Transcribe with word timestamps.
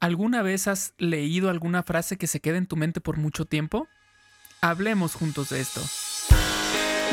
¿Alguna 0.00 0.42
vez 0.42 0.68
has 0.68 0.94
leído 0.98 1.50
alguna 1.50 1.82
frase 1.82 2.16
que 2.16 2.28
se 2.28 2.38
queda 2.38 2.56
en 2.56 2.66
tu 2.66 2.76
mente 2.76 3.00
por 3.00 3.16
mucho 3.16 3.46
tiempo? 3.46 3.88
Hablemos 4.60 5.14
juntos 5.14 5.48
de 5.48 5.60
esto. 5.60 5.80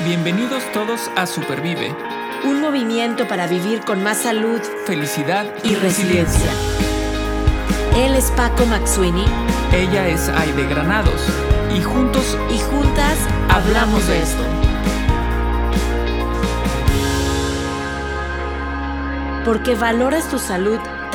Bienvenidos 0.06 0.64
todos 0.72 1.10
a 1.16 1.26
Supervive. 1.26 1.96
Un 2.44 2.62
movimiento 2.62 3.28
para 3.28 3.48
vivir 3.48 3.80
con 3.82 4.04
más 4.04 4.20
salud, 4.20 4.62
felicidad 4.86 5.52
y, 5.64 5.74
resiliencia. 5.74 6.52
Él 7.96 8.14
es 8.14 8.30
Paco 8.32 8.68
Maxuini. 8.68 9.26
Ella 9.74 10.08
es 10.08 10.30
Aide 10.30 10.68
Granados. 10.68 11.28
Y 11.76 11.82
juntos 11.82 12.38
y 12.54 12.60
juntas 12.60 13.18
hablamos 13.50 14.08
de 14.08 14.22
esto. 14.22 14.44
Porque 19.44 19.74
valoras 19.74 20.30
tu 20.30 20.38
salud 20.38 20.80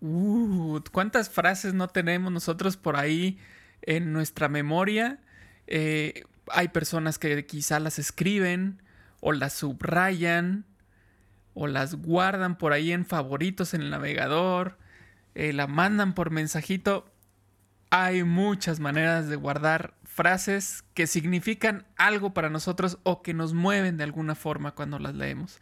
Uh, 0.00 0.80
¿Cuántas 0.92 1.28
frases 1.30 1.74
no 1.74 1.88
tenemos 1.88 2.32
nosotros 2.32 2.76
por 2.76 2.96
ahí 2.96 3.38
en 3.82 4.12
nuestra 4.12 4.48
memoria? 4.48 5.18
Eh, 5.66 6.22
hay 6.50 6.68
personas 6.68 7.18
que 7.18 7.46
quizá 7.46 7.80
las 7.80 7.98
escriben 7.98 8.82
o 9.20 9.32
las 9.32 9.54
subrayan 9.54 10.64
o 11.54 11.66
las 11.66 11.96
guardan 11.96 12.56
por 12.56 12.72
ahí 12.72 12.92
en 12.92 13.04
favoritos 13.04 13.74
en 13.74 13.82
el 13.82 13.90
navegador, 13.90 14.78
eh, 15.34 15.52
la 15.52 15.66
mandan 15.66 16.14
por 16.14 16.30
mensajito. 16.30 17.12
Hay 17.90 18.22
muchas 18.22 18.80
maneras 18.80 19.28
de 19.28 19.36
guardar 19.36 19.94
frases 20.04 20.84
que 20.94 21.06
significan 21.06 21.86
algo 21.96 22.32
para 22.34 22.50
nosotros 22.50 22.98
o 23.02 23.22
que 23.22 23.34
nos 23.34 23.54
mueven 23.54 23.96
de 23.96 24.04
alguna 24.04 24.34
forma 24.34 24.72
cuando 24.72 24.98
las 24.98 25.14
leemos. 25.14 25.60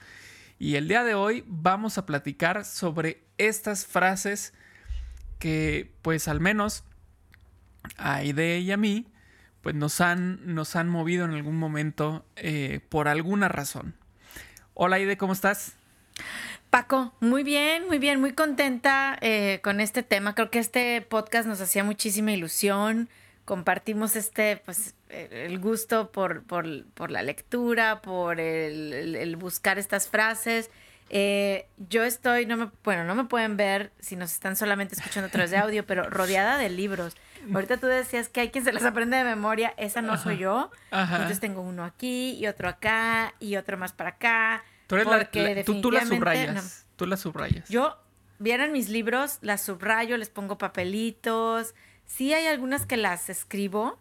Y 0.59 0.77
el 0.77 0.89
día 0.89 1.05
de 1.05 1.15
hoy 1.15 1.45
vamos 1.47 1.99
a 1.99 2.07
platicar 2.07 2.65
sobre 2.65 3.23
estas 3.39 3.87
frases 3.87 4.55
que 5.39 5.93
pues 6.03 6.29
al 6.29 6.41
menos 6.41 6.85
a 7.99 8.17
Aide 8.17 8.61
y 8.61 8.73
a 8.73 8.77
mí 8.77 9.07
pues 9.61 9.75
nos 9.75 10.01
han, 10.01 10.55
nos 10.55 10.77
han 10.77 10.89
movido 10.89 11.25
en 11.25 11.33
algún 11.33 11.57
momento 11.57 12.25
eh, 12.37 12.81
por 12.89 13.09
alguna 13.09 13.49
razón. 13.49 13.95
Hola 14.75 14.97
Aide, 14.97 15.17
¿cómo 15.17 15.33
estás? 15.33 15.75
Paco, 16.71 17.15
muy 17.21 17.43
bien, 17.43 17.87
muy 17.87 17.99
bien, 17.99 18.21
muy 18.21 18.33
contenta 18.33 19.19
eh, 19.21 19.61
con 19.63 19.81
este 19.81 20.03
tema. 20.03 20.35
Creo 20.35 20.51
que 20.51 20.59
este 20.59 21.03
podcast 21.03 21.47
nos 21.47 21.61
hacía 21.61 21.85
muchísima 21.85 22.33
ilusión 22.33 23.09
compartimos 23.47 24.17
este, 24.17 24.59
pues, 24.67 24.95
el 25.17 25.59
gusto 25.59 26.11
por, 26.11 26.43
la 27.11 27.23
lectura, 27.23 28.01
por 28.03 28.41
el, 28.41 29.37
buscar 29.37 29.79
estas 29.79 30.09
frases. 30.09 30.71
Eh, 31.09 31.69
yo 31.77 32.03
estoy, 32.03 32.47
no 32.47 32.57
me, 32.57 32.71
bueno, 32.83 33.05
no 33.05 33.15
me 33.15 33.25
pueden 33.25 33.57
ver 33.57 33.93
si 34.01 34.17
nos 34.17 34.33
están 34.33 34.57
solamente 34.57 34.97
escuchando 34.97 35.29
a 35.29 35.31
través 35.31 35.51
de 35.51 35.57
audio, 35.59 35.87
pero 35.87 36.09
rodeada 36.11 36.59
de 36.59 36.69
libros. 36.69 37.17
Ahorita 37.55 37.77
tú 37.77 37.87
decías 37.87 38.29
que 38.29 38.41
hay 38.41 38.51
quien 38.51 38.65
se 38.65 38.73
las 38.73 38.85
aprende 38.85 39.17
de 39.17 39.25
memoria, 39.25 39.73
esa 39.77 40.03
no 40.03 40.19
soy 40.19 40.39
yo. 40.39 40.71
Entonces 40.91 41.41
tengo 41.41 41.61
uno 41.61 41.85
aquí 41.85 42.33
y 42.33 42.47
otro 42.47 42.69
acá 42.69 43.35
y 43.39 43.57
otro 43.57 43.79
más 43.79 43.93
para 43.93 44.11
acá. 44.11 44.65
Tú, 44.87 44.97
eres 44.97 45.07
la, 45.07 45.31
tú, 45.65 45.91
las 45.91 46.09
subrayas. 46.09 46.87
Tú 46.97 47.07
las 47.07 47.21
subrayas. 47.21 47.69
Yo, 47.69 47.97
vieran 48.39 48.73
mis 48.73 48.89
libros, 48.89 49.39
las 49.43 49.63
subrayo, 49.63 50.17
les 50.17 50.31
pongo 50.31 50.59
papelitos. 50.59 51.75
Sí 52.05 52.33
hay 52.33 52.47
algunas 52.47 52.87
que 52.87 52.97
las 52.97 53.29
escribo, 53.29 53.99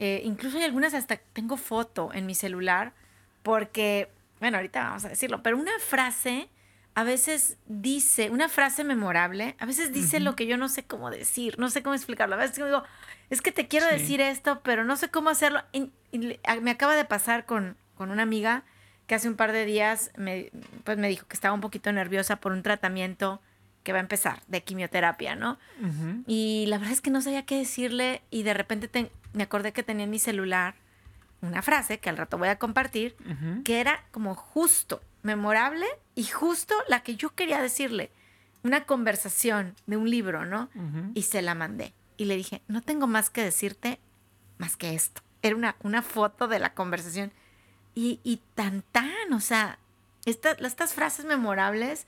eh, 0.00 0.22
incluso 0.24 0.56
hay 0.56 0.64
algunas 0.64 0.94
hasta 0.94 1.18
tengo 1.18 1.56
foto 1.58 2.10
en 2.12 2.26
mi 2.26 2.34
celular, 2.34 2.94
porque, 3.42 4.10
bueno, 4.40 4.56
ahorita 4.56 4.82
vamos 4.82 5.04
a 5.04 5.10
decirlo, 5.10 5.42
pero 5.42 5.58
una 5.58 5.78
frase 5.78 6.48
a 6.94 7.04
veces 7.04 7.56
dice, 7.66 8.30
una 8.30 8.48
frase 8.48 8.82
memorable, 8.82 9.54
a 9.58 9.66
veces 9.66 9.92
dice 9.92 10.18
lo 10.18 10.34
que 10.34 10.46
yo 10.46 10.56
no 10.56 10.68
sé 10.68 10.84
cómo 10.84 11.10
decir, 11.10 11.58
no 11.58 11.70
sé 11.70 11.82
cómo 11.82 11.94
explicarlo. 11.94 12.34
A 12.34 12.38
veces 12.38 12.56
digo, 12.56 12.82
es 13.28 13.42
que 13.42 13.52
te 13.52 13.68
quiero 13.68 13.86
decir 13.86 14.20
esto, 14.20 14.60
pero 14.62 14.84
no 14.84 14.96
sé 14.96 15.08
cómo 15.08 15.30
hacerlo. 15.30 15.62
Y, 15.72 15.92
me 16.60 16.70
acaba 16.72 16.96
de 16.96 17.04
pasar 17.04 17.46
con, 17.46 17.76
con, 17.94 18.10
una 18.10 18.22
amiga 18.22 18.64
que 19.06 19.14
hace 19.14 19.28
un 19.28 19.36
par 19.36 19.52
de 19.52 19.64
días 19.64 20.10
me, 20.16 20.50
pues 20.82 20.98
me 20.98 21.08
dijo 21.08 21.26
que 21.28 21.34
estaba 21.34 21.54
un 21.54 21.60
poquito 21.60 21.92
nerviosa 21.92 22.36
por 22.36 22.52
un 22.52 22.62
tratamiento 22.62 23.40
que 23.82 23.92
va 23.92 23.98
a 23.98 24.02
empezar 24.02 24.42
de 24.48 24.62
quimioterapia, 24.62 25.36
¿no? 25.36 25.58
Y 26.26 26.66
la 26.68 26.78
verdad 26.78 26.92
es 26.92 27.00
que 27.00 27.10
no 27.10 27.22
sabía 27.22 27.46
qué 27.46 27.56
decirle 27.58 28.22
y 28.30 28.42
de 28.42 28.54
repente 28.54 29.10
me 29.32 29.42
acordé 29.42 29.72
que 29.72 29.82
tenía 29.82 30.04
en 30.04 30.10
mi 30.10 30.18
celular 30.18 30.74
una 31.42 31.62
frase 31.62 31.98
que 31.98 32.10
al 32.10 32.18
rato 32.18 32.36
voy 32.36 32.48
a 32.48 32.58
compartir, 32.58 33.16
que 33.64 33.80
era 33.80 34.04
como 34.10 34.34
justo, 34.34 35.00
memorable 35.22 35.86
y 36.14 36.24
justo 36.24 36.74
la 36.88 37.02
que 37.02 37.16
yo 37.16 37.34
quería 37.34 37.62
decirle. 37.62 38.10
Una 38.62 38.84
conversación 38.84 39.74
de 39.86 39.96
un 39.96 40.10
libro, 40.10 40.44
¿no? 40.44 40.68
Y 41.14 41.22
se 41.22 41.40
la 41.40 41.54
mandé. 41.54 41.94
Y 42.18 42.26
le 42.26 42.36
dije, 42.36 42.60
no 42.68 42.82
tengo 42.82 43.06
más 43.06 43.30
que 43.30 43.42
decirte 43.42 43.98
más 44.58 44.76
que 44.76 44.94
esto. 44.94 45.22
Era 45.40 45.56
una, 45.56 45.76
una 45.82 46.02
foto 46.02 46.46
de 46.46 46.58
la 46.58 46.74
conversación. 46.74 47.32
Y, 47.94 48.20
y 48.22 48.42
tan 48.54 48.82
tan, 48.92 49.32
o 49.32 49.40
sea, 49.40 49.78
estas 50.26 50.92
frases 50.92 51.24
memorables 51.24 52.06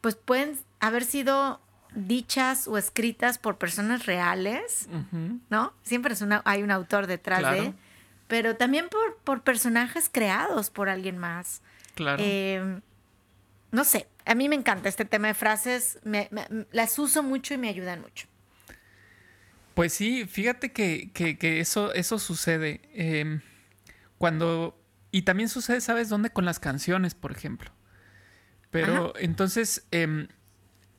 pues 0.00 0.14
pueden 0.14 0.58
haber 0.80 1.04
sido 1.04 1.60
dichas 1.94 2.68
o 2.68 2.78
escritas 2.78 3.38
por 3.38 3.58
personas 3.58 4.06
reales, 4.06 4.88
¿no? 5.48 5.74
Siempre 5.82 6.14
es 6.14 6.22
una, 6.22 6.42
hay 6.44 6.62
un 6.62 6.70
autor 6.70 7.06
detrás 7.06 7.42
de, 7.52 7.74
pero 8.28 8.56
también 8.56 8.88
por, 8.88 9.18
por, 9.18 9.42
personajes 9.42 10.08
creados 10.10 10.70
por 10.70 10.88
alguien 10.88 11.18
más. 11.18 11.62
Claro. 11.94 12.22
Em, 12.24 12.80
no 13.72 13.84
sé, 13.84 14.08
a 14.24 14.34
mí 14.34 14.48
me 14.48 14.56
encanta 14.56 14.88
este 14.88 15.04
tema 15.04 15.28
de 15.28 15.34
frases, 15.34 15.98
las 16.72 16.98
uso 16.98 17.22
mucho 17.22 17.54
y 17.54 17.58
me 17.58 17.68
ayudan 17.68 18.00
mucho. 18.00 18.26
Pues 19.74 19.92
sí, 19.92 20.26
fíjate 20.26 20.72
que, 20.72 21.10
eso, 21.60 21.92
eso 21.94 22.18
sucede. 22.18 22.80
Em, 22.92 23.40
cuando. 24.18 24.76
Y 25.12 25.22
también 25.22 25.48
sucede, 25.48 25.80
¿sabes 25.80 26.08
dónde? 26.08 26.30
Con 26.30 26.44
las 26.44 26.60
canciones, 26.60 27.14
por 27.14 27.32
ejemplo. 27.32 27.72
Pero 28.70 29.14
entonces, 29.16 29.84
em, 29.90 30.28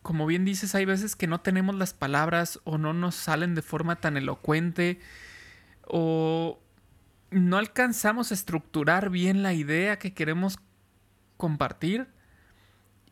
como 0.02 0.26
bien 0.26 0.46
dices, 0.46 0.74
hay 0.76 0.86
veces 0.86 1.16
que 1.16 1.28
no 1.28 1.42
tenemos 1.42 1.76
las 1.76 1.94
palabras 1.94 2.60
o 2.64 2.78
no 2.78 2.94
nos 2.94 3.16
salen 3.16 3.56
de 3.56 3.62
forma 3.62 3.98
tan 3.98 4.18
elocuente 4.18 5.00
o 5.86 6.60
no 7.30 7.58
alcanzamos 7.58 8.32
a 8.32 8.34
estructurar 8.34 9.10
bien 9.10 9.44
la 9.44 9.54
idea 9.54 10.00
que 10.00 10.14
queremos 10.14 10.60
compartir 11.38 12.08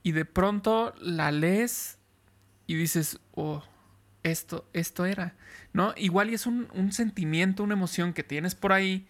y 0.03 0.13
de 0.13 0.25
pronto 0.25 0.94
la 0.99 1.31
lees 1.31 1.99
y 2.66 2.75
dices, 2.75 3.19
oh, 3.33 3.63
esto, 4.23 4.67
esto 4.73 5.05
era, 5.05 5.35
¿no? 5.73 5.94
Igual 5.95 6.29
y 6.29 6.33
es 6.33 6.45
un, 6.45 6.67
un 6.73 6.91
sentimiento, 6.91 7.63
una 7.63 7.73
emoción 7.73 8.13
que 8.13 8.23
tienes 8.23 8.55
por 8.55 8.73
ahí, 8.73 9.07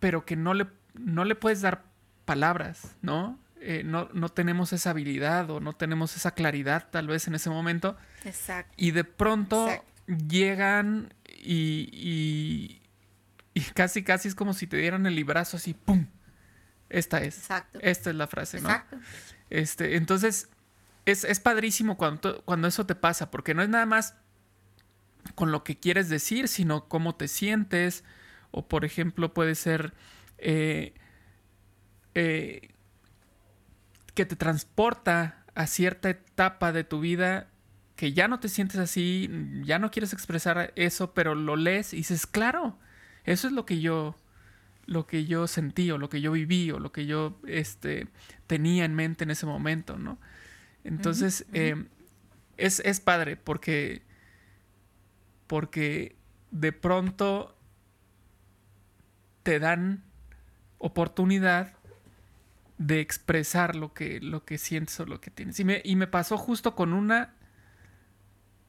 pero 0.00 0.24
que 0.24 0.36
no 0.36 0.54
le, 0.54 0.66
no 0.94 1.24
le 1.24 1.34
puedes 1.34 1.60
dar 1.60 1.84
palabras, 2.24 2.96
¿no? 3.02 3.38
Eh, 3.66 3.82
no, 3.82 4.28
tenemos 4.28 4.74
esa 4.74 4.90
habilidad 4.90 5.48
o 5.50 5.58
no 5.58 5.72
tenemos 5.72 6.16
esa 6.16 6.32
claridad 6.32 6.88
tal 6.90 7.06
vez 7.06 7.26
en 7.28 7.34
ese 7.34 7.48
momento. 7.48 7.96
Exacto. 8.24 8.74
Y 8.76 8.90
de 8.90 9.04
pronto 9.04 9.70
llegan 10.06 11.14
y, 11.26 12.80
y, 13.54 13.60
casi, 13.72 14.02
casi 14.02 14.28
es 14.28 14.34
como 14.34 14.52
si 14.52 14.66
te 14.66 14.76
dieran 14.76 15.06
el 15.06 15.16
librazo 15.16 15.56
así, 15.56 15.72
¡pum! 15.72 16.06
Esta 16.90 17.22
es. 17.22 17.38
Exacto. 17.38 17.78
Esta 17.80 18.10
es 18.10 18.16
la 18.16 18.26
frase, 18.26 18.60
¿no? 18.60 18.68
Exacto. 18.68 18.98
Este, 19.48 19.96
entonces, 19.96 20.50
es, 21.06 21.24
es 21.24 21.40
padrísimo 21.40 21.96
cuando, 21.96 22.42
cuando 22.44 22.68
eso 22.68 22.84
te 22.84 22.94
pasa, 22.94 23.30
porque 23.30 23.54
no 23.54 23.62
es 23.62 23.70
nada 23.70 23.86
más 23.86 24.14
con 25.34 25.52
lo 25.52 25.64
que 25.64 25.78
quieres 25.78 26.10
decir, 26.10 26.48
sino 26.48 26.86
cómo 26.86 27.14
te 27.14 27.28
sientes, 27.28 28.04
o 28.50 28.68
por 28.68 28.84
ejemplo 28.84 29.32
puede 29.32 29.54
ser 29.54 29.94
eh, 30.36 30.92
eh, 32.14 32.73
que 34.14 34.24
te 34.24 34.36
transporta 34.36 35.44
a 35.54 35.66
cierta 35.66 36.10
etapa 36.10 36.72
de 36.72 36.84
tu 36.84 37.00
vida 37.00 37.48
que 37.96 38.12
ya 38.12 38.26
no 38.26 38.40
te 38.40 38.48
sientes 38.48 38.78
así, 38.78 39.30
ya 39.64 39.78
no 39.78 39.90
quieres 39.90 40.12
expresar 40.12 40.72
eso, 40.74 41.14
pero 41.14 41.34
lo 41.34 41.56
lees 41.56 41.92
y 41.92 41.98
dices, 41.98 42.26
claro, 42.26 42.76
eso 43.24 43.46
es 43.46 43.52
lo 43.52 43.64
que 43.66 43.80
yo 43.80 44.16
lo 44.86 45.06
que 45.06 45.24
yo 45.24 45.46
sentí 45.46 45.90
o 45.90 45.96
lo 45.96 46.10
que 46.10 46.20
yo 46.20 46.32
viví 46.32 46.70
o 46.70 46.78
lo 46.78 46.92
que 46.92 47.06
yo 47.06 47.38
este, 47.46 48.06
tenía 48.46 48.84
en 48.84 48.94
mente 48.94 49.24
en 49.24 49.30
ese 49.30 49.46
momento, 49.46 49.96
¿no? 49.96 50.18
Entonces, 50.82 51.46
em, 51.54 51.88
es, 52.58 52.80
es, 52.80 53.00
padre 53.00 53.38
porque 53.38 54.02
porque 55.46 56.16
de 56.50 56.72
pronto 56.72 57.56
te 59.42 59.58
dan 59.58 60.02
oportunidad 60.76 61.72
de 62.78 63.00
expresar 63.00 63.76
lo 63.76 63.94
que, 63.94 64.20
lo 64.20 64.44
que 64.44 64.58
sientes 64.58 64.98
o 65.00 65.06
lo 65.06 65.20
que 65.20 65.30
tienes. 65.30 65.58
Y 65.60 65.64
me, 65.64 65.80
y 65.84 65.96
me 65.96 66.06
pasó 66.06 66.36
justo 66.36 66.74
con 66.74 66.92
una... 66.92 67.34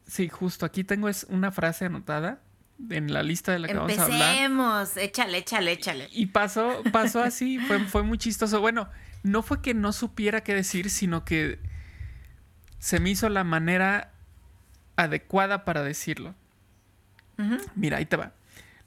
Sí, 0.07 0.29
justo 0.29 0.65
aquí 0.65 0.83
tengo 0.83 1.09
es 1.09 1.25
una 1.29 1.51
frase 1.51 1.85
anotada 1.85 2.41
en 2.89 3.11
la 3.11 3.23
lista 3.23 3.51
de 3.51 3.59
la 3.59 3.67
que 3.67 3.73
vamos 3.73 3.97
a 3.97 4.03
hablar. 4.03 4.35
Empecemos, 4.35 4.97
échale, 4.97 5.37
échale, 5.39 5.71
échale. 5.71 6.09
Y 6.11 6.27
pasó, 6.27 6.83
pasó 6.91 7.23
así, 7.23 7.57
fue, 7.57 7.79
fue 7.85 8.03
muy 8.03 8.17
chistoso. 8.17 8.61
Bueno, 8.61 8.89
no 9.23 9.41
fue 9.41 9.61
que 9.61 9.73
no 9.73 9.93
supiera 9.93 10.41
qué 10.41 10.53
decir, 10.53 10.91
sino 10.91 11.25
que 11.25 11.59
se 12.77 12.99
me 12.99 13.09
hizo 13.09 13.29
la 13.29 13.43
manera 13.43 14.11
adecuada 14.95 15.65
para 15.65 15.81
decirlo. 15.81 16.35
Mira, 17.75 17.97
ahí 17.97 18.05
te 18.05 18.15
va. 18.15 18.33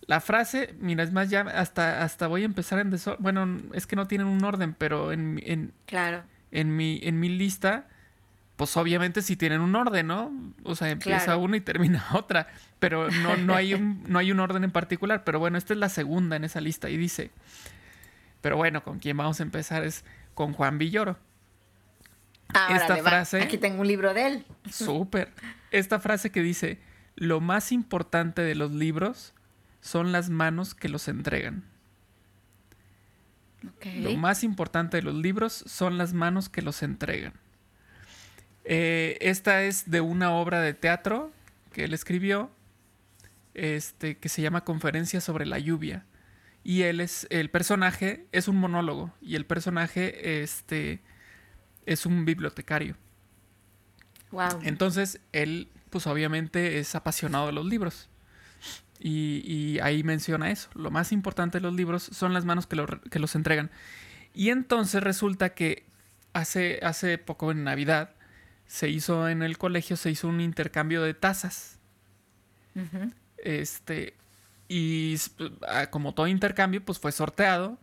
La 0.08 0.20
frase, 0.20 0.74
mira, 0.80 1.04
es 1.04 1.12
más, 1.12 1.28
ya 1.28 1.42
hasta, 1.42 2.02
hasta 2.02 2.28
voy 2.28 2.40
a 2.40 2.46
empezar 2.46 2.78
en 2.78 2.90
desorden. 2.90 3.22
Bueno, 3.22 3.58
es 3.74 3.86
que 3.86 3.94
no 3.94 4.08
tienen 4.08 4.26
un 4.26 4.42
orden, 4.42 4.72
pero 4.72 5.12
en, 5.12 5.38
en, 5.44 5.74
claro. 5.84 6.22
en, 6.50 6.74
mi, 6.74 6.98
en 7.02 7.20
mi 7.20 7.28
lista, 7.28 7.88
pues 8.56 8.74
obviamente 8.78 9.20
sí 9.20 9.36
tienen 9.36 9.60
un 9.60 9.76
orden, 9.76 10.06
¿no? 10.06 10.32
O 10.62 10.74
sea, 10.74 10.88
empieza 10.88 11.36
una 11.36 11.58
y 11.58 11.60
termina 11.60 12.06
otra. 12.14 12.48
Pero 12.78 13.10
no, 13.10 13.36
no, 13.36 13.54
hay 13.54 13.74
un, 13.74 14.02
no 14.08 14.18
hay 14.18 14.32
un 14.32 14.40
orden 14.40 14.64
en 14.64 14.70
particular. 14.70 15.24
Pero 15.24 15.40
bueno, 15.40 15.58
esta 15.58 15.74
es 15.74 15.78
la 15.78 15.90
segunda 15.90 16.36
en 16.36 16.44
esa 16.44 16.62
lista 16.62 16.88
y 16.88 16.96
dice. 16.96 17.30
Pero 18.40 18.56
bueno, 18.56 18.82
con 18.82 19.00
quién 19.00 19.14
vamos 19.14 19.40
a 19.40 19.42
empezar 19.42 19.84
es 19.84 20.06
con 20.32 20.54
Juan 20.54 20.78
Villoro. 20.78 21.18
Esta 22.70 22.96
frase. 22.96 23.42
Aquí 23.42 23.58
tengo 23.58 23.82
un 23.82 23.86
libro 23.88 24.14
de 24.14 24.26
él. 24.26 24.46
Súper. 24.70 25.34
Esta 25.70 26.00
frase 26.00 26.30
que 26.30 26.40
dice: 26.40 26.78
Lo 27.14 27.42
más 27.42 27.72
importante 27.72 28.40
de 28.40 28.54
los 28.54 28.72
libros 28.72 29.34
son 29.88 30.12
las 30.12 30.28
manos 30.28 30.74
que 30.74 30.90
los 30.90 31.08
entregan. 31.08 31.64
Lo 33.96 34.14
más 34.16 34.44
importante 34.44 34.98
de 34.98 35.02
los 35.02 35.14
libros 35.14 35.64
son 35.66 35.96
las 35.96 36.12
manos 36.12 36.50
que 36.50 36.60
los 36.60 36.82
entregan. 36.82 37.32
Eh, 38.64 39.16
esta 39.22 39.62
es 39.62 39.90
de 39.90 40.02
una 40.02 40.32
obra 40.32 40.60
de 40.60 40.74
teatro 40.74 41.32
que 41.72 41.84
él 41.84 41.94
escribió, 41.94 42.50
este, 43.54 44.18
que 44.18 44.28
se 44.28 44.42
llama 44.42 44.62
Conferencia 44.62 45.22
sobre 45.22 45.46
la 45.46 45.58
lluvia. 45.58 46.04
Y 46.62 46.82
él 46.82 47.00
es, 47.00 47.26
el 47.30 47.48
personaje 47.50 48.26
es 48.30 48.46
un 48.46 48.56
monólogo 48.56 49.14
y 49.22 49.36
el 49.36 49.46
personaje 49.46 50.42
este, 50.42 51.00
es 51.86 52.04
un 52.04 52.26
bibliotecario. 52.26 52.94
Wow. 54.32 54.60
Entonces, 54.64 55.20
él, 55.32 55.70
pues 55.88 56.06
obviamente 56.06 56.78
es 56.78 56.94
apasionado 56.94 57.46
de 57.46 57.52
los 57.52 57.64
libros. 57.64 58.10
Y, 59.00 59.78
ahí 59.80 60.02
menciona 60.02 60.50
eso. 60.50 60.70
Lo 60.74 60.90
más 60.90 61.12
importante 61.12 61.58
de 61.58 61.62
los 61.62 61.74
libros 61.74 62.02
son 62.02 62.34
las 62.34 62.44
manos 62.44 62.66
que, 62.66 62.76
los 62.76 63.34
entregan. 63.34 63.70
Y 64.34 64.50
entonces 64.50 65.02
resulta 65.02 65.50
que 65.50 65.84
hace, 66.32 66.80
hace 66.82 67.18
poco 67.18 67.50
en 67.50 67.64
Navidad 67.64 68.10
se 68.66 68.88
hizo 68.88 69.28
en 69.28 69.42
el 69.42 69.56
colegio, 69.58 69.96
se 69.96 70.10
hizo 70.10 70.28
un 70.28 70.40
intercambio 70.40 71.02
de 71.02 71.14
tazas. 71.14 71.78
Este. 73.38 74.14
Y 74.68 75.16
ah, 75.66 75.88
como 75.90 76.14
todo 76.14 76.26
intercambio, 76.26 76.84
pues 76.84 76.98
fue 76.98 77.12
sorteado. 77.12 77.78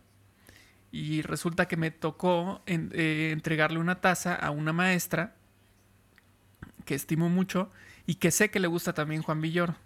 Y 0.92 1.22
resulta 1.22 1.66
que 1.66 1.76
me 1.76 1.90
tocó 1.90 2.62
eh, 2.66 3.30
entregarle 3.32 3.78
una 3.78 4.00
taza 4.00 4.34
a 4.34 4.50
una 4.50 4.72
maestra 4.72 5.34
que 6.84 6.94
estimo 6.94 7.28
mucho 7.28 7.70
y 8.06 8.14
que 8.14 8.30
sé 8.30 8.50
que 8.50 8.60
le 8.60 8.68
gusta 8.68 8.94
también 8.94 9.20
Juan 9.20 9.40
Villoro. 9.40 9.76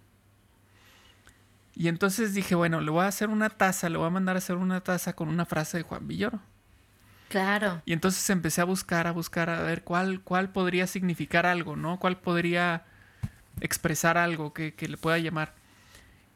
Y 1.73 1.87
entonces 1.87 2.33
dije, 2.33 2.55
bueno, 2.55 2.81
le 2.81 2.91
voy 2.91 3.03
a 3.03 3.07
hacer 3.07 3.29
una 3.29 3.49
taza, 3.49 3.89
le 3.89 3.97
voy 3.97 4.07
a 4.07 4.11
mandar 4.11 4.35
a 4.35 4.39
hacer 4.39 4.57
una 4.57 4.81
taza 4.81 5.13
con 5.13 5.29
una 5.29 5.45
frase 5.45 5.77
de 5.77 5.83
Juan 5.83 6.07
Villoro. 6.07 6.39
Claro. 7.29 7.81
Y 7.85 7.93
entonces 7.93 8.29
empecé 8.29 8.59
a 8.61 8.65
buscar, 8.65 9.07
a 9.07 9.11
buscar, 9.11 9.49
a 9.49 9.61
ver 9.61 9.83
cuál, 9.83 10.21
cuál 10.21 10.49
podría 10.51 10.85
significar 10.85 11.45
algo, 11.45 11.77
¿no? 11.77 11.97
Cuál 11.97 12.19
podría 12.19 12.83
expresar 13.61 14.17
algo 14.17 14.53
que, 14.53 14.73
que 14.73 14.89
le 14.89 14.97
pueda 14.97 15.17
llamar. 15.17 15.55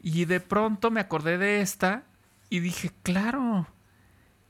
Y 0.01 0.25
de 0.25 0.39
pronto 0.39 0.91
me 0.91 1.01
acordé 1.01 1.37
de 1.37 1.61
esta 1.61 2.03
y 2.49 2.59
dije, 2.59 2.91
claro. 3.03 3.67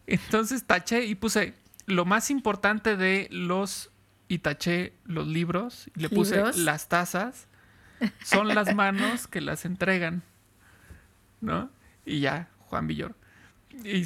Entonces 0.05 0.65
taché 0.65 1.05
y 1.05 1.15
puse 1.15 1.55
lo 1.87 2.05
más 2.05 2.29
importante 2.29 2.95
de 2.95 3.27
los 3.31 3.91
y 4.27 4.39
taché 4.39 4.93
los 5.05 5.27
libros 5.27 5.89
y 5.95 6.01
le 6.01 6.09
puse 6.09 6.41
las 6.57 6.89
tazas 6.89 7.47
son 8.23 8.49
las 8.49 8.73
manos 8.75 9.27
que 9.27 9.41
las 9.41 9.65
entregan. 9.65 10.23
¿No? 11.45 11.69
Y 12.05 12.19
ya, 12.19 12.49
Juan 12.67 12.87
Villoro. 12.87 13.15
Y, 13.83 14.05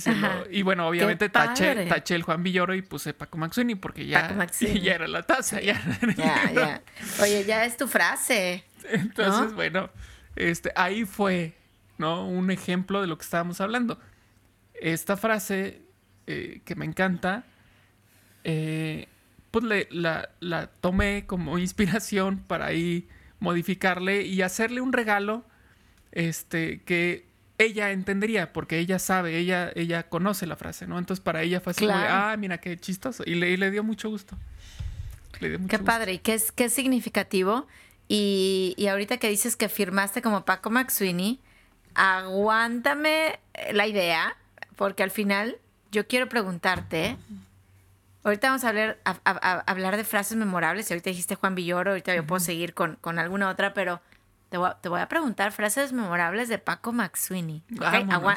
y 0.50 0.62
bueno, 0.64 0.88
obviamente 0.88 1.30
taché, 1.30 1.86
taché, 1.86 2.16
el 2.16 2.24
Juan 2.24 2.42
Villoro 2.42 2.74
y 2.74 2.82
puse 2.82 3.14
Paco 3.14 3.38
Maxini 3.38 3.76
porque 3.76 4.08
ya, 4.08 4.48
ya 4.82 4.96
era 4.96 5.08
la 5.08 5.24
taza. 5.24 5.62
Ya, 5.62 5.80
ya, 6.18 6.82
Oye, 7.22 7.46
ya 7.46 7.66
es 7.66 7.78
tu 7.78 7.88
frase. 7.88 8.64
Entonces, 8.90 9.54
bueno, 9.54 9.90
este, 10.36 10.72
ahí 10.76 11.06
fue, 11.06 11.56
¿no? 11.98 12.28
Un 12.28 12.50
ejemplo 12.50 13.02
de 13.02 13.08
lo 13.08 13.18
que 13.18 13.24
estábamos 13.24 13.62
hablando. 13.62 14.00
Esta 14.74 15.18
frase 15.18 15.82
eh, 16.26 16.62
que 16.66 16.76
me 16.76 16.86
encanta, 16.86 17.44
eh, 18.44 19.08
pues 19.52 19.66
la, 19.92 20.30
la 20.40 20.68
tomé 20.68 21.26
como 21.28 21.60
inspiración 21.60 22.40
para 22.40 22.68
ahí 22.68 23.08
modificarle 23.40 24.24
y 24.24 24.42
hacerle 24.42 24.82
un 24.82 24.94
regalo 24.94 25.46
este, 26.12 26.82
que 26.84 27.29
ella 27.60 27.92
entendería, 27.92 28.54
porque 28.54 28.80
ella 28.80 29.00
sabe, 29.00 29.38
ella, 29.38 29.70
ella 29.76 30.04
conoce 30.04 30.48
la 30.48 30.56
frase, 30.56 30.88
¿no? 30.88 30.98
Entonces 30.98 31.22
para 31.22 31.44
ella 31.44 31.60
fue 31.60 31.72
así 31.72 31.86
ah, 31.92 32.36
mira 32.40 32.58
qué 32.58 32.78
chistoso. 32.78 33.24
Y 33.26 33.36
le, 33.36 33.56
le 33.58 33.70
dio 33.70 33.84
mucho 33.84 34.10
gusto. 34.10 34.38
qué 35.40 35.80
padre, 35.80 36.14
y 36.14 36.20
qué, 36.20 36.36
es, 36.36 36.54
qué 36.54 36.70
significativo. 36.70 37.68
Y, 38.08 38.74
y, 38.78 38.88
ahorita 38.88 39.18
que 39.18 39.30
dices 39.30 39.56
que 39.58 39.68
firmaste 39.68 40.22
como 40.22 40.46
Paco 40.46 40.72
McSweeney, 40.72 41.40
aguántame 41.94 43.40
la 43.74 43.86
idea, 43.86 44.38
porque 44.78 45.04
al 45.04 45.12
final 45.12 45.58
yo 45.92 46.08
quiero 46.08 46.30
preguntarte. 46.30 47.18
Ahorita 48.24 48.48
vamos 48.48 48.64
a 48.64 48.70
hablar, 48.70 49.00
a, 49.04 49.60
hablar 49.70 49.98
de 49.98 50.06
frases 50.06 50.38
memorables. 50.38 50.90
Y 50.90 50.94
ahorita 50.94 51.10
dijiste 51.10 51.36
Juan 51.36 51.56
Villoro, 51.56 51.92
ahorita 51.92 52.16
yo 52.16 52.26
puedo 52.26 52.40
seguir 52.40 52.74
con, 52.74 52.96
con 53.02 53.20
alguna 53.20 53.50
otra, 53.50 53.74
pero 53.74 54.02
te 54.50 54.58
voy, 54.58 55.00
a, 55.00 55.08
preguntar 55.08 55.52
frases 55.52 55.94
memorables 55.94 56.50
de 56.50 56.58
Paco 56.58 56.92
McSweeney. 56.92 57.64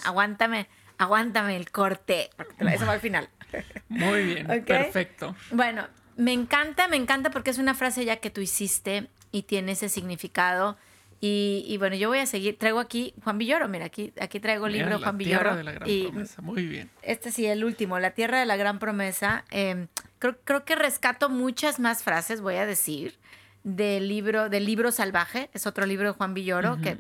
aguántame, 0.05 0.69
aguántame 0.99 1.57
el 1.57 1.71
corte. 1.71 2.31
Eso 2.59 2.87
va 2.87 2.93
al 2.93 3.01
final. 3.01 3.29
Muy 3.89 4.25
bien, 4.25 4.65
perfecto. 4.65 5.35
Bueno, 5.51 5.87
me 6.17 6.33
encanta, 6.33 6.89
me 6.89 6.97
encanta 6.97 7.31
porque 7.31 7.51
es 7.51 7.59
una 7.59 7.75
frase 7.75 8.05
ya 8.05 8.17
que 8.17 8.31
tú 8.31 8.41
hiciste 8.41 9.09
y 9.31 9.43
tiene 9.43 9.73
ese 9.73 9.89
significado. 9.89 10.77
Y, 11.25 11.77
bueno, 11.79 11.95
yo 11.95 12.09
voy 12.09 12.19
a 12.19 12.27
seguir. 12.27 12.59
Traigo 12.59 12.81
aquí 12.81 13.15
Juan 13.23 13.39
Villoro. 13.39 13.69
Mira, 13.69 13.85
aquí, 13.85 14.13
aquí 14.21 14.41
traigo 14.41 14.67
el 14.67 14.73
libro 14.73 14.99
Juan 14.99 15.17
Villoro. 15.17 15.55
Tierra 15.55 15.57
de 15.57 15.63
la 15.63 15.73
Gran 15.73 15.89
Promesa. 16.11 16.43
Muy 16.43 16.67
bien. 16.67 16.91
Este 17.03 17.31
sí, 17.31 17.47
el 17.47 17.63
último, 17.63 18.01
La 18.01 18.11
Tierra 18.11 18.41
de 18.41 18.45
la 18.45 18.57
Gran 18.57 18.81
Promesa. 18.81 19.45
Em, 19.53 19.87
creo, 20.19 20.37
creo 20.43 20.65
que 20.65 20.75
rescato 20.75 21.29
muchas 21.29 21.79
más 21.79 22.03
frases, 22.03 22.41
voy 22.41 22.57
a 22.57 22.67
decir 22.67 23.21
del 23.65 24.09
libro, 24.09 24.49
del 24.49 24.67
libro 24.67 24.91
salvaje, 24.91 25.51
es 25.53 25.67
otro 25.67 25.87
libro 25.87 26.09
de 26.09 26.15
Juan 26.15 26.35
Villoro, 26.35 26.79
que 26.81 26.99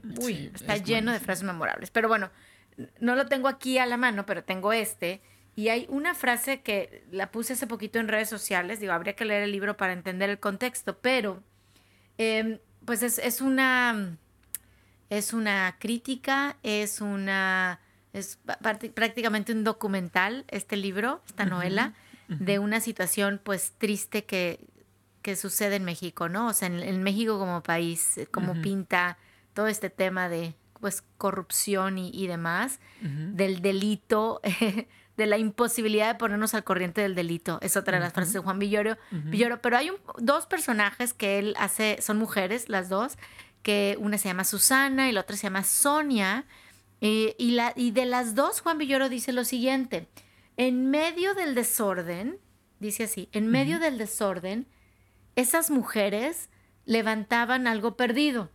está 0.54 0.76
lleno 0.76 1.12
de 1.12 1.20
frases 1.20 1.44
memorables. 1.44 1.90
Pero 1.90 2.08
bueno, 2.08 2.30
no 3.00 3.16
lo 3.16 3.26
tengo 3.26 3.48
aquí 3.48 3.78
a 3.78 3.86
la 3.86 3.96
mano, 3.96 4.26
pero 4.26 4.44
tengo 4.44 4.72
este. 4.72 5.20
Y 5.54 5.68
hay 5.68 5.86
una 5.90 6.14
frase 6.14 6.62
que 6.62 7.04
la 7.10 7.30
puse 7.30 7.52
hace 7.52 7.66
poquito 7.66 7.98
en 7.98 8.08
redes 8.08 8.28
sociales, 8.28 8.80
digo, 8.80 8.92
habría 8.92 9.14
que 9.14 9.24
leer 9.24 9.42
el 9.42 9.52
libro 9.52 9.76
para 9.76 9.92
entender 9.92 10.30
el 10.30 10.38
contexto, 10.38 10.98
pero 10.98 11.42
em, 12.16 12.58
pues 12.86 13.02
es, 13.02 13.40
una 13.40 14.16
es 15.10 15.32
una 15.32 15.76
crítica, 15.78 16.56
es 16.62 17.00
una 17.00 17.80
es 18.12 18.38
prácticamente 18.94 19.52
un 19.52 19.64
documental 19.64 20.44
este 20.48 20.76
libro, 20.76 21.22
esta 21.26 21.44
novela, 21.44 21.94
de 22.28 22.58
una 22.58 22.80
situación 22.80 23.40
pues 23.42 23.72
triste 23.78 24.24
que 24.24 24.66
que 25.22 25.36
sucede 25.36 25.76
en 25.76 25.84
México, 25.84 26.28
¿no? 26.28 26.48
O 26.48 26.52
sea, 26.52 26.68
en, 26.68 27.02
México 27.02 27.38
como 27.38 27.62
país, 27.62 28.18
eh, 28.18 28.26
cómo 28.26 28.60
pinta 28.60 29.18
todo 29.54 29.68
este 29.68 29.90
tema 29.90 30.28
de 30.28 30.54
pues 30.80 31.04
corrupción 31.16 31.96
y, 31.96 32.26
demás, 32.26 32.80
del 33.00 33.62
delito, 33.62 34.40
de 35.16 35.26
la 35.26 35.38
imposibilidad 35.38 36.08
de 36.08 36.18
ponernos 36.18 36.54
al 36.54 36.64
corriente 36.64 37.02
del 37.02 37.14
delito. 37.14 37.58
Es 37.62 37.76
otra 37.76 37.98
de 37.98 38.00
las 38.00 38.12
frases 38.12 38.32
de 38.32 38.40
Juan 38.40 38.58
Villoro. 38.58 38.96
Villoro. 39.12 39.62
Pero 39.62 39.76
hay 39.76 39.92
dos 40.18 40.46
personajes 40.46 41.14
que 41.14 41.38
él 41.38 41.54
hace, 41.56 41.98
son 42.02 42.18
mujeres, 42.18 42.68
las 42.68 42.88
dos, 42.88 43.16
que 43.62 43.96
una 44.00 44.18
se 44.18 44.28
llama 44.28 44.42
Susana 44.42 45.08
y 45.08 45.12
la 45.12 45.20
otra 45.20 45.36
se 45.36 45.44
llama 45.44 45.62
Sonia. 45.62 46.46
Eh, 47.00 47.36
y, 47.38 47.52
la, 47.52 47.72
y 47.76 47.92
de 47.92 48.04
las 48.04 48.34
dos, 48.34 48.60
Juan 48.60 48.78
Villoro 48.78 49.08
dice 49.08 49.32
lo 49.32 49.44
siguiente, 49.44 50.08
en 50.56 50.90
medio 50.90 51.34
del 51.34 51.54
desorden, 51.54 52.38
dice 52.80 53.04
así, 53.04 53.28
en 53.32 53.48
medio 53.48 53.78
del 53.78 53.98
desorden, 53.98 54.66
esas 55.36 55.70
mujeres 55.70 56.48
levantaban 56.84 57.66
algo 57.66 57.96
perdido. 57.96 58.50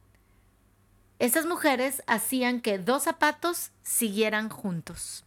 Estas 1.19 1.45
mujeres 1.45 2.03
hacían 2.05 2.61
que 2.61 2.77
dos 2.77 3.03
zapatos 3.03 3.71
siguieran 3.81 4.49
juntos. 4.49 5.25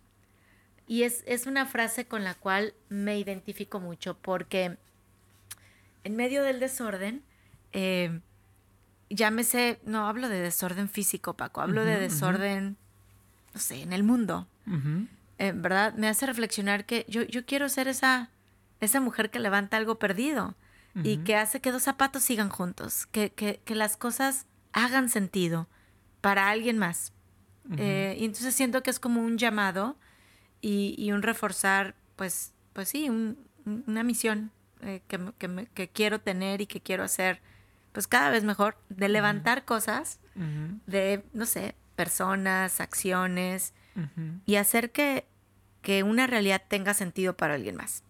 Y 0.86 1.02
es, 1.02 1.22
es 1.26 1.46
una 1.46 1.66
frase 1.66 2.06
con 2.06 2.24
la 2.24 2.34
cual 2.34 2.74
me 2.88 3.18
identifico 3.18 3.80
mucho 3.80 4.16
porque 4.16 4.76
en 6.04 6.16
medio 6.16 6.42
del 6.42 6.60
desorden, 6.60 7.22
eh, 7.72 8.20
llámese, 9.08 9.80
no 9.84 10.06
hablo 10.06 10.28
de 10.28 10.40
desorden 10.40 10.88
físico, 10.88 11.34
Paco, 11.34 11.60
hablo 11.60 11.84
de 11.84 11.98
desorden, 11.98 12.76
no 13.54 13.60
sé, 13.60 13.82
en 13.82 13.92
el 13.92 14.02
mundo. 14.02 14.46
Eh, 15.38 15.52
¿Verdad? 15.54 15.94
Me 15.94 16.08
hace 16.08 16.26
reflexionar 16.26 16.84
que 16.84 17.04
yo, 17.08 17.22
yo 17.22 17.44
quiero 17.44 17.68
ser 17.68 17.88
esa, 17.88 18.30
esa 18.80 19.00
mujer 19.00 19.30
que 19.30 19.38
levanta 19.40 19.76
algo 19.76 19.98
perdido 19.98 20.54
y 20.94 21.18
que 21.18 21.36
hace 21.36 21.60
que 21.60 21.72
dos 21.72 21.82
zapatos 21.82 22.24
sigan 22.24 22.48
juntos, 22.48 23.06
que, 23.06 23.30
que, 23.30 23.60
que 23.64 23.74
las 23.74 23.96
cosas 23.96 24.46
hagan 24.72 25.08
sentido 25.08 25.68
para 26.20 26.50
alguien 26.50 26.78
más. 26.78 27.12
Eh, 27.76 28.16
y 28.18 28.24
entonces 28.24 28.54
siento 28.54 28.82
que 28.82 28.90
es 28.90 28.98
como 28.98 29.22
un 29.22 29.38
llamado 29.38 29.96
y, 30.60 30.96
y 30.98 31.12
un 31.12 31.22
reforzar, 31.22 31.94
pues, 32.16 32.52
pues 32.72 32.88
sí, 32.88 33.08
un, 33.08 33.38
una 33.86 34.02
misión 34.02 34.50
eh, 34.82 35.02
que, 35.06 35.20
que, 35.38 35.68
que, 35.74 35.88
quiero 35.88 36.20
tener 36.20 36.60
y 36.60 36.66
que 36.66 36.80
quiero 36.80 37.04
hacer, 37.04 37.40
pues 37.92 38.08
cada 38.08 38.30
vez 38.30 38.44
mejor, 38.44 38.76
de 38.88 39.08
levantar 39.08 39.64
cosas, 39.64 40.18
de, 40.86 41.22
no 41.32 41.46
sé, 41.46 41.74
personas, 41.96 42.80
acciones, 42.80 43.74
y 44.46 44.56
hacer 44.56 44.90
que, 44.90 45.26
que 45.82 46.02
una 46.02 46.26
realidad 46.26 46.62
tenga 46.66 46.94
sentido 46.94 47.36
para 47.36 47.54
alguien 47.54 47.76
más. 47.76 48.02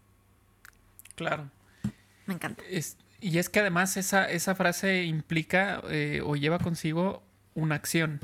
Claro. 1.17 1.51
Me 2.31 2.35
encanta. 2.35 2.63
Es, 2.71 2.97
y 3.21 3.39
es 3.39 3.49
que 3.49 3.59
además 3.59 3.97
esa, 3.97 4.31
esa 4.31 4.55
frase 4.55 5.03
implica 5.03 5.83
eh, 5.91 6.23
o 6.25 6.37
lleva 6.37 6.61
consigo 6.61 7.25
una 7.55 7.75
acción, 7.75 8.21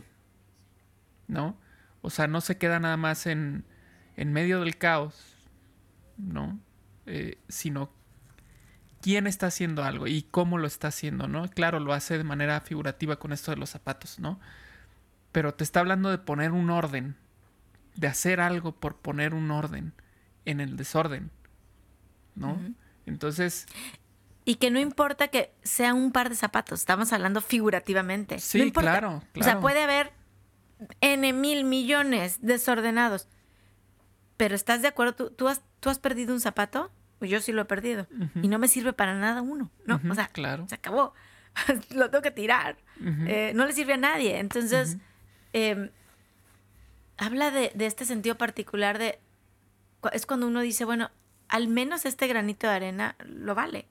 ¿no? 1.27 1.59
O 2.03 2.11
sea, 2.11 2.29
no 2.29 2.41
se 2.41 2.57
queda 2.57 2.79
nada 2.79 2.97
más 2.97 3.27
en, 3.27 3.65
en 4.17 4.33
medio 4.33 4.61
del 4.61 4.79
caos, 4.79 5.35
¿no? 6.19 6.61
Eh, 7.07 7.37
sino 7.49 7.91
quién 9.03 9.27
está 9.27 9.49
haciendo 9.49 9.83
algo 9.83 10.07
y 10.07 10.23
cómo 10.23 10.57
lo 10.57 10.69
está 10.69 10.87
haciendo, 10.87 11.27
¿no? 11.27 11.49
Claro, 11.49 11.81
lo 11.81 11.93
hace 11.93 12.17
de 12.17 12.23
manera 12.23 12.61
figurativa 12.61 13.17
con 13.17 13.33
esto 13.33 13.51
de 13.51 13.57
los 13.57 13.71
zapatos, 13.71 14.21
¿no? 14.21 14.39
Pero 15.33 15.53
te 15.53 15.65
está 15.65 15.81
hablando 15.81 16.11
de 16.13 16.19
poner 16.19 16.53
un 16.53 16.71
orden, 16.71 17.17
de 17.97 18.07
hacer 18.07 18.41
algo 18.41 18.71
por 18.71 18.99
poner 18.99 19.35
un 19.35 19.51
orden 19.51 19.95
en 20.45 20.61
el 20.61 20.77
desorden, 20.77 21.33
¿no? 22.37 22.57
Entonces... 23.07 23.67
Y 24.45 24.57
que 24.57 24.71
no 24.71 24.79
importa 24.79 25.27
que 25.27 25.53
sea 25.65 25.93
un 25.93 26.13
par 26.13 26.29
de 26.29 26.37
zapatos, 26.37 26.79
estamos 26.79 27.13
hablando 27.13 27.41
figurativamente. 27.41 28.39
Sí, 28.39 28.65
no 28.67 28.73
claro, 28.73 29.23
claro. 29.33 29.41
O 29.41 29.43
sea, 29.43 29.59
puede 29.59 29.83
haber 29.83 30.13
N 31.01 31.33
mil 31.33 31.65
millones 31.65 32.39
desordenados. 32.43 33.29
Pero 34.37 34.55
¿estás 34.55 34.83
de 34.83 34.89
acuerdo? 34.89 35.15
¿Tú, 35.15 35.31
tú, 35.31 35.49
has, 35.49 35.63
tú 35.81 35.91
has 35.91 35.99
perdido 35.99 36.33
un 36.33 36.41
zapato? 36.41 36.93
Pues 37.19 37.31
yo 37.31 37.41
sí 37.41 37.51
lo 37.53 37.63
he 37.63 37.65
perdido. 37.65 38.07
Uh 38.13 38.25
-huh. 38.25 38.45
Y 38.45 38.49
no 38.49 38.59
me 38.59 38.69
sirve 38.69 38.93
para 38.93 39.19
nada 39.19 39.43
uno. 39.43 39.71
No, 39.85 39.97
uh 39.97 39.99
-huh, 39.99 40.13
o 40.13 40.15
sea, 40.15 40.29
claro. 40.29 40.67
se 40.69 40.75
acabó. 40.75 41.15
lo 41.91 42.11
tengo 42.11 42.23
que 42.23 42.31
tirar. 42.31 42.77
Uh 43.01 43.05
-huh. 43.05 43.29
eh, 43.29 43.53
no 43.55 43.67
le 43.67 43.73
sirve 43.73 43.95
a 43.95 43.97
nadie. 43.97 44.39
Entonces, 44.39 44.99
eh, 45.55 45.91
habla 47.17 47.51
de, 47.51 47.73
de, 47.75 47.87
este 47.87 48.05
sentido 48.05 48.37
particular 48.37 48.99
de... 48.99 49.19
Es 50.13 50.27
cuando 50.27 50.47
uno 50.47 50.61
dice, 50.61 50.85
bueno, 50.85 51.11
al 51.49 51.69
menos 51.69 52.05
este 52.05 52.27
granito 52.27 52.67
de 52.67 52.75
arena 52.75 53.17
lo 53.25 53.55
vale. 53.55 53.87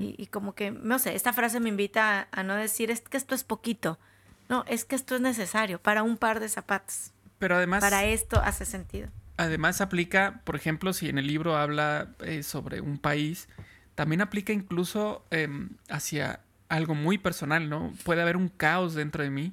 Y, 0.00 0.16
y, 0.18 0.26
como 0.26 0.56
que, 0.56 0.72
no 0.72 0.98
sé, 0.98 1.14
esta 1.14 1.32
frase 1.32 1.60
me 1.60 1.68
invita 1.68 2.22
a, 2.22 2.28
a, 2.32 2.42
no 2.42 2.56
decir, 2.56 2.90
es 2.90 3.02
que 3.02 3.16
esto 3.16 3.36
es 3.36 3.44
poquito. 3.44 4.00
No, 4.48 4.64
es 4.66 4.84
que 4.84 4.96
esto 4.96 5.14
es 5.14 5.20
necesario 5.20 5.80
para 5.80 6.02
un 6.02 6.16
par 6.16 6.40
de 6.40 6.48
zapatos. 6.48 7.12
Pero 7.38 7.54
además... 7.54 7.80
Para 7.80 8.04
esto 8.04 8.40
hace 8.42 8.64
sentido. 8.64 9.10
Además 9.36 9.80
aplica, 9.80 10.40
por 10.44 10.56
ejemplo, 10.56 10.92
si 10.92 11.08
en 11.08 11.18
el 11.18 11.28
libro 11.28 11.56
habla 11.56 12.08
eh, 12.18 12.42
sobre 12.42 12.80
un 12.80 12.98
país, 12.98 13.48
también 13.94 14.22
aplica 14.22 14.52
incluso 14.52 15.24
eh, 15.30 15.48
hacia 15.88 16.40
algo 16.68 16.96
muy 16.96 17.18
personal, 17.18 17.68
¿no? 17.68 17.92
Puede 18.04 18.22
haber 18.22 18.36
un 18.36 18.48
caos 18.48 18.94
dentro 18.94 19.22
de 19.22 19.30
mí, 19.30 19.52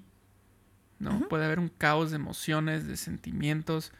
¿no? 0.97 1.11
Uh 1.11 1.19
-huh. 1.21 1.27
Puede 1.27 1.45
haber 1.45 1.59
un 1.59 1.69
caos 1.69 2.09
de 2.09 2.15
emociones, 2.15 2.87
de 2.87 2.97
sentimientos, 2.97 3.91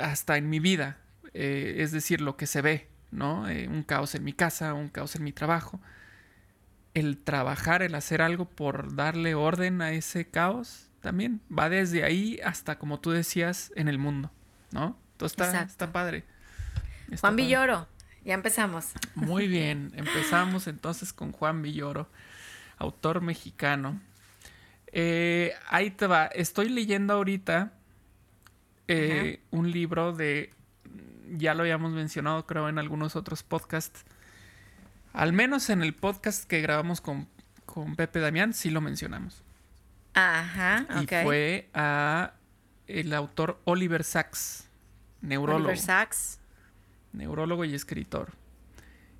hasta 0.00 0.36
en 0.36 0.50
mi 0.50 0.60
vida, 0.60 0.98
eh, 1.40 1.84
es 1.84 1.92
decir, 1.92 2.20
lo 2.20 2.36
que 2.36 2.48
se 2.48 2.62
ve, 2.62 2.88
¿no? 3.12 3.48
Eh, 3.48 3.68
un 3.68 3.84
caos 3.84 4.16
en 4.16 4.24
mi 4.24 4.32
casa, 4.32 4.74
un 4.74 4.88
caos 4.88 5.14
en 5.14 5.22
mi 5.22 5.32
trabajo. 5.32 5.80
El 6.94 7.16
trabajar, 7.16 7.82
el 7.82 7.94
hacer 7.94 8.22
algo 8.22 8.46
por 8.50 8.96
darle 8.96 9.36
orden 9.36 9.80
a 9.80 9.92
ese 9.92 10.28
caos, 10.28 10.90
también 11.00 11.40
va 11.56 11.68
desde 11.68 12.02
ahí 12.02 12.40
hasta, 12.44 12.76
como 12.80 12.98
tú 12.98 13.12
decías, 13.12 13.72
en 13.76 13.86
el 13.86 13.98
mundo, 13.98 14.32
¿no? 14.72 14.98
Entonces 15.12 15.38
está, 15.38 15.62
está 15.62 15.92
padre. 15.92 16.24
Está 17.02 17.20
Juan 17.20 17.34
padre. 17.34 17.44
Villoro, 17.44 17.88
ya 18.24 18.34
empezamos. 18.34 18.86
Muy 19.14 19.46
bien, 19.56 19.92
empezamos 19.94 20.66
entonces 20.66 21.12
con 21.12 21.30
Juan 21.30 21.62
Villoro, 21.62 22.10
autor 22.78 23.20
mexicano. 23.20 24.00
Eh, 24.90 25.54
ahí 25.68 25.92
te 25.92 26.08
va, 26.08 26.26
estoy 26.26 26.68
leyendo 26.68 27.14
ahorita 27.14 27.74
eh, 28.88 29.40
un 29.52 29.70
libro 29.70 30.12
de, 30.12 30.52
ya 31.36 31.54
lo 31.54 31.62
habíamos 31.62 31.92
mencionado 31.92 32.46
creo 32.46 32.68
en 32.68 32.78
algunos 32.78 33.16
otros 33.16 33.42
podcasts, 33.42 34.04
al 35.12 35.32
menos 35.32 35.70
en 35.70 35.82
el 35.82 35.94
podcast 35.94 36.44
que 36.44 36.60
grabamos 36.60 37.00
con, 37.00 37.28
con 37.66 37.96
Pepe 37.96 38.20
Damián, 38.20 38.54
sí 38.54 38.70
lo 38.70 38.80
mencionamos. 38.80 39.42
Ajá, 40.14 40.86
y 41.00 41.04
okay. 41.04 41.24
fue 41.24 41.68
a 41.74 42.34
el 42.86 43.12
autor 43.12 43.60
Oliver 43.64 44.04
Sacks, 44.04 44.68
neurólogo. 45.20 45.68
Oliver 45.68 45.78
Sacks. 45.78 46.40
Neurólogo 47.12 47.64
y 47.64 47.74
escritor. 47.74 48.32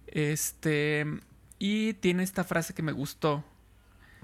Este, 0.06 1.06
y 1.58 1.94
tiene 1.94 2.22
esta 2.22 2.44
frase 2.44 2.74
que 2.74 2.82
me 2.82 2.92
gustó. 2.92 3.44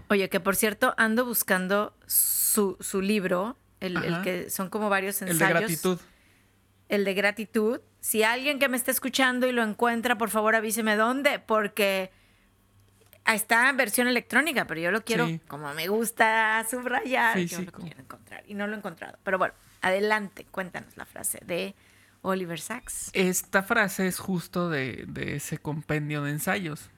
Oye, 0.08 0.28
que 0.28 0.40
por 0.40 0.56
cierto, 0.56 0.94
ando 0.96 1.24
buscando 1.24 1.94
su, 2.06 2.76
su 2.80 3.00
libro, 3.00 3.56
el, 3.80 3.96
el, 4.02 4.22
que 4.22 4.50
son 4.50 4.68
como 4.68 4.88
varios 4.88 5.20
ensayos. 5.22 5.40
El 5.40 5.46
de 5.46 5.60
gratitud. 5.60 5.98
El 6.88 7.04
de 7.04 7.14
gratitud. 7.14 7.80
Si 8.00 8.22
alguien 8.22 8.58
que 8.58 8.68
me 8.68 8.76
está 8.76 8.90
escuchando 8.90 9.46
y 9.46 9.52
lo 9.52 9.62
encuentra, 9.62 10.18
por 10.18 10.30
favor 10.30 10.54
avíseme 10.54 10.96
dónde, 10.96 11.38
porque 11.38 12.10
está 13.32 13.70
en 13.70 13.76
versión 13.76 14.06
electrónica, 14.08 14.66
pero 14.66 14.80
yo 14.80 14.90
lo 14.90 15.04
quiero, 15.04 15.26
sí. 15.26 15.40
como 15.48 15.72
me 15.74 15.88
gusta 15.88 16.66
subrayar, 16.70 17.38
yo 17.38 17.62
lo 17.62 17.72
quiero 17.72 18.00
encontrar 18.00 18.44
y 18.46 18.54
no 18.54 18.66
lo 18.66 18.74
he 18.74 18.78
encontrado. 18.78 19.18
Pero 19.22 19.38
bueno, 19.38 19.54
adelante, 19.80 20.44
cuéntanos 20.50 20.96
la 20.96 21.06
frase 21.06 21.40
de 21.46 21.74
Oliver 22.22 22.60
Sacks. 22.60 23.10
Esta 23.14 23.62
frase 23.62 24.06
es 24.06 24.18
justo 24.18 24.68
de, 24.68 25.04
de 25.08 25.36
ese 25.36 25.58
compendio 25.58 26.22
de 26.22 26.32
ensayos. 26.32 26.90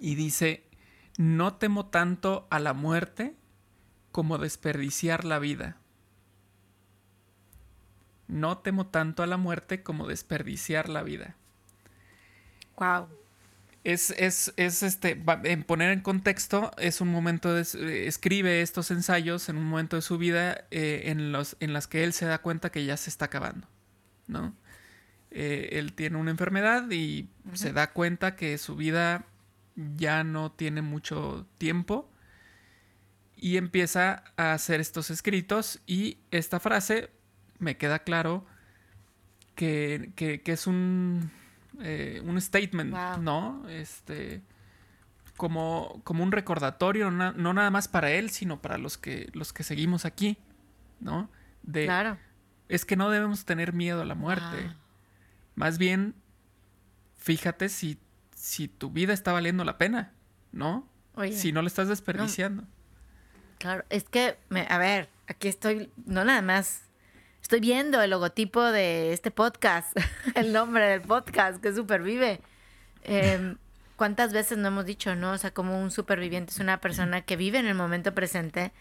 Y 0.00 0.14
dice, 0.16 0.68
no 1.16 1.54
temo 1.54 1.86
tanto 1.86 2.46
a 2.50 2.58
la 2.58 2.72
muerte 2.72 3.34
como 4.12 4.38
desperdiciar 4.38 5.24
la 5.24 5.38
vida. 5.38 5.76
No 8.28 8.58
temo 8.58 8.86
tanto 8.86 9.22
a 9.22 9.26
la 9.26 9.36
muerte 9.36 9.82
como 9.82 10.06
desperdiciar 10.06 10.88
la 10.88 11.02
vida. 11.02 11.36
Wow 12.78 13.08
es, 13.86 14.10
es, 14.18 14.52
es 14.56 14.82
este, 14.82 15.22
en 15.44 15.62
poner 15.62 15.92
en 15.92 16.00
contexto, 16.00 16.72
es 16.76 17.00
un 17.00 17.06
momento, 17.06 17.54
de, 17.54 18.08
escribe 18.08 18.60
estos 18.60 18.90
ensayos 18.90 19.48
en 19.48 19.56
un 19.56 19.64
momento 19.64 19.94
de 19.94 20.02
su 20.02 20.18
vida 20.18 20.64
eh, 20.72 21.02
en, 21.04 21.30
los, 21.30 21.56
en 21.60 21.72
las 21.72 21.86
que 21.86 22.02
él 22.02 22.12
se 22.12 22.26
da 22.26 22.38
cuenta 22.38 22.72
que 22.72 22.84
ya 22.84 22.96
se 22.96 23.10
está 23.10 23.26
acabando, 23.26 23.68
¿no? 24.26 24.56
Eh, 25.30 25.68
él 25.78 25.92
tiene 25.92 26.16
una 26.16 26.32
enfermedad 26.32 26.90
y 26.90 27.28
uh 27.44 27.50
-huh. 27.50 27.56
se 27.56 27.72
da 27.72 27.92
cuenta 27.92 28.34
que 28.34 28.58
su 28.58 28.74
vida 28.74 29.24
ya 29.76 30.24
no 30.24 30.50
tiene 30.50 30.82
mucho 30.82 31.46
tiempo 31.56 32.10
y 33.36 33.56
empieza 33.56 34.24
a 34.36 34.52
hacer 34.52 34.80
estos 34.80 35.10
escritos 35.10 35.80
y 35.86 36.18
esta 36.32 36.58
frase 36.58 37.10
me 37.58 37.76
queda 37.76 38.00
claro 38.00 38.44
que, 39.54 40.12
que, 40.16 40.42
que 40.42 40.52
es 40.52 40.66
un 40.66 41.30
eh, 41.80 42.22
un 42.24 42.40
statement, 42.40 42.92
wow. 42.92 43.22
¿no? 43.22 43.68
Este, 43.68 44.42
como, 45.36 46.00
como 46.04 46.22
un 46.22 46.32
recordatorio, 46.32 47.10
no, 47.10 47.32
no, 47.32 47.52
nada 47.52 47.70
más 47.70 47.88
para 47.88 48.10
él, 48.12 48.30
sino 48.30 48.62
para 48.62 48.78
los 48.78 48.96
que, 48.96 49.28
los 49.34 49.52
que 49.52 49.62
seguimos 49.62 50.04
aquí, 50.04 50.38
¿no? 51.00 51.30
De, 51.62 51.84
claro. 51.84 52.18
Es 52.68 52.84
que 52.84 52.96
no 52.96 53.10
debemos 53.10 53.44
tener 53.44 53.72
miedo 53.72 54.00
a 54.00 54.04
la 54.04 54.14
muerte. 54.14 54.62
Wow. 54.62 54.74
Más 55.54 55.78
bien, 55.78 56.14
fíjate 57.18 57.68
si, 57.68 58.00
si 58.34 58.68
tu 58.68 58.90
vida 58.90 59.12
está 59.12 59.32
valiendo 59.32 59.62
la 59.64 59.76
pena, 59.76 60.14
¿no? 60.52 60.88
Oye, 61.14 61.32
si 61.32 61.52
no 61.52 61.60
le 61.60 61.68
estás 61.68 61.88
desperdiciando. 61.88 62.62
No. 62.62 62.68
Claro, 63.58 63.84
es 63.90 64.04
que, 64.04 64.38
me, 64.48 64.66
a 64.68 64.78
ver, 64.78 65.10
aquí 65.26 65.48
estoy, 65.48 65.90
no 66.06 66.24
nada 66.24 66.42
más 66.42 66.85
Estoy 67.46 67.60
viendo 67.60 68.02
el 68.02 68.10
logotipo 68.10 68.60
de 68.60 69.12
este 69.12 69.30
podcast, 69.30 69.96
el 70.34 70.52
nombre 70.52 70.88
del 70.88 71.02
podcast 71.02 71.62
que 71.62 71.72
supervive. 71.72 72.40
Eh, 73.04 73.54
¿cuántas 73.94 74.32
veces 74.32 74.58
no 74.58 74.66
hemos 74.66 74.84
dicho, 74.84 75.14
no? 75.14 75.30
O 75.30 75.38
sea, 75.38 75.52
como 75.52 75.80
un 75.80 75.92
superviviente 75.92 76.50
es 76.50 76.58
una 76.58 76.80
persona 76.80 77.20
que 77.20 77.36
vive 77.36 77.58
en 77.58 77.68
el 77.68 77.76
momento 77.76 78.12
presente 78.14 78.72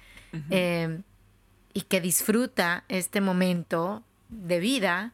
eh, 0.50 1.00
y 1.74 1.82
que 1.82 2.02
disfruta 2.02 2.86
este 2.88 3.22
momento 3.22 4.04
de 4.30 4.60
vida. 4.60 5.14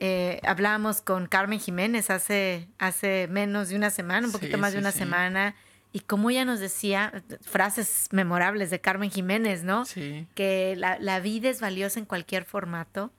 Eh, 0.00 0.40
hablábamos 0.42 1.00
con 1.00 1.28
Carmen 1.28 1.60
Jiménez 1.60 2.10
hace, 2.10 2.66
hace 2.78 3.28
menos 3.30 3.68
de 3.68 3.76
una 3.76 3.90
semana, 3.90 4.26
un 4.26 4.32
poquito 4.32 4.58
más 4.58 4.72
de 4.72 4.80
una 4.80 4.90
semana, 4.90 5.54
y 5.92 6.00
como 6.00 6.30
ella 6.30 6.44
nos 6.44 6.60
decía, 6.60 7.22
frases 7.42 8.08
memorables 8.12 8.70
de 8.70 8.80
Carmen 8.80 9.10
Jiménez, 9.10 9.64
¿no? 9.64 9.84
Sí. 9.84 10.26
Que 10.34 10.74
la, 10.76 10.98
la 11.00 11.20
vida 11.20 11.48
es 11.48 11.60
valiosa 11.60 11.98
en 11.98 12.04
cualquier 12.06 12.44
formato. 12.44 13.10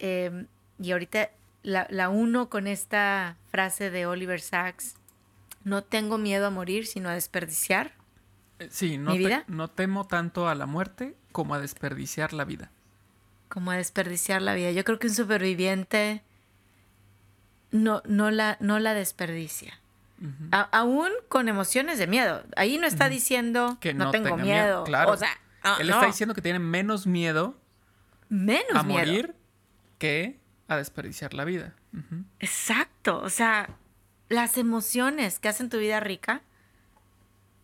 Eh, 0.00 0.46
y 0.80 0.90
ahorita 0.92 1.30
la, 1.62 1.86
la 1.90 2.08
uno 2.08 2.48
con 2.50 2.66
esta 2.66 3.36
frase 3.50 3.90
de 3.90 4.06
Oliver 4.06 4.40
Sacks, 4.40 4.94
no 5.64 5.82
tengo 5.84 6.18
miedo 6.18 6.46
a 6.46 6.50
morir, 6.50 6.86
sino 6.86 7.08
a 7.08 7.14
desperdiciar. 7.14 7.92
Eh, 8.58 8.68
Sí, 8.70 8.98
no, 8.98 9.12
¿Mi 9.12 9.18
te- 9.18 9.24
vida? 9.24 9.44
no 9.46 9.68
temo 9.68 10.06
tanto 10.06 10.48
a 10.48 10.54
la 10.54 10.66
muerte 10.66 11.14
como 11.32 11.54
a 11.54 11.60
desperdiciar 11.60 12.32
la 12.32 12.44
vida. 12.44 12.70
Como 13.48 13.70
a 13.70 13.76
desperdiciar 13.76 14.42
la 14.42 14.54
vida. 14.54 14.72
Yo 14.72 14.84
creo 14.84 14.98
que 14.98 15.06
un 15.06 15.14
superviviente 15.14 16.22
no, 17.70 18.02
no, 18.06 18.30
la, 18.30 18.56
no 18.60 18.78
la 18.78 18.94
desperdicia. 18.94 19.78
A- 20.50 20.68
aún 20.72 21.10
con 21.28 21.48
emociones 21.48 21.98
de 21.98 22.06
miedo. 22.06 22.42
Ahí 22.56 22.76
no 22.78 22.86
está 22.86 23.08
diciendo 23.08 23.78
Que 23.80 23.94
no, 23.94 24.06
no, 24.06 24.10
tengo 24.10 24.36
miedo. 24.36 24.84
Claro. 24.84 25.12
O 25.12 25.16
sea, 25.16 25.30
no, 25.64 25.78
Él 25.78 25.88
no. 25.88 25.94
está 25.94 26.06
diciendo 26.06 26.34
que 26.34 26.42
tiene 26.42 26.58
menos 26.58 27.06
miedo 27.06 27.56
menos 28.28 28.74
a 28.74 28.82
miedo. 28.82 28.98
morir 29.00 29.34
que 29.98 30.38
a 30.68 30.76
desperdiciar 30.76 31.34
la 31.34 31.44
vida. 31.44 31.74
Exacto, 32.40 33.18
o 33.20 33.30
sea, 33.30 33.70
las 34.28 34.58
emociones 34.58 35.38
que 35.38 35.48
hacen 35.48 35.68
tu 35.70 35.78
vida 35.78 35.98
rica, 36.00 36.42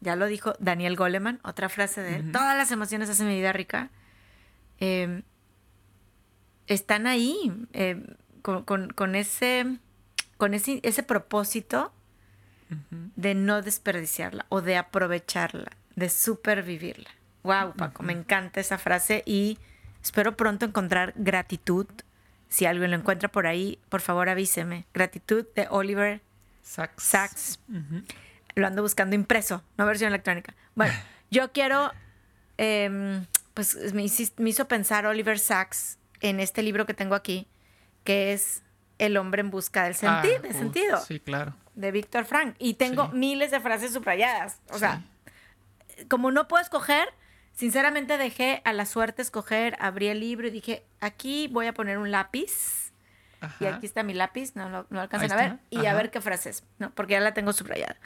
ya 0.00 0.16
lo 0.16 0.26
dijo 0.26 0.54
Daniel 0.58 0.96
Goleman, 0.96 1.40
otra 1.44 1.68
frase 1.68 2.00
de 2.02 2.16
él, 2.16 2.32
todas 2.32 2.56
las 2.56 2.70
emociones 2.72 3.10
hacen 3.10 3.26
mi 3.28 3.36
vida 3.36 3.52
rica, 3.52 3.90
eh, 4.80 5.22
están 6.66 7.06
ahí, 7.06 7.52
eh, 7.72 8.02
con, 8.42 8.64
con- 8.64 8.88
con 8.90 9.14
ese, 9.14 9.78
con 10.38 10.54
ese, 10.54 10.80
ese 10.82 11.02
propósito 11.02 11.92
De 13.16 13.34
no 13.34 13.62
desperdiciarla 13.62 14.46
o 14.48 14.60
de 14.60 14.76
aprovecharla, 14.76 15.70
de 15.96 16.08
supervivirla. 16.08 17.10
Wow, 17.42 17.74
Paco, 17.74 18.02
me 18.02 18.12
encanta 18.14 18.60
esa 18.60 18.78
frase 18.78 19.22
y 19.26 19.58
espero 20.02 20.36
pronto 20.36 20.64
encontrar 20.64 21.12
gratitud. 21.16 21.86
Si 22.48 22.66
alguien 22.66 22.90
lo 22.90 22.96
encuentra 22.96 23.28
por 23.30 23.46
ahí, 23.46 23.78
por 23.88 24.00
favor 24.00 24.28
avíseme. 24.28 24.86
Gratitud 24.94 25.44
de 25.54 25.66
Oliver 25.70 26.20
Sacks. 26.62 27.58
Lo 28.54 28.66
ando 28.66 28.82
buscando 28.82 29.14
impreso, 29.14 29.62
no 29.76 29.84
versión 29.86 30.08
electrónica. 30.08 30.54
Bueno, 30.74 30.94
yo 31.30 31.52
quiero, 31.52 31.92
em, 32.56 33.26
pues 33.52 33.92
me, 33.92 34.02
hicis- 34.04 34.32
me 34.38 34.50
hizo 34.50 34.66
pensar 34.68 35.06
Oliver 35.06 35.38
Sacks 35.38 35.98
en 36.20 36.40
este 36.40 36.62
libro 36.62 36.86
que 36.86 36.94
tengo 36.94 37.14
aquí, 37.14 37.46
que 38.04 38.32
es 38.32 38.62
El 38.98 39.16
hombre 39.16 39.40
en 39.40 39.50
busca 39.50 39.84
del 39.84 39.94
Ah, 40.02 40.22
sentido 40.52 40.98
Sí, 41.00 41.20
claro. 41.20 41.54
De 41.74 41.90
Víctor 41.92 42.24
Frank. 42.24 42.54
Y 42.58 42.74
tengo 42.74 43.10
Sí. 43.10 43.16
miles 43.16 43.50
de 43.50 43.60
frases 43.60 43.92
subrayadas. 43.92 44.58
O 44.70 44.78
sea, 44.78 45.02
Sí. 45.96 46.04
como 46.06 46.30
no 46.30 46.48
puedo 46.48 46.62
escoger, 46.62 47.08
sinceramente 47.52 48.18
dejé 48.18 48.62
a 48.64 48.72
la 48.72 48.86
suerte 48.86 49.22
escoger, 49.22 49.76
abrí 49.80 50.08
el 50.08 50.20
libro 50.20 50.46
y 50.48 50.50
dije, 50.50 50.84
aquí 51.00 51.48
voy 51.48 51.66
a 51.66 51.74
poner 51.74 51.98
un 51.98 52.10
lápiz. 52.10 52.92
Y 53.60 53.66
aquí 53.66 53.84
está 53.84 54.02
mi 54.02 54.14
lápiz, 54.14 54.56
no 54.56 54.70
lo 54.70 54.86
no 54.88 55.00
alcanzan 55.02 55.32
a 55.32 55.36
ver. 55.36 55.58
Y 55.68 55.84
a 55.84 55.92
ver 55.92 56.10
qué 56.10 56.22
frases, 56.22 56.64
¿no? 56.78 56.90
Porque 56.92 57.12
ya 57.12 57.20
la 57.20 57.34
tengo 57.34 57.52
subrayada. 57.52 57.96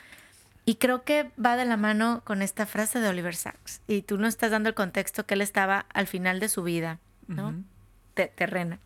Y 0.64 0.74
creo 0.76 1.04
que 1.04 1.30
va 1.42 1.56
de 1.56 1.64
la 1.64 1.76
mano 1.76 2.22
con 2.24 2.42
esta 2.42 2.66
frase 2.66 2.98
de 3.00 3.08
Oliver 3.08 3.36
Sacks. 3.36 3.80
Y 3.86 4.02
tú 4.02 4.18
no 4.18 4.26
estás 4.26 4.50
dando 4.50 4.68
el 4.68 4.74
contexto 4.74 5.24
que 5.26 5.34
él 5.34 5.40
estaba 5.40 5.86
al 5.94 6.08
final 6.08 6.40
de 6.40 6.48
su 6.48 6.64
vida, 6.64 6.98
¿no? 7.28 7.54
Te- 8.14 8.26
terrena. 8.26 8.80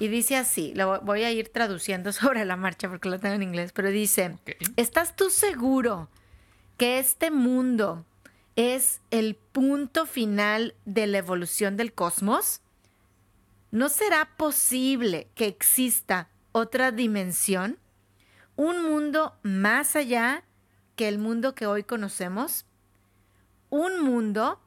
Y 0.00 0.08
dice 0.08 0.36
así, 0.36 0.72
lo 0.74 1.00
voy 1.02 1.22
a 1.22 1.30
ir 1.30 1.48
traduciendo 1.48 2.12
sobre 2.12 2.44
la 2.44 2.56
marcha 2.56 2.88
porque 2.88 3.08
lo 3.08 3.18
tengo 3.20 3.36
en 3.36 3.42
inglés, 3.42 3.72
pero 3.72 3.90
dice. 3.90 4.36
¿estás 4.76 5.16
tú 5.16 5.30
seguro 5.30 6.08
que 6.76 6.98
este 6.98 7.30
mundo 7.30 8.04
es 8.56 9.00
el 9.10 9.36
punto 9.36 10.06
final 10.06 10.74
de 10.84 11.06
la 11.06 11.18
evolución 11.18 11.76
del 11.76 11.92
cosmos? 11.92 12.60
¿No 13.70 13.88
será 13.88 14.30
posible 14.36 15.28
que 15.34 15.46
exista 15.46 16.28
otra 16.52 16.92
dimensión? 16.92 17.78
¿Un 18.56 18.82
mundo 18.82 19.36
más 19.42 19.96
allá 19.96 20.44
que 20.94 21.08
el 21.08 21.18
mundo 21.18 21.54
que 21.54 21.66
hoy 21.66 21.82
conocemos? 21.82 22.66
¿Un 23.70 24.00
mundo 24.00 24.60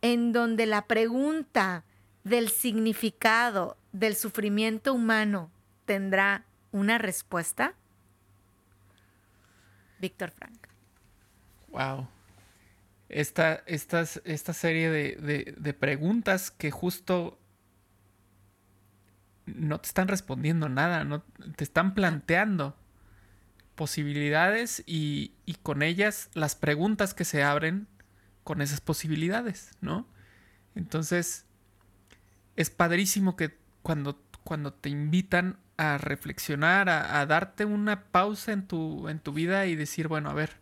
en 0.00 0.32
donde 0.32 0.64
la 0.64 0.86
pregunta 0.86 1.84
del 2.24 2.48
significado 2.48 3.76
del 3.98 4.14
sufrimiento 4.16 4.92
humano 4.92 5.50
tendrá 5.84 6.44
una 6.72 6.98
respuesta? 6.98 7.74
Víctor 9.98 10.30
Frank. 10.30 10.66
Wow. 11.68 12.08
Esta, 13.08 13.62
esta 13.66 14.52
serie 14.52 14.90
de, 14.90 15.16
de- 15.16 15.54
de 15.56 15.74
preguntas 15.74 16.50
que 16.50 16.70
justo 16.70 17.38
no 19.46 19.80
te 19.80 19.86
están 19.86 20.08
respondiendo 20.08 20.68
nada, 20.68 21.04
no 21.04 21.22
te 21.56 21.62
están 21.64 21.94
planteando 21.94 22.76
posibilidades 23.76 24.82
y, 24.86 25.34
y 25.44 25.54
con 25.54 25.82
ellas 25.82 26.30
las 26.34 26.56
preguntas 26.56 27.14
que 27.14 27.24
se 27.24 27.42
abren 27.44 27.86
con 28.42 28.60
esas 28.60 28.80
posibilidades, 28.80 29.70
¿no? 29.80 30.06
Entonces, 30.74 31.46
es 32.56 32.70
padrísimo 32.70 33.36
que 33.36 33.56
cuando, 33.86 34.18
cuando 34.42 34.72
te 34.72 34.88
invitan 34.88 35.60
a 35.76 35.96
reflexionar, 35.96 36.88
a, 36.88 37.20
a 37.20 37.26
darte 37.26 37.64
una 37.64 38.02
pausa 38.06 38.50
en 38.50 38.66
tu, 38.66 39.08
en 39.08 39.20
tu 39.20 39.32
vida 39.32 39.66
y 39.66 39.76
decir, 39.76 40.08
bueno, 40.08 40.28
a 40.28 40.34
ver, 40.34 40.54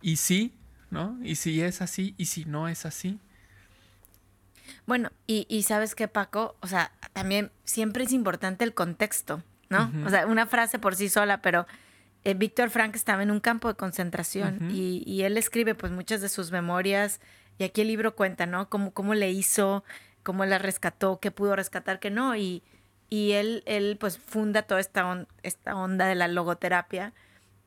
y 0.00 0.14
sí, 0.14 0.54
¿no? 0.90 1.18
Y 1.24 1.34
si 1.34 1.60
es 1.60 1.82
así, 1.82 2.14
y 2.18 2.26
si 2.26 2.44
no 2.44 2.68
es 2.68 2.86
así. 2.86 3.18
Bueno, 4.86 5.10
y, 5.26 5.44
y 5.48 5.64
sabes 5.64 5.96
qué, 5.96 6.06
Paco, 6.06 6.54
o 6.60 6.68
sea, 6.68 6.92
también 7.14 7.50
siempre 7.64 8.04
es 8.04 8.12
importante 8.12 8.62
el 8.62 8.74
contexto, 8.74 9.42
¿no? 9.68 9.90
O 10.06 10.10
sea, 10.10 10.28
una 10.28 10.46
frase 10.46 10.78
por 10.78 10.94
sí 10.94 11.08
sola, 11.08 11.42
pero 11.42 11.66
eh, 12.22 12.34
Víctor 12.34 12.70
Frank 12.70 12.94
estaba 12.94 13.24
en 13.24 13.32
un 13.32 13.40
campo 13.40 13.66
de 13.66 13.74
concentración 13.74 14.70
y, 14.70 15.02
y 15.04 15.22
él 15.22 15.36
escribe 15.36 15.74
pues 15.74 15.90
muchas 15.90 16.20
de 16.20 16.28
sus 16.28 16.52
memorias 16.52 17.18
y 17.58 17.64
aquí 17.64 17.80
el 17.80 17.88
libro 17.88 18.14
cuenta, 18.14 18.46
¿no? 18.46 18.70
Cómo, 18.70 18.92
cómo 18.92 19.14
le 19.14 19.32
hizo, 19.32 19.82
cómo 20.22 20.44
la 20.44 20.58
rescató, 20.58 21.18
qué 21.20 21.30
pudo 21.30 21.56
rescatar, 21.56 21.98
qué 22.00 22.10
no, 22.10 22.36
y, 22.36 22.62
y 23.08 23.32
él, 23.32 23.62
él 23.66 23.96
pues 23.98 24.18
funda 24.18 24.62
toda 24.62 24.80
esta, 24.80 25.06
on- 25.06 25.28
esta 25.42 25.74
onda 25.76 26.06
de 26.06 26.14
la 26.14 26.28
logoterapia 26.28 27.12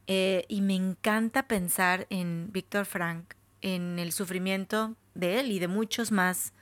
eh, 0.08 0.46
y 0.48 0.62
me 0.62 0.76
encanta 0.76 1.48
pensar 1.48 2.08
en 2.10 2.50
Víctor 2.52 2.86
Frank, 2.86 3.34
en 3.62 3.98
el 4.00 4.12
sufrimiento 4.12 4.96
de 5.16 5.40
él 5.40 5.52
y 5.52 5.60
de 5.60 5.68
muchos 5.68 6.12
más, 6.12 6.54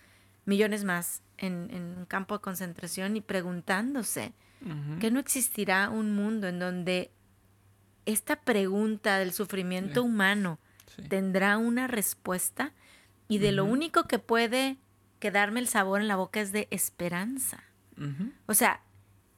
millones 0.45 0.83
más, 0.83 1.21
en, 1.37 1.69
en 1.71 1.97
un 1.97 2.05
campo 2.05 2.35
de 2.37 2.41
concentración 2.41 3.15
y 3.17 3.21
preguntándose 3.21 4.33
que 4.99 5.09
no 5.09 5.19
existirá 5.19 5.89
un 5.89 6.13
mundo 6.15 6.47
en 6.47 6.59
donde 6.59 7.09
esta 8.05 8.35
pregunta 8.35 9.17
del 9.17 9.33
sufrimiento 9.33 10.01
Sí. 10.01 10.07
humano 10.07 10.59
Sí. 10.95 11.01
tendrá 11.07 11.57
una 11.57 11.87
respuesta 11.87 12.73
y 13.27 13.39
de 13.39 13.53
lo 13.53 13.65
único 13.65 14.03
que 14.03 14.19
puede 14.19 14.77
quedarme 15.21 15.61
el 15.61 15.69
sabor 15.69 16.01
en 16.01 16.09
la 16.09 16.17
boca 16.17 16.41
es 16.41 16.51
de 16.51 16.67
esperanza. 16.71 17.63
O 18.47 18.53
sea, 18.53 18.81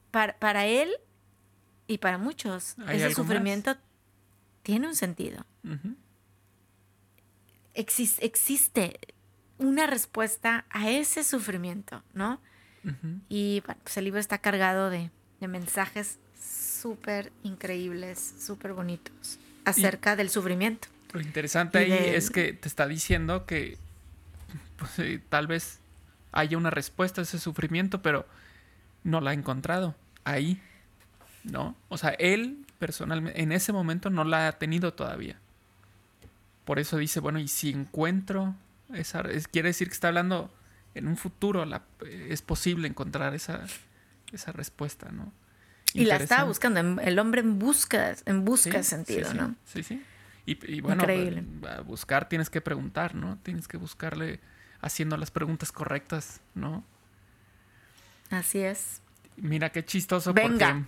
para, 0.09 0.39
para 0.39 0.65
él 0.65 0.89
y 1.85 1.97
para 1.99 2.17
muchos, 2.17 2.75
¿Hay 2.87 2.95
ese 2.97 3.07
más? 3.09 3.15
sufrimiento 3.15 3.75
tiene 4.63 4.87
un 4.87 4.95
sentido. 4.95 5.45
Exis- 7.75 8.17
existe 8.21 8.99
una 9.57 9.87
respuesta 9.87 10.65
a 10.69 10.89
ese 10.89 11.23
sufrimiento, 11.23 12.03
¿no? 12.13 12.41
Y 13.29 13.61
bueno, 13.65 13.79
pues 13.83 13.95
el 13.97 14.05
libro 14.05 14.19
está 14.19 14.37
cargado 14.39 14.89
de, 14.89 15.09
de 15.39 15.47
mensajes 15.47 16.19
súper 16.37 17.31
increíbles, 17.43 18.35
súper 18.39 18.73
bonitos 18.73 19.39
acerca 19.63 20.15
del 20.17 20.29
sufrimiento. 20.29 20.89
Lo 21.13 21.21
interesante 21.21 21.77
ahí 21.77 21.91
es 21.93 22.29
que 22.29 22.51
te 22.53 22.67
está 22.67 22.87
diciendo 22.87 23.45
que 23.45 23.77
pues, 24.77 24.99
eh, 24.99 25.21
tal 25.29 25.47
vez 25.47 25.79
haya 26.31 26.57
una 26.57 26.69
respuesta 26.69 27.21
a 27.21 27.23
ese 27.23 27.39
sufrimiento, 27.39 28.01
pero 28.01 28.25
no 29.03 29.21
la 29.21 29.31
ha 29.31 29.33
encontrado 29.33 29.95
ahí, 30.23 30.61
¿no? 31.43 31.75
O 31.89 31.97
sea, 31.97 32.09
él 32.11 32.65
personalmente 32.79 33.41
en 33.41 33.51
ese 33.51 33.71
momento 33.73 34.09
no 34.09 34.23
la 34.23 34.47
ha 34.47 34.51
tenido 34.53 34.93
todavía. 34.93 35.37
Por 36.65 36.79
eso 36.79 36.97
dice, 36.97 37.19
bueno, 37.19 37.39
y 37.39 37.47
si 37.47 37.69
encuentro 37.69 38.55
esa, 38.93 39.21
es- 39.21 39.47
quiere 39.47 39.69
decir 39.69 39.87
que 39.89 39.93
está 39.93 40.07
hablando 40.07 40.53
en 40.95 41.07
un 41.07 41.17
futuro, 41.17 41.65
la- 41.65 41.83
es 42.29 42.41
posible 42.41 42.87
encontrar 42.87 43.33
esa, 43.33 43.61
esa 44.31 44.51
respuesta, 44.51 45.11
¿no? 45.11 45.31
Y 45.93 46.05
la 46.05 46.15
estaba 46.23 46.43
buscando, 46.47 46.79
el 47.01 47.19
hombre 47.19 47.41
en 47.41 47.59
busca, 47.59 48.15
en 48.25 48.45
busca 48.45 48.81
sentido, 48.83 49.29
sí, 49.31 49.37
¿no? 49.37 49.55
Sí, 49.65 49.83
sí. 49.83 50.01
Y, 50.45 50.81
bueno, 50.81 51.03
Increíble. 51.03 51.45
buscar 51.85 52.27
tienes 52.27 52.49
que 52.49 52.59
preguntar, 52.59 53.15
¿no? 53.15 53.37
Tienes 53.43 53.67
que 53.67 53.77
buscarle 53.77 54.41
haciendo 54.81 55.15
las 55.15 55.31
preguntas 55.31 55.71
correctas, 55.71 56.41
¿no? 56.53 56.83
Así 58.29 58.59
es. 58.59 59.01
Mira 59.37 59.71
qué 59.71 59.85
chistoso 59.85 60.33
Venga. 60.33 60.85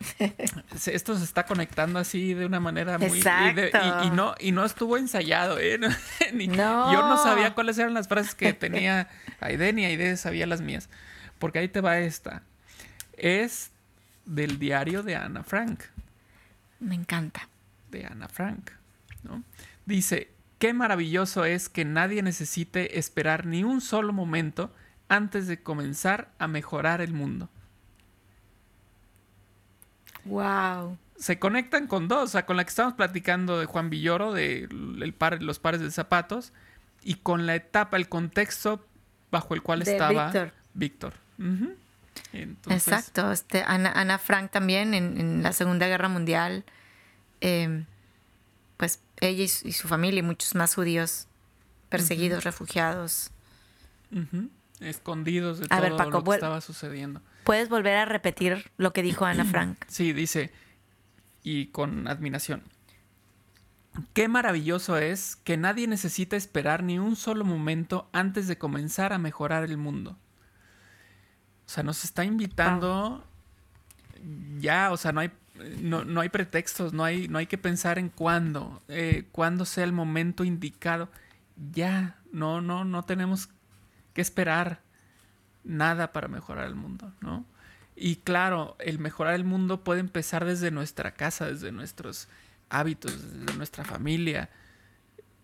porque 0.18 0.94
esto 0.94 1.16
se 1.16 1.24
está 1.24 1.46
conectando 1.46 1.98
así 1.98 2.34
de 2.34 2.46
una 2.46 2.60
manera 2.60 2.98
muy 2.98 3.20
y, 3.20 4.10
no 4.10 4.34
y 4.38 4.52
no 4.52 4.64
estuvo 4.64 4.96
ensayado, 4.96 5.58
¿eh? 5.58 5.78
no. 5.78 6.92
Yo 6.92 7.08
no 7.08 7.16
sabía 7.22 7.54
cuáles 7.54 7.78
eran 7.78 7.94
las 7.94 8.08
frases 8.08 8.34
que 8.34 8.52
tenía 8.52 9.08
Aide 9.40 9.72
ni 9.72 9.84
Aide 9.84 10.16
sabía 10.16 10.46
las 10.46 10.60
mías. 10.60 10.88
Porque 11.38 11.58
ahí 11.58 11.68
te 11.68 11.80
va 11.80 11.98
esta. 11.98 12.42
Es 13.16 13.72
del 14.24 14.58
diario 14.58 15.02
de 15.02 15.16
Ana 15.16 15.42
Frank. 15.42 15.82
Me 16.80 16.94
encanta. 16.94 17.48
De 17.90 18.04
Ana 18.06 18.28
Frank. 18.28 18.70
¿No? 19.24 19.42
Dice, 19.86 20.30
qué 20.58 20.72
maravilloso 20.72 21.44
es 21.44 21.68
que 21.68 21.84
nadie 21.84 22.22
necesite 22.22 22.98
esperar 22.98 23.46
ni 23.46 23.64
un 23.64 23.80
solo 23.80 24.12
momento 24.12 24.72
antes 25.08 25.46
de 25.46 25.62
comenzar 25.62 26.30
a 26.38 26.48
mejorar 26.48 27.00
el 27.00 27.12
mundo. 27.12 27.48
Wow. 30.24 30.96
Se 31.16 31.38
conectan 31.38 31.86
con 31.86 32.08
dos, 32.08 32.22
o 32.22 32.26
sea, 32.28 32.46
con 32.46 32.56
la 32.56 32.64
que 32.64 32.70
estamos 32.70 32.94
platicando 32.94 33.58
de 33.58 33.66
Juan 33.66 33.90
Villoro, 33.90 34.32
de 34.32 34.66
los 34.70 35.58
pares 35.58 35.80
de 35.80 35.90
zapatos, 35.90 36.52
y 37.02 37.16
con 37.16 37.46
la 37.46 37.54
etapa, 37.54 37.96
el 37.96 38.08
contexto 38.08 38.84
bajo 39.30 39.54
el 39.54 39.62
cual 39.62 39.82
estaba 39.82 40.32
Víctor. 40.72 41.14
Exacto. 42.68 43.30
Este, 43.32 43.62
Ana, 43.62 44.18
Frank 44.18 44.50
también 44.50 44.94
en, 44.94 45.42
la 45.42 45.52
Segunda 45.52 45.86
Guerra 45.86 46.08
Mundial, 46.08 46.64
em, 47.40 47.84
pues 48.76 49.00
ella 49.28 49.44
y 49.44 49.72
su, 49.72 49.88
familia 49.88 50.20
y 50.20 50.22
muchos 50.22 50.54
más 50.54 50.74
judíos 50.74 51.26
perseguidos, 51.88 52.44
refugiados. 52.44 53.30
Escondidos 54.80 55.58
de 55.58 55.68
todo 55.68 56.10
lo 56.10 56.24
que 56.24 56.30
estaba 56.34 56.60
sucediendo. 56.60 57.20
¿Puedes 57.44 57.68
volver 57.68 57.96
a 57.96 58.04
repetir 58.04 58.70
lo 58.76 58.92
que 58.92 59.02
dijo 59.02 59.24
Ana 59.24 59.44
Frank? 59.50 59.78
Sí, 59.88 60.12
dice, 60.12 60.52
y 61.42 61.66
con 61.66 62.08
admiración. 62.08 62.62
Qué 64.12 64.26
maravilloso 64.26 64.96
es 64.96 65.36
que 65.36 65.56
nadie 65.56 65.86
necesita 65.86 66.36
esperar 66.36 66.82
ni 66.82 66.98
un 66.98 67.14
solo 67.14 67.44
momento 67.44 68.08
antes 68.12 68.48
de 68.48 68.58
comenzar 68.58 69.12
a 69.12 69.18
mejorar 69.18 69.62
el 69.64 69.76
mundo. 69.76 70.18
O 71.66 71.68
sea, 71.68 71.84
nos 71.84 72.04
está 72.04 72.24
invitando 72.24 73.24
ya, 74.58 74.90
o 74.90 74.96
sea, 74.96 75.12
no 75.12 75.20
hay, 75.20 75.30
no, 75.80 76.20
hay 76.20 76.28
pretextos, 76.28 76.92
no 76.92 77.04
hay, 77.04 77.28
no 77.28 77.38
hay 77.38 77.46
que 77.46 77.58
pensar 77.58 77.98
en 77.98 78.08
cuándo, 78.08 78.82
eh, 78.88 79.28
cuándo 79.30 79.64
sea 79.64 79.84
el 79.84 79.92
momento 79.92 80.44
indicado. 80.44 81.08
Ya, 81.72 82.18
no, 82.32 82.60
no, 82.60 82.84
no 82.84 83.04
tenemos 83.04 83.48
que 84.12 84.20
esperar 84.20 84.80
nada 85.62 86.12
para 86.12 86.28
mejorar 86.28 86.66
el 86.66 86.74
mundo, 86.74 87.12
¿no? 87.20 87.44
Y 87.96 88.16
claro, 88.16 88.76
el 88.80 88.98
mejorar 88.98 89.34
el 89.34 89.44
mundo 89.44 89.84
puede 89.84 90.00
empezar 90.00 90.44
desde 90.44 90.72
nuestra 90.72 91.14
casa, 91.14 91.46
desde 91.46 91.70
nuestros 91.70 92.28
hábitos, 92.68 93.12
desde 93.32 93.56
nuestra 93.56 93.84
familia, 93.84 94.50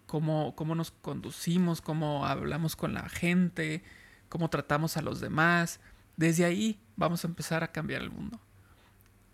cómo, 0.07 0.57
cómo 0.57 0.75
nos 0.75 0.91
conducimos, 0.91 1.81
cómo 1.81 2.27
hablamos 2.27 2.75
con 2.75 2.93
la 2.93 3.09
gente, 3.09 3.85
cómo 4.29 4.51
tratamos 4.51 4.97
a 4.97 5.03
los 5.03 5.21
demás. 5.21 5.79
Desde 6.17 6.45
ahí 6.45 6.81
vamos 6.97 7.25
a 7.25 7.29
empezar 7.29 7.63
a 7.63 7.71
cambiar 7.71 8.03
el 8.03 8.11
mundo. 8.11 8.41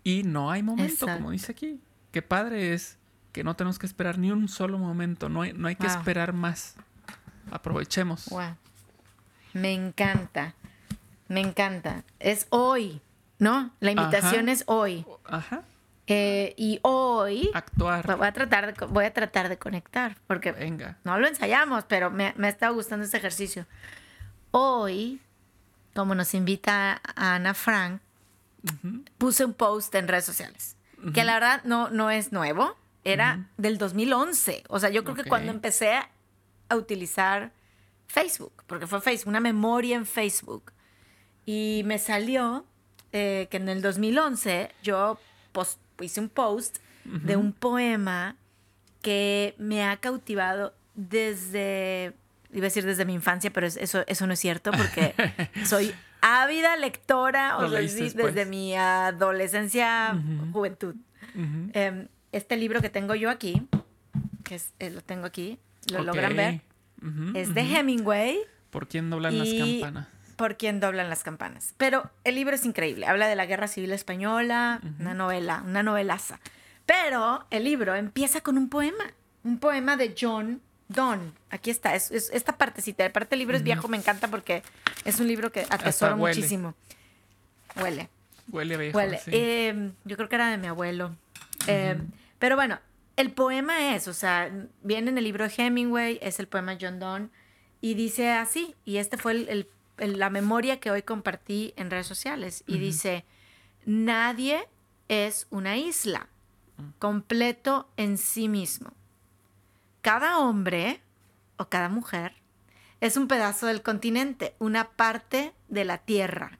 Y 0.07 0.23
no 0.23 0.49
hay 0.49 0.63
momento, 0.63 1.05
como 1.05 1.31
dice 1.31 1.51
aquí. 1.51 1.81
Qué 2.13 2.21
padre 2.21 2.73
es 2.73 2.97
que 3.33 3.43
no 3.43 3.57
tenemos 3.57 3.77
que 3.77 3.85
esperar 3.85 4.17
ni 4.17 4.31
un 4.31 4.47
solo 4.47 4.77
momento, 4.77 5.27
no 5.27 5.41
hay, 5.41 5.51
no 5.51 5.67
hay 5.67 5.75
que 5.75 5.85
esperar 5.85 6.31
más. 6.31 6.75
Aprovechemos. 7.51 8.33
Me 9.51 9.73
encanta, 9.73 10.55
me 11.27 11.41
encanta. 11.41 12.05
Es 12.19 12.47
hoy, 12.51 13.01
¿no? 13.37 13.71
La 13.81 13.91
invitación 13.91 14.47
es 14.47 14.63
hoy. 14.67 15.05
Ajá. 15.25 15.63
Eh, 16.07 16.53
y 16.55 16.79
hoy 16.83 17.51
actuar. 17.53 18.15
Voy 18.15 18.27
a 18.27 18.31
tratar 18.31 18.73
de, 18.73 18.85
voy 18.85 19.03
a 19.03 19.13
tratar 19.13 19.49
de 19.49 19.57
conectar 19.57 20.15
porque 20.25 20.53
Venga. 20.53 20.99
no 21.03 21.19
lo 21.19 21.27
ensayamos, 21.27 21.83
pero 21.83 22.11
me, 22.11 22.33
me 22.37 22.47
ha 22.47 22.49
estado 22.49 22.73
gustando 22.75 23.03
este 23.03 23.17
ejercicio. 23.17 23.65
Hoy 24.51 25.19
como 25.97 26.13
nos 26.13 26.35
invita 26.35 27.01
Ana 27.15 27.55
Frank, 27.55 28.01
puse 29.17 29.45
un 29.45 29.53
post 29.53 29.93
en 29.95 30.07
redes 30.07 30.25
sociales, 30.25 30.75
que 31.13 31.23
la 31.23 31.35
verdad 31.35 31.61
no, 31.63 31.89
no 31.89 32.09
es 32.09 32.31
nuevo, 32.31 32.75
era 33.03 33.49
del 33.57 33.77
2011. 33.77 34.63
O 34.69 34.79
sea, 34.79 34.89
yo 34.89 35.03
creo 35.03 35.15
que 35.15 35.23
cuando 35.23 35.51
empecé 35.51 35.93
a 36.69 36.75
utilizar 36.75 37.51
Facebook, 38.07 38.63
porque 38.67 38.87
fue 38.87 39.01
Facebook, 39.01 39.29
una 39.29 39.39
memoria 39.39 39.95
en 39.95 40.05
Facebook, 40.05 40.71
y 41.45 41.83
me 41.85 41.97
salió 41.97 42.65
eh, 43.13 43.47
que 43.49 43.57
en 43.57 43.69
el 43.69 43.81
2011 43.81 44.71
yo 44.83 45.17
hice 46.01 46.19
un 46.19 46.29
post 46.29 46.77
de 47.05 47.37
un 47.37 47.53
poema 47.53 48.35
que 49.01 49.55
me 49.57 49.85
ha 49.85 49.95
cautivado 49.97 50.73
desde 50.93 52.13
iba 52.53 52.65
a 52.65 52.69
decir 52.69 52.85
desde 52.85 53.05
mi 53.05 53.13
infancia, 53.13 53.51
pero 53.51 53.67
eso, 53.67 54.03
eso 54.07 54.27
no 54.27 54.33
es 54.33 54.39
cierto 54.39 54.71
porque 54.71 55.13
soy 55.65 55.93
ávida 56.21 56.75
lectora, 56.77 57.57
o 57.57 57.69
sea, 57.69 57.79
desde 57.79 58.45
mi 58.45 58.75
adolescencia, 58.75 60.19
juventud. 60.51 60.95
Em, 61.73 62.07
este 62.31 62.57
libro 62.57 62.81
que 62.81 62.89
tengo 62.89 63.15
yo 63.15 63.29
aquí, 63.29 63.67
que 64.43 64.55
es, 64.55 64.73
eh, 64.79 64.89
lo 64.89 65.01
tengo 65.01 65.25
aquí, 65.25 65.59
lo 65.91 66.03
logran 66.03 66.35
ver, 66.35 66.61
es 67.35 67.53
de 67.53 67.61
Hemingway. 67.61 68.39
¿Por 68.69 68.87
quién 68.87 69.09
doblan 69.09 69.37
las 69.37 69.49
campanas? 69.53 70.07
Por 70.35 70.57
quién 70.57 70.79
doblan 70.79 71.09
las 71.09 71.23
campanas. 71.23 71.73
Pero 71.77 72.11
el 72.23 72.35
libro 72.35 72.55
es 72.55 72.65
increíble, 72.65 73.05
habla 73.07 73.27
de 73.27 73.35
la 73.35 73.45
Guerra 73.45 73.67
Civil 73.67 73.91
Española, 73.91 74.81
una 74.99 75.13
novela, 75.13 75.63
una 75.65 75.83
novelaza. 75.83 76.39
Pero 76.85 77.45
el 77.49 77.65
libro 77.65 77.95
empieza 77.95 78.41
con 78.41 78.57
un 78.57 78.69
poema, 78.69 79.13
un 79.43 79.59
poema 79.59 79.97
de 79.97 80.15
John 80.19 80.61
Don, 80.89 81.33
aquí 81.49 81.69
está, 81.69 81.95
es, 81.95 82.11
esta 82.11 82.57
partecita. 82.57 83.03
De 83.03 83.09
parte 83.09 83.31
del 83.31 83.39
libro 83.39 83.57
es 83.57 83.63
viejo, 83.63 83.87
me 83.87 83.97
encanta 83.97 84.29
porque 84.29 84.63
es 85.03 85.19
un 85.19 85.27
libro 85.27 85.51
que 85.51 85.65
atesoro 85.69 86.15
muchísimo. 86.15 86.75
Huele. 87.75 88.09
Huele 88.49 88.77
viejo. 88.77 88.97
Huele. 88.97 89.19
Em, 89.27 89.93
yo 90.05 90.15
creo 90.15 90.29
que 90.29 90.35
era 90.35 90.49
de 90.49 90.57
mi 90.57 90.67
abuelo. 90.67 91.15
Em, 91.67 92.07
pero 92.39 92.55
bueno, 92.55 92.79
el 93.17 93.31
poema 93.31 93.95
es, 93.95 94.07
o 94.07 94.13
sea, 94.13 94.49
viene 94.81 95.09
en 95.09 95.17
el 95.17 95.25
libro 95.25 95.47
de 95.47 95.53
Hemingway, 95.55 96.19
es 96.21 96.39
el 96.39 96.47
poema 96.47 96.77
John 96.79 96.99
Donne, 96.99 97.29
y 97.81 97.95
dice 97.95 98.31
así, 98.31 98.73
y 98.85 98.97
este 98.97 99.17
fue 99.17 99.65
la 99.97 100.29
memoria 100.29 100.79
que 100.79 100.91
hoy 100.91 101.01
compartí 101.01 101.73
en 101.75 101.91
redes 101.91 102.07
sociales, 102.07 102.63
y 102.65 102.77
dice, 102.77 103.25
nadie 103.85 104.67
es 105.09 105.47
una 105.49 105.75
isla, 105.75 106.27
completo 106.99 107.89
en 107.97 108.17
sí 108.17 108.47
mismo 108.47 108.96
cada 110.07 110.37
hombre 110.37 111.01
o 111.57 111.67
cada 111.67 111.89
mujer 111.89 112.33
es 113.01 113.17
un 113.17 113.27
pedazo 113.27 113.65
del 113.65 113.81
continente, 113.81 114.55
una 114.57 114.91
parte 114.91 115.53
de 115.67 115.83
la 115.83 115.97
tierra. 115.97 116.59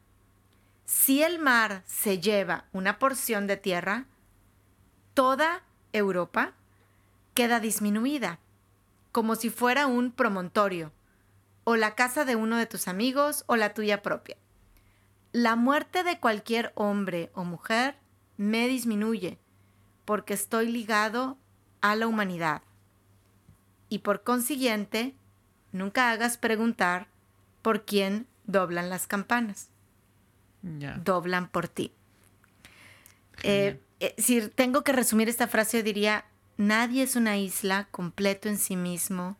Si 0.83 1.23
el 1.23 1.39
mar 1.39 1.81
se 1.86 2.19
lleva 2.19 2.65
una 2.73 2.99
porción 2.99 3.47
de 3.47 3.55
tierra, 3.55 4.03
toda 5.13 5.63
Europa 5.93 6.55
queda 7.36 7.62
disminuida, 7.62 8.39
como 9.13 9.38
si 9.38 9.49
fuera 9.49 9.88
un 9.88 10.12
promontorio, 10.12 10.91
o 11.63 11.77
la 11.77 11.95
casa 11.95 12.25
de 12.25 12.36
uno 12.36 12.57
de 12.57 12.65
tus 12.65 12.89
amigos 12.89 13.45
o 13.47 13.55
la 13.55 13.73
tuya 13.73 14.01
propia. 14.01 14.36
La 15.31 15.55
muerte 15.55 16.03
de 16.03 16.19
cualquier 16.19 16.73
hombre 16.75 17.31
o 17.33 17.45
mujer 17.45 17.95
me 18.36 18.67
disminuye, 18.67 19.39
porque 20.03 20.33
estoy 20.33 20.69
ligado 20.69 21.38
a 21.79 21.95
la 21.95 22.07
humanidad 22.07 22.62
y 23.89 24.00
por 24.00 24.23
consiguiente, 24.23 25.15
nunca 25.71 26.12
hagas 26.12 26.38
preguntar 26.38 27.08
por 27.62 27.86
quién 27.86 28.28
doblan 28.45 28.89
las 28.89 29.08
campanas. 29.08 29.69
Doblan 30.62 31.47
por 31.50 31.67
ti. 31.67 31.93
Eh, 33.43 33.80
eh, 34.00 34.15
si 34.17 34.41
tengo 34.50 34.84
que 34.84 34.91
resumir 34.91 35.30
esta 35.30 35.47
frase, 35.47 35.78
yo 35.78 35.84
diría, 35.84 36.26
nadie 36.58 37.04
es 37.04 37.15
una 37.15 37.38
isla 37.38 37.88
completo 37.91 38.50
en 38.50 38.58
sí 38.58 38.76
mismo. 38.76 39.38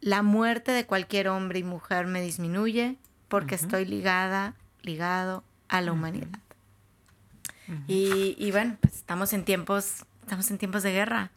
La 0.00 0.22
muerte 0.22 0.72
de 0.72 0.86
cualquier 0.86 1.28
hombre 1.28 1.58
y 1.58 1.64
mujer 1.64 2.06
me 2.06 2.22
disminuye 2.22 2.96
porque 3.28 3.54
estoy 3.54 3.84
ligada, 3.84 4.54
ligado 4.82 5.44
a 5.68 5.80
la 5.82 5.92
humanidad. 5.92 6.40
y, 7.86 8.34
y, 8.38 8.50
bueno, 8.50 8.76
pues 8.80 8.96
estamos 8.96 9.32
en 9.32 9.44
tiempos, 9.44 10.06
estamos 10.22 10.50
en 10.50 10.58
tiempos 10.58 10.82
de 10.82 10.92
guerra 10.92 11.30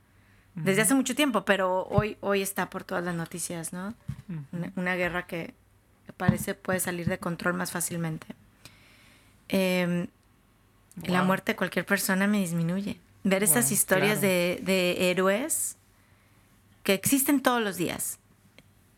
desde 0.55 0.83
hace 0.83 0.93
mucho 0.93 1.15
tiempo, 1.15 1.45
pero 1.45 1.87
hoy, 1.89 2.17
hoy 2.21 2.41
está 2.41 2.69
por 2.69 2.83
todas 2.83 3.03
las 3.03 3.15
noticias, 3.15 3.73
¿no? 3.73 3.93
una, 4.75 4.95
guerra 4.95 5.25
que, 5.25 5.53
parece 6.17 6.53
puede 6.53 6.79
salir 6.79 7.07
de 7.07 7.17
control 7.17 7.55
más 7.55 7.71
fácilmente. 7.71 8.27
Em, 9.49 10.07
La 11.07 11.23
muerte 11.23 11.53
de 11.53 11.55
cualquier 11.55 11.85
persona 11.85 12.27
me 12.27 12.39
disminuye. 12.39 12.99
Ver 13.23 13.43
esas 13.43 13.71
historias 13.71 14.21
de, 14.21 14.59
de, 14.63 15.09
héroes 15.09 15.77
que 16.83 16.93
existen 16.93 17.41
todos 17.41 17.61
los 17.61 17.77
días 17.77 18.19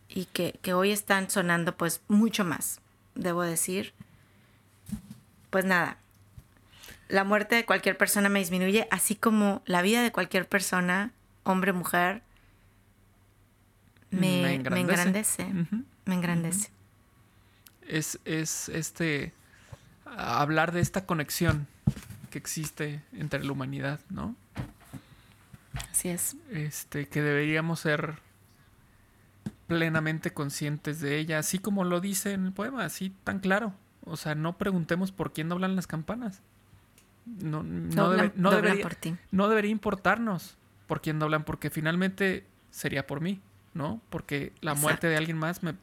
y 0.10 0.26
que, 0.26 0.60
que 0.62 0.74
hoy 0.74 0.92
están 0.92 1.30
sonando 1.30 1.78
pues 1.78 2.02
mucho 2.08 2.44
más, 2.44 2.82
debo 3.14 3.44
decir. 3.44 3.94
Pues 5.52 5.64
nada, 5.64 6.00
la 7.08 7.24
muerte 7.24 7.56
de 7.56 7.66
cualquier 7.66 7.98
persona 7.98 8.30
me 8.30 8.40
disminuye, 8.40 8.88
así 8.92 9.16
como 9.16 9.62
la 9.66 9.82
vida 9.82 10.02
de 10.02 10.12
cualquier 10.12 10.48
persona, 10.48 11.12
hombre, 11.46 11.72
mujer, 11.72 12.22
me, 14.12 14.56
engrandece. 14.56 15.48
Me 16.06 16.16
engrandece. 16.16 16.70
Es, 17.88 18.20
es 18.26 18.70
este 18.70 19.34
hablar 20.06 20.72
de 20.72 20.82
esta 20.82 21.06
conexión 21.06 21.68
que 22.30 22.38
existe 22.38 23.02
entre 23.14 23.44
la 23.44 23.52
humanidad, 23.52 24.00
¿no? 24.10 24.36
Así 25.92 26.10
es. 26.10 26.36
Este, 26.52 27.08
que 27.08 27.22
deberíamos 27.22 27.80
ser 27.80 28.16
plenamente 29.68 30.32
conscientes 30.34 31.00
de 31.00 31.18
ella, 31.18 31.40
así 31.40 31.60
como 31.60 31.84
lo 31.84 32.02
dice 32.02 32.34
en 32.34 32.48
el 32.48 32.54
poema, 32.54 32.86
así 32.86 33.14
tan 33.24 33.40
claro. 33.40 33.74
O 34.04 34.18
sea, 34.18 34.36
no 34.36 34.58
preguntemos 34.58 35.12
por 35.12 35.34
quién 35.34 35.52
hablan 35.52 35.76
las 35.76 35.88
campanas. 35.88 36.42
No, 37.26 37.64
no, 37.64 37.90
no, 37.94 38.52
debería, 38.52 39.18
no 39.32 39.50
debería 39.50 39.72
importarnos 39.72 40.58
por 40.88 41.02
quién 41.02 41.22
hablan, 41.22 41.44
porque 41.44 41.70
finalmente 41.70 42.46
sería 42.72 43.08
por 43.08 43.22
mí, 43.22 43.42
¿no? 43.74 44.02
Porque 44.10 44.54
la 44.62 44.74
muerte 44.74 45.08
de 45.08 45.18
alguien 45.18 45.38
más 45.38 45.62
me, 45.64 45.76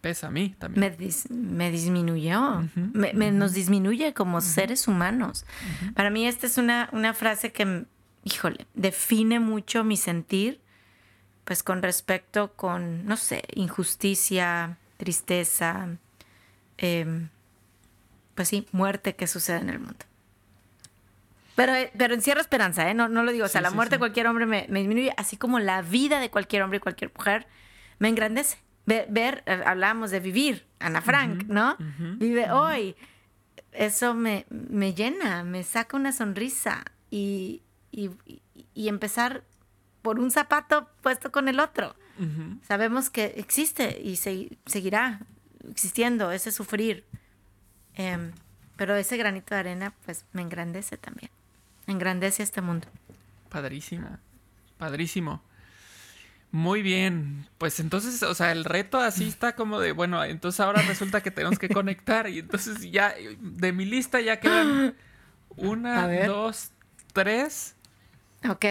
pesa 0.00 0.28
a 0.28 0.30
mí 0.30 0.54
también. 0.58 0.80
Me, 1.30 1.70
disminuyó, 1.70 2.62
me, 2.74 3.30
nos 3.30 3.52
disminuye 3.52 4.14
como 4.14 4.40
seres 4.40 4.88
humanos. 4.88 5.44
Para 5.94 6.10
mí 6.10 6.26
esta 6.26 6.46
es 6.46 6.58
una, 6.58 6.88
una 6.92 7.14
frase 7.14 7.52
que, 7.52 7.84
híjole, 8.24 8.66
define 8.74 9.40
mucho 9.40 9.84
mi 9.84 9.96
sentir, 9.96 10.60
pues 11.44 11.62
con 11.62 11.82
respecto 11.82 12.52
con, 12.54 13.06
no 13.06 13.16
sé, 13.16 13.42
injusticia, 13.54 14.78
tristeza, 14.96 15.88
em, 16.78 17.28
pues 18.34 18.48
sí, 18.48 18.66
muerte 18.72 19.16
que 19.16 19.26
sucede 19.26 19.58
en 19.58 19.70
el 19.70 19.78
mundo. 19.78 20.04
Pero, 21.60 21.74
eh, 21.74 21.92
pero 21.94 22.14
encierra 22.14 22.40
esperanza, 22.40 22.90
¿eh? 22.90 22.94
No, 22.94 23.10
no 23.10 23.22
lo 23.22 23.32
digo. 23.32 23.44
O 23.44 23.48
sea, 23.48 23.60
la 23.60 23.70
muerte 23.70 23.96
de 23.96 23.98
cualquier 23.98 24.26
hombre 24.26 24.46
me, 24.46 24.62
disminuye, 24.62 25.12
así 25.18 25.36
como 25.36 25.58
la 25.58 25.82
vida 25.82 26.18
de 26.18 26.30
cualquier 26.30 26.62
hombre 26.62 26.78
y 26.78 26.80
cualquier 26.80 27.12
mujer 27.14 27.46
me 27.98 28.08
engrandece. 28.08 28.56
Ver, 28.86 29.42
eh, 29.44 29.62
hablábamos 29.66 30.10
de 30.10 30.20
vivir, 30.20 30.66
Ana 30.78 31.02
Frank, 31.02 31.44
¿no? 31.48 31.76
Vive 32.16 32.50
hoy. 32.50 32.96
Eso 33.72 34.14
me, 34.14 34.46
me, 34.48 34.94
llena, 34.94 35.44
me 35.44 35.62
saca 35.62 35.98
una 35.98 36.12
sonrisa 36.12 36.82
y, 37.10 37.62
y, 37.92 38.10
y, 38.74 38.88
empezar 38.88 39.44
por 40.00 40.18
un 40.18 40.30
zapato 40.30 40.88
puesto 41.02 41.30
con 41.30 41.46
el 41.46 41.60
otro. 41.60 41.94
Sabemos 42.62 43.10
que 43.10 43.34
existe 43.36 44.00
y 44.02 44.16
seguirá 44.16 45.20
existiendo 45.68 46.32
ese 46.32 46.52
sufrir. 46.52 47.04
Em, 47.94 48.32
pero 48.76 48.96
ese 48.96 49.18
granito 49.18 49.54
de 49.54 49.60
arena, 49.60 49.94
pues 50.06 50.24
me 50.32 50.40
engrandece 50.40 50.96
también 50.96 51.30
engrandece 51.92 52.42
este 52.42 52.60
mundo. 52.60 52.88
Padrísimo, 53.48 54.08
padrísimo. 54.78 55.42
Muy 56.52 56.82
bien, 56.82 57.46
pues 57.58 57.78
entonces, 57.78 58.24
o 58.24 58.34
sea, 58.34 58.50
el 58.50 58.64
reto 58.64 58.98
así 58.98 59.28
está 59.28 59.54
como 59.54 59.78
de, 59.78 59.92
bueno, 59.92 60.24
entonces 60.24 60.58
ahora 60.58 60.82
resulta 60.82 61.22
que 61.22 61.30
tenemos 61.30 61.60
que 61.60 61.68
conectar 61.68 62.28
y 62.28 62.40
entonces 62.40 62.90
ya 62.90 63.14
de 63.38 63.72
mi 63.72 63.84
lista 63.84 64.20
ya 64.20 64.40
quedan 64.40 64.96
una, 65.56 66.08
dos, 66.26 66.72
tres. 67.12 67.76
Ok. 68.48 68.64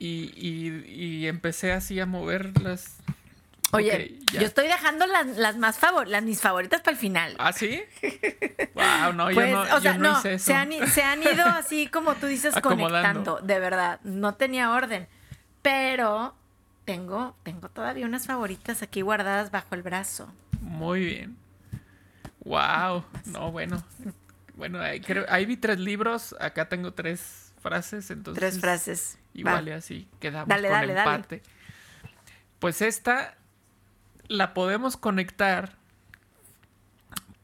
Y, 0.00 0.32
y, 0.36 0.84
y 0.88 1.26
empecé 1.28 1.70
así 1.70 2.00
a 2.00 2.06
mover 2.06 2.60
las 2.60 2.96
Oye, 3.74 4.18
yo 4.32 4.42
estoy 4.42 4.66
dejando 4.68 5.06
las, 5.06 5.56
más 5.56 5.78
favor, 5.78 6.06
las 6.06 6.22
mis 6.22 6.42
favoritas 6.42 6.82
para 6.82 6.92
el 6.92 6.98
final. 6.98 7.34
¿Ah, 7.38 7.54
sí? 7.54 7.82
wow, 8.74 9.14
no, 9.14 9.30
yo 9.30 9.34
pues, 9.34 9.50
no, 9.50 9.62
o 9.62 9.80
sea, 9.80 9.96
no, 9.96 10.18
hice 10.18 10.34
eso. 10.34 10.44
Se 10.44 10.54
han, 10.54 10.88
se 10.88 11.02
han 11.02 11.22
ido 11.22 11.44
así 11.46 11.86
como 11.86 12.14
tú 12.16 12.26
dices, 12.26 12.54
conectando. 12.62 13.40
De 13.40 13.58
verdad, 13.58 13.98
no 14.04 14.34
tenía 14.34 14.72
orden. 14.72 15.08
Pero 15.62 16.34
tengo, 16.84 17.34
tengo 17.44 17.70
todavía 17.70 18.04
unas 18.04 18.26
favoritas 18.26 18.82
aquí 18.82 19.00
guardadas 19.00 19.50
bajo 19.50 19.74
el 19.74 19.82
brazo. 19.82 20.30
Muy 20.60 21.04
bien. 21.06 21.36
Wow. 22.44 23.04
No, 23.24 23.52
bueno. 23.52 23.82
Bueno, 24.54 24.80
ahí, 24.80 25.46
vi 25.46 25.56
tres 25.56 25.78
libros, 25.78 26.36
acá 26.38 26.68
tengo 26.68 26.92
tres 26.92 27.54
frases, 27.62 28.10
entonces. 28.10 28.38
Tres 28.38 28.60
frases. 28.60 29.18
Igual 29.32 29.68
y 29.68 29.70
así 29.70 30.08
quedamos 30.20 30.48
dale, 30.48 30.68
con 30.68 30.78
dale, 30.78 30.92
empate. 30.92 31.36
Dale. 31.36 31.52
Pues 32.58 32.82
esta 32.82 33.38
la 34.32 34.54
podemos 34.54 34.96
conectar 34.96 35.76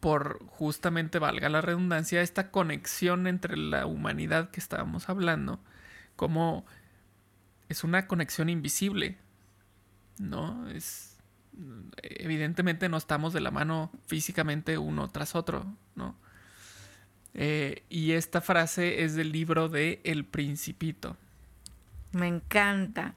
por 0.00 0.44
justamente, 0.46 1.18
valga 1.18 1.48
la 1.48 1.60
redundancia, 1.60 2.22
esta 2.22 2.50
conexión 2.50 3.26
entre 3.26 3.56
la 3.56 3.86
humanidad 3.86 4.50
que 4.50 4.60
estábamos 4.60 5.08
hablando, 5.08 5.60
como 6.16 6.64
es 7.68 7.84
una 7.84 8.06
conexión 8.06 8.48
invisible, 8.48 9.18
¿no? 10.18 10.68
Es 10.70 11.16
evidentemente 12.02 12.88
no 12.88 12.96
estamos 12.96 13.32
de 13.32 13.40
la 13.40 13.50
mano 13.50 13.90
físicamente 14.06 14.78
uno 14.78 15.08
tras 15.08 15.34
otro, 15.34 15.66
¿no? 15.96 16.14
Eh, 17.34 17.82
y 17.88 18.12
esta 18.12 18.40
frase 18.40 19.02
es 19.04 19.14
del 19.14 19.32
libro 19.32 19.68
de 19.68 20.00
El 20.04 20.24
Principito. 20.24 21.16
Me 22.12 22.26
encanta. 22.26 23.14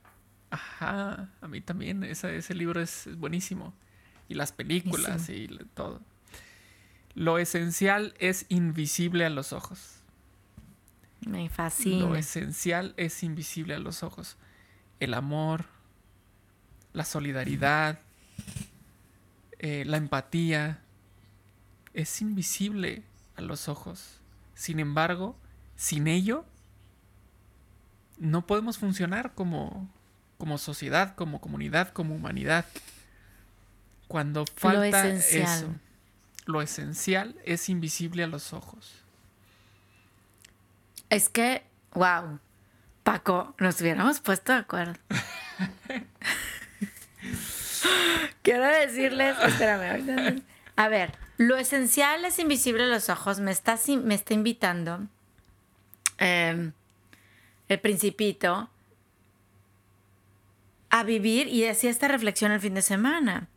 Ajá, 0.52 1.30
a 1.42 1.48
mí 1.48 1.62
también. 1.62 2.04
ese 2.04 2.54
libro 2.54 2.82
es, 2.82 3.10
buenísimo. 3.18 3.74
Y 4.30 4.36
las 4.36 4.52
películas 4.52 5.30
y 5.30 5.48
todo. 5.74 6.02
Lo 7.16 7.38
esencial 7.38 8.14
es 8.20 8.46
invisible 8.50 9.26
a 9.26 9.30
los 9.30 9.54
ojos. 9.54 9.98
Me 11.26 11.50
fascina. 11.50 12.06
Lo 12.06 12.16
esencial 12.16 12.94
es 12.98 13.24
invisible 13.24 13.76
a 13.76 13.80
los 13.80 14.04
ojos. 14.04 14.38
El 15.00 15.14
amor, 15.14 15.66
la 16.94 17.06
solidaridad, 17.06 18.00
eh, 19.60 19.84
la 19.86 19.98
empatía, 19.98 20.82
es 21.94 22.22
invisible 22.22 23.04
a 23.36 23.42
los 23.42 23.68
ojos. 23.68 24.20
Sin 24.56 24.80
embargo, 24.80 25.36
sin 25.76 26.08
ello, 26.08 26.46
no 28.18 28.46
podemos 28.46 28.78
funcionar 28.78 29.34
como, 29.34 29.90
como 30.42 30.58
sociedad, 30.58 31.14
como 31.14 31.40
comunidad, 31.40 31.94
como 31.94 32.16
humanidad. 32.16 32.66
Cuando 34.08 34.48
falta 34.56 35.08
eso, 35.08 35.76
lo 36.48 36.64
esencial 36.64 37.36
es 37.46 37.70
invisible 37.70 38.24
a 38.24 38.28
los 38.28 38.52
ojos. 38.52 39.04
Es 41.12 41.30
que, 41.30 41.64
wow, 41.94 42.40
Paco, 43.04 43.54
nos 43.60 43.80
hubiéramos 43.82 44.20
puesto 44.20 44.52
de 44.52 44.58
acuerdo. 44.58 44.96
Quiero 48.42 48.66
decirles, 48.66 49.38
espérame, 49.46 50.42
a 50.76 50.88
ver, 50.88 51.14
lo 51.38 51.58
esencial 51.58 52.26
es 52.26 52.40
invisible 52.40 52.86
a 52.86 52.88
los 52.88 53.10
ojos. 53.10 53.40
Me 53.40 53.52
está, 53.52 53.78
me 54.04 54.16
está 54.16 54.34
invitando 54.34 55.06
em, 56.18 56.72
el 57.70 57.80
principito 57.80 58.72
a 60.92 61.04
vivir, 61.04 61.48
y 61.48 61.66
hacía 61.66 61.90
esta 61.90 62.08
reflexión 62.08 62.52
el 62.52 62.60
fin 62.60 62.74
de 62.74 62.82
semana, 62.82 63.48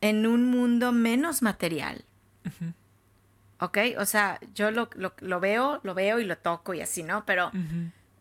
en 0.00 0.26
un 0.26 0.44
mundo 0.44 0.92
menos 0.92 1.42
material. 1.42 2.04
¿Ok? 3.58 3.78
O 3.98 4.04
sea, 4.04 4.38
yo 4.54 4.70
lo, 4.70 4.88
veo, 5.40 5.80
lo 5.82 5.94
veo 5.94 6.20
y 6.20 6.24
lo 6.24 6.36
toco 6.36 6.74
y 6.74 6.82
así, 6.82 7.02
¿no? 7.02 7.24
Pero 7.24 7.50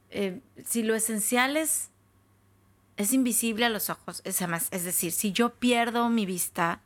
eh, 0.10 0.40
si 0.64 0.82
lo 0.82 0.96
esencial 0.96 1.58
es, 1.58 1.90
es 2.96 3.12
invisible 3.12 3.66
a 3.66 3.70
los 3.70 3.90
ojos, 3.90 4.22
es, 4.24 4.42
es 4.42 4.84
decir, 4.86 5.12
si 5.12 5.34
yo 5.34 5.54
pierdo 5.54 6.10
mi 6.10 6.26
vista, 6.26 6.80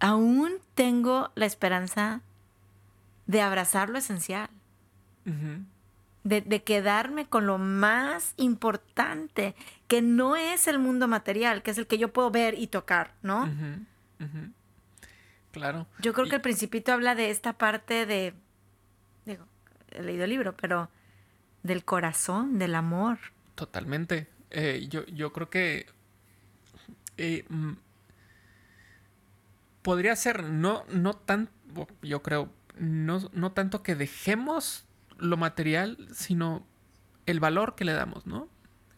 aún 0.00 0.52
tengo 0.74 1.32
la 1.34 1.46
esperanza 1.46 2.20
de 3.26 3.40
abrazar 3.40 3.88
lo 3.88 3.98
esencial 3.98 4.50
de, 6.24 6.62
quedarme 6.62 7.26
con 7.26 7.46
lo 7.46 7.58
más 7.58 8.34
importante, 8.36 9.54
que 9.88 10.02
no 10.02 10.36
es 10.36 10.68
el 10.68 10.78
mundo 10.78 11.08
material, 11.08 11.62
que 11.62 11.72
es 11.72 11.78
el 11.78 11.86
que 11.86 11.98
yo 11.98 12.12
puedo 12.12 12.30
ver 12.30 12.58
y 12.58 12.68
tocar, 12.68 13.14
¿no? 13.22 13.50
Claro. 15.50 15.86
Yo 15.98 16.12
creo 16.12 16.28
que 16.28 16.36
el 16.36 16.40
principito 16.40 16.92
habla 16.92 17.14
de 17.14 17.30
esta 17.30 17.54
parte 17.54 18.06
de, 18.06 18.34
digo, 19.26 19.46
he 19.90 20.02
leído 20.02 20.24
el 20.24 20.30
libro, 20.30 20.56
pero 20.56 20.88
del 21.62 21.84
corazón, 21.84 22.58
del 22.58 22.74
amor. 22.74 23.18
Totalmente. 23.54 24.28
Eh, 24.50 24.86
yo, 24.88 25.04
yo 25.06 25.32
creo 25.32 25.50
que 25.50 25.86
eh, 27.16 27.44
mm, 27.48 27.72
podría 29.82 30.16
ser 30.16 30.44
no, 30.44 30.84
no 30.88 31.14
tan, 31.14 31.50
yo 32.02 32.22
creo 32.22 32.50
no, 32.78 33.20
no 33.32 33.52
tanto 33.52 33.82
que 33.82 33.94
dejemos 33.94 34.84
lo 35.22 35.36
material, 35.36 35.96
sino 36.12 36.64
el 37.26 37.40
valor 37.40 37.74
que 37.74 37.84
le 37.84 37.92
damos, 37.92 38.26
¿no? 38.26 38.48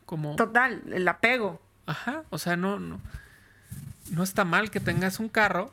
Como... 0.07 0.37
Total, 0.37 0.83
el 0.93 1.07
apego. 1.09 1.61
Ajá, 1.87 2.25
o 2.31 2.39
sea, 2.39 2.57
no, 2.57 2.79
no, 2.81 3.01
no 4.11 4.23
está 4.23 4.45
mal 4.45 4.71
que 4.71 4.81
tengas 4.81 5.21
un 5.21 5.29
carro, 5.29 5.73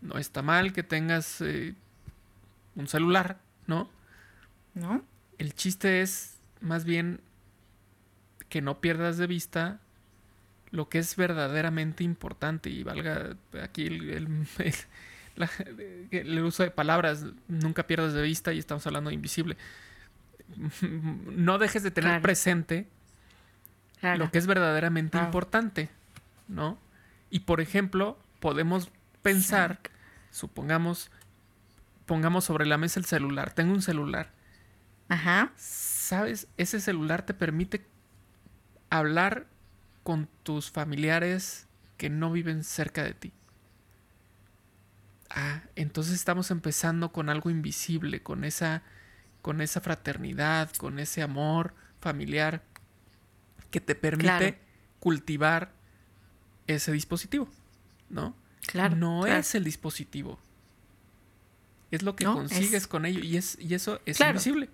no 0.00 0.16
está 0.18 0.40
mal 0.42 0.72
que 0.72 0.82
tengas 0.82 1.40
eh, 1.42 1.74
un 2.74 2.88
celular, 2.88 3.38
¿no? 3.66 3.88
¿No? 4.74 5.02
El 5.38 5.54
chiste 5.54 6.00
es 6.00 6.38
más 6.60 6.84
bien 6.84 7.20
que 8.48 8.62
no 8.62 8.80
pierdas 8.80 9.16
de 9.18 9.26
vista 9.26 9.78
lo 10.70 10.88
que 10.88 10.98
es 10.98 11.16
verdaderamente 11.16 12.04
importante 12.04 12.70
y 12.70 12.82
valga 12.82 13.36
aquí 13.62 13.86
el, 13.86 14.08
el- 14.10 14.46
la- 15.36 15.50
el 16.10 16.38
uso 16.42 16.62
de 16.62 16.70
palabras, 16.70 17.24
nunca 17.48 17.86
pierdas 17.86 18.12
de 18.14 18.22
vista 18.22 18.52
y 18.52 18.58
estamos 18.58 18.86
hablando 18.86 19.10
de 19.10 19.14
invisible. 19.14 19.56
No 20.82 21.58
dejes 21.58 21.82
de 21.82 21.90
tener 21.90 22.10
Claro. 22.10 22.22
presente 22.22 22.88
Claro. 24.00 24.18
lo 24.18 24.30
que 24.30 24.38
es 24.38 24.46
verdaderamente 24.46 25.12
Claro. 25.12 25.26
importante, 25.26 25.88
¿no? 26.48 26.78
Y 27.30 27.40
por 27.40 27.60
ejemplo, 27.60 28.18
podemos 28.40 28.90
pensar, 29.22 29.78
supongamos, 30.30 31.10
pongamos 32.06 32.44
sobre 32.44 32.66
la 32.66 32.78
mesa 32.78 32.98
el 32.98 33.06
celular. 33.06 33.52
Tengo 33.52 33.72
un 33.72 33.82
celular. 33.82 34.30
Ajá. 35.08 35.52
¿Sabes? 35.56 36.48
Ese 36.56 36.80
celular 36.80 37.22
te 37.24 37.34
permite 37.34 37.84
hablar 38.88 39.46
con 40.02 40.28
tus 40.42 40.70
familiares 40.70 41.66
que 41.96 42.10
no 42.10 42.32
viven 42.32 42.64
cerca 42.64 43.04
de 43.04 43.14
ti. 43.14 43.32
Ah, 45.30 45.62
entonces 45.76 46.14
estamos 46.14 46.50
empezando 46.50 47.12
con 47.12 47.28
algo 47.28 47.50
invisible, 47.50 48.20
con 48.22 48.44
esa, 48.44 48.82
con 49.42 49.60
esa 49.60 49.80
fraternidad, 49.80 50.70
con 50.76 50.98
ese 50.98 51.22
amor 51.22 51.74
familiar 52.00 52.62
que 53.70 53.80
te 53.80 53.94
permite 53.94 54.24
Claro. 54.38 54.56
cultivar 54.98 55.70
ese 56.66 56.90
dispositivo, 56.92 57.48
¿no? 58.08 58.34
Claro. 58.66 58.96
no 58.96 59.22
claro. 59.22 59.38
es 59.40 59.54
el 59.54 59.64
dispositivo. 59.64 60.38
Es 61.90 62.02
lo 62.02 62.14
que 62.16 62.24
No, 62.24 62.34
consigues 62.34 62.72
es- 62.74 62.86
con 62.86 63.06
ello 63.06 63.20
y, 63.20 63.36
es, 63.36 63.56
y 63.60 63.74
eso 63.74 64.00
es 64.06 64.16
Claro. 64.16 64.32
invisible. 64.32 64.68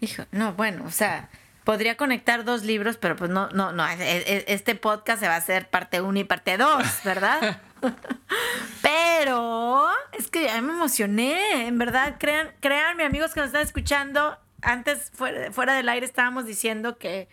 Hijo, 0.00 0.24
no, 0.32 0.52
bueno, 0.54 0.84
o 0.84 0.90
sea, 0.90 1.28
podría 1.64 1.96
conectar 1.96 2.44
dos 2.44 2.64
libros, 2.64 2.96
pero 2.96 3.16
pues 3.16 3.30
no, 3.30 3.48
no, 3.50 3.72
no. 3.72 3.86
e- 3.88 3.96
e- 4.00 4.44
Este 4.48 4.74
podcast 4.76 5.20
se 5.20 5.26
va 5.28 5.34
a 5.34 5.38
hacer 5.38 5.68
parte 5.70 6.00
1 6.00 6.18
y 6.20 6.24
parte 6.24 6.56
2, 6.56 6.84
¿verdad? 7.04 7.60
pero 9.26 9.88
es 10.12 10.30
que 10.30 10.44
ya 10.44 10.62
me 10.62 10.72
emocioné, 10.72 11.66
en 11.66 11.78
verdad. 11.78 12.14
Crean, 12.16 12.50
créanme, 12.60 13.04
amigos 13.04 13.34
que 13.34 13.40
nos 13.40 13.48
están 13.48 13.62
escuchando. 13.62 14.38
Antes, 14.62 15.10
fuera, 15.14 15.50
fuera 15.50 15.74
del 15.74 15.88
aire, 15.88 16.06
estábamos 16.06 16.46
diciendo 16.46 16.96
que, 16.96 17.28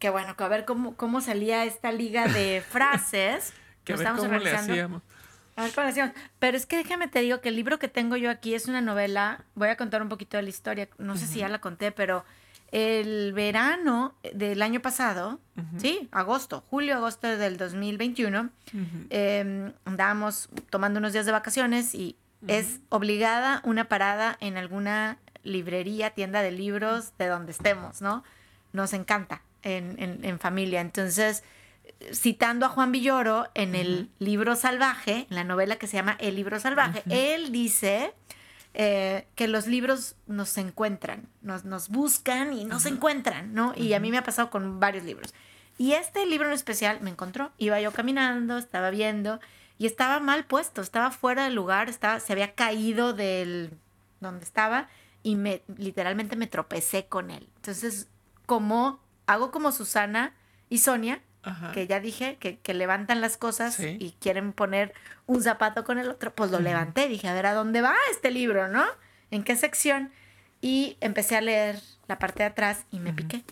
que 0.00 0.10
bueno, 0.10 0.36
que 0.36 0.42
a 0.42 0.48
ver 0.48 0.64
cómo, 0.64 0.96
cómo 0.96 1.20
salía 1.20 1.64
esta 1.64 1.92
liga 1.92 2.26
de 2.26 2.64
frases. 2.68 3.52
Que 3.84 3.92
a 3.92 3.96
ver 3.96 4.06
estamos 4.06 4.22
cómo 4.22 4.32
le 4.32 4.38
organizando. 4.38 4.72
hacíamos. 4.72 5.02
A 5.54 5.62
ver 5.62 5.72
cómo 5.72 5.84
le 5.84 5.90
hacíamos. 5.92 6.14
Pero 6.40 6.56
es 6.56 6.66
que 6.66 6.78
déjame 6.78 7.06
te 7.06 7.20
digo 7.20 7.40
que 7.40 7.50
el 7.50 7.54
libro 7.54 7.78
que 7.78 7.86
tengo 7.86 8.16
yo 8.16 8.28
aquí 8.28 8.56
es 8.56 8.66
una 8.66 8.80
novela. 8.80 9.44
Voy 9.54 9.68
a 9.68 9.76
contar 9.76 10.02
un 10.02 10.08
poquito 10.08 10.36
de 10.36 10.42
la 10.42 10.48
historia. 10.48 10.88
No 10.98 11.16
sé 11.16 11.28
si 11.28 11.38
ya 11.38 11.48
la 11.48 11.60
conté, 11.60 11.92
pero 11.92 12.24
el 12.72 13.32
verano 13.32 14.14
del 14.34 14.62
año 14.62 14.80
pasado, 14.80 15.40
sí, 15.78 16.08
agosto, 16.12 16.62
julio, 16.70 16.96
agosto 16.96 17.26
del 17.28 17.56
2021, 17.56 18.50
eh, 19.10 19.72
andábamos 19.84 20.48
tomando 20.70 20.98
unos 20.98 21.12
días 21.12 21.26
de 21.26 21.32
vacaciones 21.32 21.94
y 21.94 22.16
es 22.46 22.80
obligada 22.88 23.60
una 23.64 23.88
parada 23.88 24.36
en 24.40 24.56
alguna 24.56 25.18
librería, 25.42 26.10
tienda 26.10 26.42
de 26.42 26.52
libros, 26.52 27.12
de 27.18 27.26
donde 27.26 27.52
estemos, 27.52 28.00
¿no? 28.00 28.24
Nos 28.72 28.92
encanta 28.92 29.42
en, 29.62 29.96
en- 30.02 30.24
en 30.24 30.38
familia. 30.38 30.80
Entonces, 30.80 31.42
citando 32.12 32.66
a 32.66 32.68
Juan 32.70 32.92
Villoro 32.92 33.48
en 33.54 33.74
el 33.74 34.10
libro 34.20 34.54
salvaje, 34.56 35.26
en 35.28 35.36
la 35.36 35.44
novela 35.44 35.76
que 35.76 35.86
se 35.86 35.96
llama 35.96 36.16
El 36.20 36.36
libro 36.36 36.58
salvaje, 36.60 37.02
él 37.10 37.52
dice 37.52 38.14
eh, 38.74 39.26
que 39.34 39.48
los 39.48 39.66
libros 39.66 40.14
nos 40.26 40.56
encuentran, 40.56 41.28
nos, 41.42 41.64
nos 41.64 41.88
buscan 41.88 42.52
y 42.52 42.64
nos 42.64 42.86
encuentran, 42.86 43.52
¿no? 43.52 43.72
Y 43.76 43.94
a 43.94 44.00
mí 44.00 44.10
me 44.10 44.18
ha 44.18 44.24
pasado 44.24 44.50
con 44.50 44.78
varios 44.78 45.04
libros. 45.04 45.34
Y 45.76 45.92
este 45.92 46.26
libro 46.26 46.46
en 46.46 46.52
especial 46.52 47.00
me 47.00 47.10
encontró. 47.10 47.52
Iba 47.58 47.80
yo 47.80 47.92
caminando, 47.92 48.58
estaba 48.58 48.90
viendo 48.90 49.40
y 49.78 49.86
estaba 49.86 50.20
mal 50.20 50.44
puesto, 50.44 50.82
estaba 50.82 51.10
fuera 51.10 51.44
del 51.44 51.54
lugar, 51.54 51.88
estaba, 51.88 52.20
se 52.20 52.32
había 52.32 52.54
caído 52.54 53.14
del 53.14 53.72
donde 54.20 54.44
estaba 54.44 54.88
y 55.22 55.36
me 55.36 55.62
literalmente 55.76 56.36
me 56.36 56.46
tropecé 56.46 57.06
con 57.06 57.30
él. 57.30 57.48
Entonces, 57.56 58.08
como 58.46 59.00
hago 59.26 59.50
como 59.50 59.72
Susana 59.72 60.34
y 60.68 60.78
Sonia, 60.78 61.22
Ajá. 61.42 61.72
que 61.72 61.86
ya 61.86 62.00
dije 62.00 62.36
que, 62.38 62.58
que 62.58 62.74
levantan 62.74 63.20
las 63.22 63.36
cosas 63.38 63.74
Sí. 63.74 63.96
y 63.98 64.12
quieren 64.20 64.52
poner 64.52 64.92
un 65.26 65.42
zapato 65.42 65.84
con 65.84 65.98
el 65.98 66.08
otro, 66.10 66.34
pues 66.34 66.50
lo 66.50 66.60
levanté, 66.60 67.08
dije, 67.08 67.28
a 67.28 67.34
ver, 67.34 67.46
¿a 67.46 67.54
dónde 67.54 67.80
va 67.80 67.94
este 68.10 68.30
libro, 68.30 68.68
no? 68.68 68.84
¿En 69.30 69.42
qué 69.44 69.56
sección? 69.56 70.12
Y 70.60 70.96
empecé 71.00 71.36
a 71.36 71.40
leer 71.40 71.80
la 72.08 72.18
parte 72.18 72.42
de 72.42 72.48
atrás 72.50 72.84
y 72.90 72.98
me 73.00 73.12
piqué. 73.14 73.42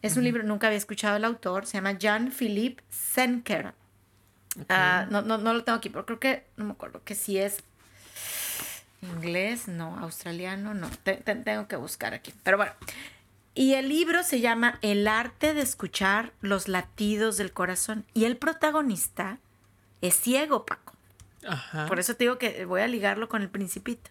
Es 0.00 0.16
un 0.16 0.24
libro, 0.24 0.42
nunca 0.42 0.66
había 0.68 0.76
escuchado 0.78 1.16
el 1.16 1.24
autor, 1.24 1.66
se 1.66 1.74
llama 1.78 1.92
Jean-Philippe 1.92 2.82
Senker. 2.90 3.74
Ah, 4.68 5.06
no, 5.10 5.20
no, 5.22 5.36
no 5.38 5.52
lo 5.52 5.64
tengo 5.64 5.76
aquí, 5.78 5.90
pero 5.90 6.06
creo 6.06 6.20
que, 6.20 6.46
no 6.56 6.64
me 6.66 6.72
acuerdo 6.72 7.02
que 7.04 7.14
si 7.14 7.38
es 7.38 7.58
inglés, 9.02 9.68
no, 9.68 9.98
australiano, 9.98 10.72
no, 10.74 10.88
te- 11.02 11.16
te- 11.16 11.34
tengo 11.36 11.68
que 11.68 11.76
buscar 11.76 12.14
aquí. 12.14 12.32
Pero 12.42 12.56
bueno, 12.56 12.72
y 13.54 13.74
el 13.74 13.88
libro 13.88 14.22
se 14.24 14.40
llama 14.40 14.78
El 14.82 15.06
arte 15.06 15.54
de 15.54 15.62
escuchar 15.62 16.32
los 16.40 16.66
latidos 16.66 17.36
del 17.36 17.52
corazón. 17.52 18.04
Y 18.12 18.24
el 18.24 18.36
protagonista 18.36 19.38
es 20.00 20.16
ciego, 20.16 20.66
Paco. 20.66 20.94
Ajá. 21.46 21.86
Por 21.86 22.00
eso 22.00 22.14
te 22.16 22.24
digo 22.24 22.38
que 22.38 22.64
voy 22.64 22.80
a 22.80 22.88
ligarlo 22.88 23.28
con 23.28 23.42
el 23.42 23.48
principito. 23.48 24.10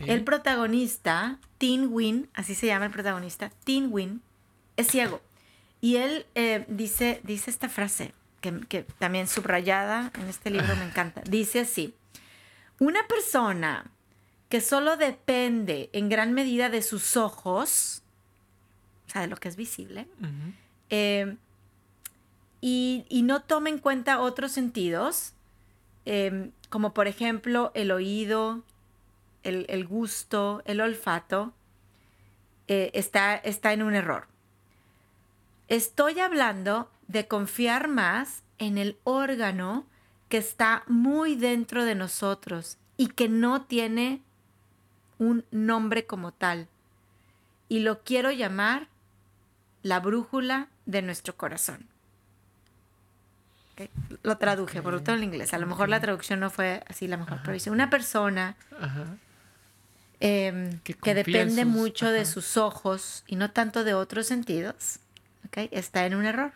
El 0.00 0.24
protagonista, 0.24 1.38
Tin 1.56 1.88
Win, 1.92 2.28
así 2.34 2.54
se 2.54 2.66
llama 2.66 2.86
el 2.86 2.90
protagonista, 2.90 3.50
Tin 3.64 3.88
Win, 3.92 4.20
es 4.76 4.88
ciego. 4.88 5.22
Y 5.80 5.96
él 5.96 6.26
eh, 6.34 6.64
dice, 6.68 7.20
dice 7.22 7.50
esta 7.50 7.68
frase, 7.68 8.12
que, 8.40 8.60
que 8.68 8.82
también 8.98 9.28
subrayada 9.28 10.10
en 10.20 10.28
este 10.28 10.50
libro 10.50 10.74
me 10.76 10.84
encanta. 10.88 11.22
Dice 11.22 11.60
así, 11.60 11.94
una 12.80 13.06
persona 13.06 13.90
que 14.48 14.60
solo 14.60 14.96
depende 14.96 15.90
en 15.92 16.08
gran 16.08 16.32
medida 16.32 16.70
de 16.70 16.82
sus 16.82 17.16
ojos, 17.16 18.02
o 19.08 19.10
sea, 19.10 19.22
de 19.22 19.26
lo 19.26 19.36
que 19.36 19.48
es 19.48 19.56
visible, 19.56 20.06
eh, 20.90 21.36
y, 22.60 23.06
y 23.08 23.22
no 23.22 23.40
toma 23.40 23.70
en 23.70 23.78
cuenta 23.78 24.20
otros 24.20 24.52
sentidos, 24.52 25.32
eh, 26.04 26.50
como 26.68 26.92
por 26.92 27.06
ejemplo 27.06 27.72
el 27.74 27.90
oído, 27.90 28.62
el, 29.42 29.64
el 29.68 29.86
gusto, 29.86 30.62
el 30.66 30.80
olfato, 30.80 31.54
eh, 32.66 32.90
está, 32.92 33.36
está 33.36 33.72
en 33.72 33.82
un 33.82 33.94
error. 33.94 34.26
Estoy 35.68 36.20
hablando 36.20 36.90
de 37.06 37.26
confiar 37.26 37.88
más 37.88 38.42
en 38.58 38.76
el 38.76 38.98
órgano 39.04 39.86
que 40.28 40.36
está 40.36 40.82
muy 40.86 41.34
dentro 41.34 41.84
de 41.84 41.94
nosotros 41.94 42.76
y 42.98 43.08
que 43.08 43.28
no 43.28 43.62
tiene 43.62 44.20
un 45.18 45.44
nombre 45.50 46.04
como 46.04 46.32
tal. 46.32 46.68
Y 47.70 47.80
lo 47.80 48.02
quiero 48.02 48.30
llamar 48.30 48.88
la 49.82 50.00
brújula 50.00 50.68
de 50.86 51.02
nuestro 51.02 51.36
corazón. 51.36 51.86
Lo 54.24 54.36
traduje, 54.38 54.82
por 54.82 54.92
lo 54.92 54.98
tanto 55.02 55.14
en 55.22 55.24
inglés. 55.24 55.54
A 55.54 55.58
lo 55.58 55.66
mejor 55.66 55.88
la 55.88 56.00
traducción 56.00 56.40
no 56.40 56.50
fue 56.50 56.82
así 56.88 57.06
la 57.06 57.16
mejor, 57.16 57.38
pero 57.42 57.52
dice, 57.52 57.70
una 57.70 57.90
persona 57.90 58.56
Ajá. 58.80 59.04
em, 60.18 60.80
Que 60.80 61.14
depende 61.14 61.62
sus- 61.62 61.70
mucho 61.70 62.10
de 62.10 62.22
ajá. 62.22 62.30
sus 62.30 62.56
ojos 62.56 63.22
y 63.28 63.36
no 63.36 63.52
tanto 63.52 63.84
de 63.84 63.94
otros 63.94 64.26
sentidos, 64.26 64.98
está 65.70 66.06
en 66.06 66.16
un 66.16 66.24
error. 66.24 66.52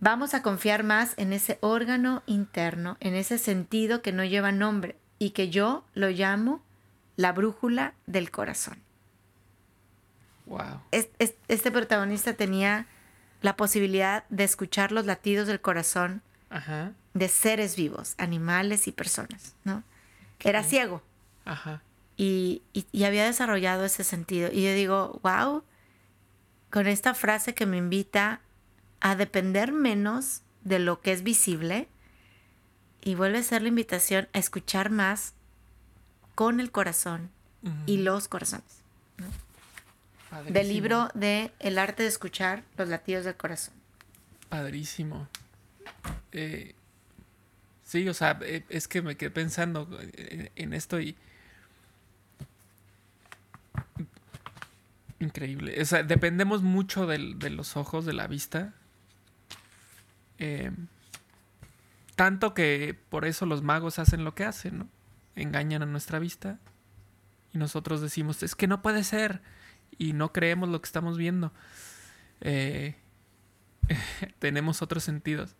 Vamos 0.00 0.34
a 0.34 0.42
confiar 0.42 0.82
más 0.82 1.14
en 1.16 1.32
ese 1.32 1.56
órgano 1.62 2.22
interno, 2.26 2.98
en 3.00 3.14
ese 3.14 3.38
sentido 3.38 4.02
que 4.02 4.12
no 4.12 4.24
lleva 4.24 4.52
nombre 4.52 4.96
y 5.18 5.30
que 5.30 5.48
yo 5.50 5.84
lo 5.94 6.10
llamo 6.10 6.62
la 7.16 7.32
brújula 7.32 7.94
del 8.06 8.30
corazón. 8.30 8.78
Wow. 10.50 10.80
Es- 10.90 11.08
es- 11.18 11.34
Este 11.48 11.70
protagonista 11.70 12.34
tenía 12.34 12.86
la 13.40 13.56
posibilidad 13.56 14.24
de 14.28 14.44
escuchar 14.44 14.92
los 14.92 15.06
latidos 15.06 15.46
del 15.46 15.60
corazón 15.60 16.20
Ajá. 16.50 16.92
de 17.14 17.28
seres 17.28 17.76
vivos, 17.76 18.14
animales 18.18 18.86
y 18.88 18.92
personas, 18.92 19.54
¿no? 19.64 19.82
Era 20.40 20.62
ciego 20.64 21.02
Ajá. 21.44 21.82
y, 22.16 22.62
y- 22.72 22.84
y 22.92 23.04
había 23.04 23.24
desarrollado 23.24 23.84
ese 23.84 24.04
sentido. 24.04 24.50
Y 24.52 24.62
yo 24.64 24.74
digo, 24.74 25.20
wow, 25.22 25.62
con 26.70 26.86
esta 26.86 27.14
frase 27.14 27.54
que 27.54 27.64
me 27.66 27.76
invita 27.78 28.40
a 29.00 29.14
depender 29.16 29.72
menos 29.72 30.42
de 30.64 30.78
lo 30.80 31.00
que 31.00 31.12
es 31.12 31.22
visible 31.22 31.88
y 33.02 33.14
vuelve 33.14 33.38
a 33.38 33.42
ser 33.42 33.62
la 33.62 33.68
invitación 33.68 34.28
a 34.34 34.38
escuchar 34.38 34.90
más 34.90 35.32
con 36.34 36.60
el 36.60 36.70
corazón 36.70 37.30
y 37.86 37.98
los 37.98 38.26
corazones. 38.28 38.82
Del 40.48 40.68
libro 40.68 41.08
de 41.14 41.50
El 41.58 41.78
arte 41.78 42.04
de 42.04 42.08
escuchar 42.08 42.62
los 42.76 42.88
latidos 42.88 43.24
del 43.24 43.36
corazón. 43.36 43.74
Padrísimo. 44.48 45.28
Eh, 46.32 46.74
sí, 47.84 48.08
o 48.08 48.14
sea, 48.14 48.38
eh, 48.42 48.64
es 48.68 48.88
que 48.88 49.02
me 49.02 49.16
quedé 49.16 49.30
pensando 49.30 49.88
eh, 50.00 50.50
en 50.56 50.72
esto 50.72 51.00
y... 51.00 51.16
Increíble. 55.18 55.80
O 55.80 55.84
sea, 55.84 56.02
dependemos 56.02 56.62
mucho 56.62 57.06
del, 57.06 57.38
de 57.38 57.50
los 57.50 57.76
ojos, 57.76 58.06
de 58.06 58.12
la 58.12 58.26
vista. 58.26 58.72
tanto 62.14 62.54
que 62.54 62.98
por 63.10 63.26
eso 63.26 63.46
los 63.46 63.62
magos 63.62 63.98
hacen 63.98 64.24
lo 64.24 64.34
que 64.34 64.44
hacen, 64.44 64.78
¿no? 64.78 64.88
Engañan 65.36 65.82
a 65.82 65.86
nuestra 65.86 66.18
vista. 66.18 66.58
Y 67.52 67.58
nosotros 67.58 68.00
decimos, 68.00 68.42
es 68.42 68.54
que 68.54 68.66
no 68.66 68.80
puede 68.80 69.04
ser. 69.04 69.42
Y 70.00 70.14
no 70.14 70.32
creemos 70.32 70.70
lo 70.70 70.80
que 70.80 70.86
estamos 70.86 71.18
viendo. 71.18 71.52
Eh, 72.40 72.96
tenemos 74.38 74.80
otros 74.80 75.04
sentidos. 75.04 75.54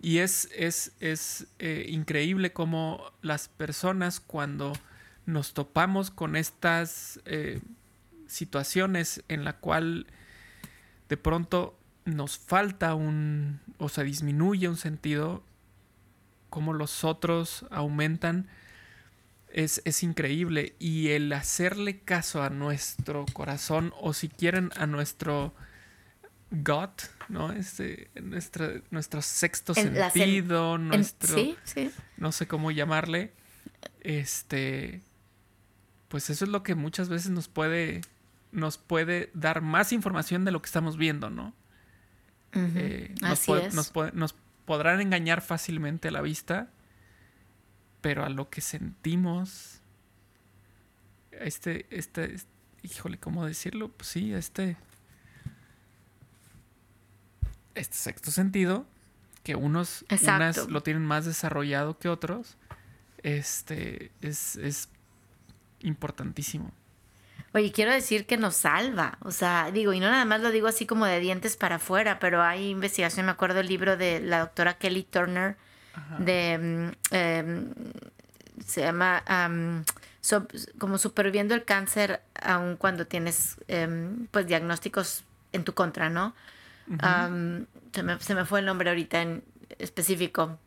Y 0.00 0.18
es, 0.18 0.48
es, 0.56 0.92
es 1.00 1.48
eh, 1.58 1.86
increíble 1.88 2.52
cómo 2.52 3.10
las 3.22 3.48
personas 3.48 4.20
cuando 4.20 4.72
nos 5.26 5.52
topamos 5.52 6.12
con 6.12 6.36
estas 6.36 7.20
eh, 7.24 7.60
situaciones 8.28 9.24
en 9.26 9.44
la 9.44 9.54
cual 9.54 10.06
de 11.08 11.16
pronto 11.16 11.76
nos 12.04 12.38
falta 12.38 12.94
un 12.94 13.58
o 13.78 13.88
se 13.88 14.04
disminuye 14.04 14.68
un 14.68 14.76
sentido, 14.76 15.42
como 16.50 16.72
los 16.72 17.02
otros 17.02 17.66
aumentan, 17.72 18.46
es, 19.52 19.82
es, 19.84 20.02
increíble. 20.02 20.74
Y 20.78 21.08
el 21.08 21.32
hacerle 21.32 22.00
caso 22.00 22.42
a 22.42 22.50
nuestro 22.50 23.24
corazón 23.32 23.92
o 24.00 24.12
si 24.12 24.28
quieren 24.28 24.70
a 24.76 24.86
nuestro 24.86 25.54
God, 26.50 26.90
¿no? 27.28 27.52
Este, 27.52 28.10
nuestro, 28.20 28.82
nuestro 28.90 29.22
sexto 29.22 29.74
sentido, 29.74 30.78
nuestro... 30.78 31.34
sí, 31.34 31.56
sí. 31.64 31.90
No 32.16 32.32
sé 32.32 32.46
cómo 32.46 32.70
llamarle. 32.70 33.32
Este... 34.00 35.02
Pues 36.08 36.28
eso 36.28 36.44
es 36.44 36.50
lo 36.50 36.62
que 36.62 36.74
muchas 36.74 37.08
veces 37.08 37.30
nos 37.30 37.48
puede, 37.48 38.02
nos 38.50 38.76
puede 38.76 39.30
dar 39.32 39.62
más 39.62 39.94
información 39.94 40.44
de 40.44 40.50
lo 40.50 40.60
que 40.60 40.66
estamos 40.66 40.98
viendo, 40.98 41.30
¿no? 41.30 41.54
Eh, 42.54 43.14
nos, 43.22 43.48
Nos, 43.48 43.92
nos 44.12 44.34
podrán 44.66 45.00
engañar 45.00 45.40
fácilmente 45.40 46.08
a 46.08 46.10
la 46.10 46.20
vista, 46.20 46.70
pero 48.02 48.24
a 48.24 48.28
lo 48.28 48.50
que 48.50 48.60
sentimos, 48.60 49.80
este, 51.30 51.86
este, 51.88 52.36
híjole, 52.82 53.16
¿cómo 53.18 53.46
decirlo? 53.46 53.88
Pues 53.88 54.08
sí, 54.08 54.34
este 54.34 54.76
este 57.74 57.96
sexto 57.96 58.30
sentido, 58.30 58.86
que 59.42 59.54
unos 59.54 60.04
unas 60.10 60.68
lo 60.68 60.82
tienen 60.82 61.04
más 61.04 61.24
desarrollado 61.24 61.98
que 61.98 62.08
otros, 62.08 62.58
este 63.22 64.12
es, 64.20 64.56
es 64.56 64.88
importantísimo. 65.80 66.70
Oye, 67.54 67.70
quiero 67.70 67.92
decir 67.92 68.26
que 68.26 68.38
nos 68.38 68.56
salva, 68.56 69.18
o 69.20 69.30
sea, 69.30 69.70
digo, 69.70 69.92
y 69.92 70.00
no 70.00 70.10
nada 70.10 70.24
más 70.24 70.40
lo 70.40 70.50
digo 70.50 70.68
así 70.68 70.86
como 70.86 71.04
de 71.04 71.20
dientes 71.20 71.56
para 71.56 71.76
afuera, 71.76 72.18
pero 72.18 72.42
hay 72.42 72.70
investigación, 72.70 73.26
me 73.26 73.32
acuerdo 73.32 73.60
el 73.60 73.66
libro 73.66 73.96
de 73.96 74.20
la 74.20 74.40
doctora 74.40 74.78
Kelly 74.78 75.02
Turner, 75.02 75.56
de, 76.18 76.58
mm, 76.58 77.14
em, 77.14 77.74
se 78.66 78.80
llama 78.82 79.22
como 80.78 80.98
superviviendo 80.98 81.54
el 81.54 81.64
cáncer 81.64 82.22
aun 82.40 82.76
cuando 82.76 83.06
tienes 83.06 83.56
em, 83.68 84.26
pues 84.30 84.46
diagnósticos 84.46 85.24
en 85.52 85.64
tu 85.64 85.74
contra, 85.74 86.10
¿no? 86.10 86.34
se, 87.92 88.02
me, 88.02 88.18
se, 88.20 88.34
me, 88.34 88.44
fue 88.44 88.60
el 88.60 88.66
nombre 88.66 88.90
ahorita 88.90 89.22
en 89.22 89.44
específico. 89.78 90.58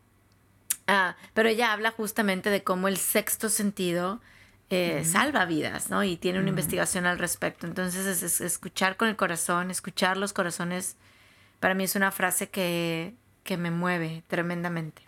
Ah, 0.87 1.15
pero 1.33 1.49
ella 1.49 1.73
habla 1.73 1.91
justamente 1.91 2.49
de 2.49 2.63
cómo 2.63 2.87
el 2.87 2.97
sexto 2.97 3.49
sentido 3.49 4.21
eh, 4.69 5.03
salva 5.05 5.45
vidas, 5.45 5.89
¿no? 5.89 6.03
Y 6.03 6.17
tiene 6.17 6.39
una 6.39 6.49
investigación 6.49 7.05
al 7.05 7.19
respecto. 7.19 7.67
Entonces, 7.67 8.21
es, 8.23 8.41
escuchar 8.41 8.97
con 8.97 9.07
el 9.07 9.15
corazón, 9.15 9.71
escuchar 9.71 10.17
los 10.17 10.33
corazones, 10.33 10.95
para 11.59 11.73
mí 11.73 11.83
es 11.83 11.95
una 11.95 12.11
frase 12.11 12.49
que, 12.49 13.13
que 13.43 13.57
me 13.57 13.71
mueve 13.71 14.23
tremendamente. 14.27 15.03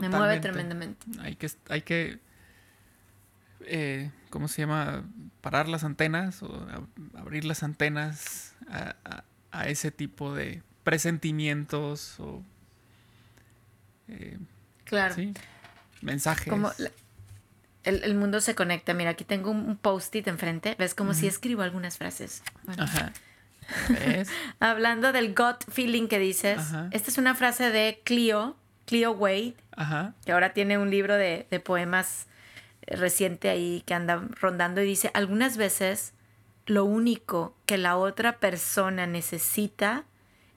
Me 0.00 0.08
mueve 0.08 0.40
tremendamente. 0.40 1.06
Hay 1.20 1.36
que, 1.36 1.50
hay 1.68 1.82
que 1.82 2.18
eh, 3.66 4.10
¿cómo 4.30 4.48
se 4.48 4.62
llama? 4.62 5.04
Parar 5.40 5.68
las 5.68 5.84
antenas 5.84 6.42
o 6.42 6.66
abrir 7.14 7.44
las 7.44 7.62
antenas 7.62 8.54
a, 8.68 9.24
a 9.50 9.68
ese 9.68 9.90
tipo 9.90 10.34
de 10.34 10.62
presentimientos 10.82 12.18
o 12.20 12.42
eh, 14.08 14.38
claro. 14.84 15.14
mensajes. 16.02 16.48
Como 16.48 16.70
el, 17.84 18.14
mundo 18.14 18.40
se 18.40 18.54
conecta. 18.54 18.94
Mira, 18.94 19.10
aquí 19.10 19.24
tengo 19.24 19.50
un 19.50 19.76
post-it 19.76 20.26
enfrente. 20.28 20.74
¿Ves 20.78 20.94
como 20.94 21.14
si 21.14 21.26
escribo 21.26 21.62
algunas 21.62 21.98
frases? 21.98 22.42
Ajá. 22.66 23.12
Hablando 24.60 25.12
del 25.12 25.34
gut 25.34 25.64
feeling 25.70 26.08
que 26.08 26.18
dices, 26.18 26.60
esta 26.90 27.10
es 27.10 27.18
una 27.18 27.34
frase 27.34 27.70
de 27.70 28.00
Clio, 28.04 28.56
Clio 28.86 29.12
Wade, 29.12 29.54
que 30.24 30.32
ahora 30.32 30.52
tiene 30.52 30.78
un 30.78 30.90
libro 30.90 31.14
de, 31.14 31.46
de 31.50 31.60
poemas 31.60 32.26
reciente 32.86 33.48
ahí 33.48 33.82
que 33.86 33.94
anda 33.94 34.28
rondando 34.40 34.82
y 34.82 34.86
dice, 34.86 35.10
algunas 35.14 35.56
veces 35.56 36.12
lo 36.66 36.84
único 36.84 37.54
que 37.66 37.78
la 37.78 37.96
otra 37.96 38.38
persona 38.38 39.06
necesita 39.06 40.04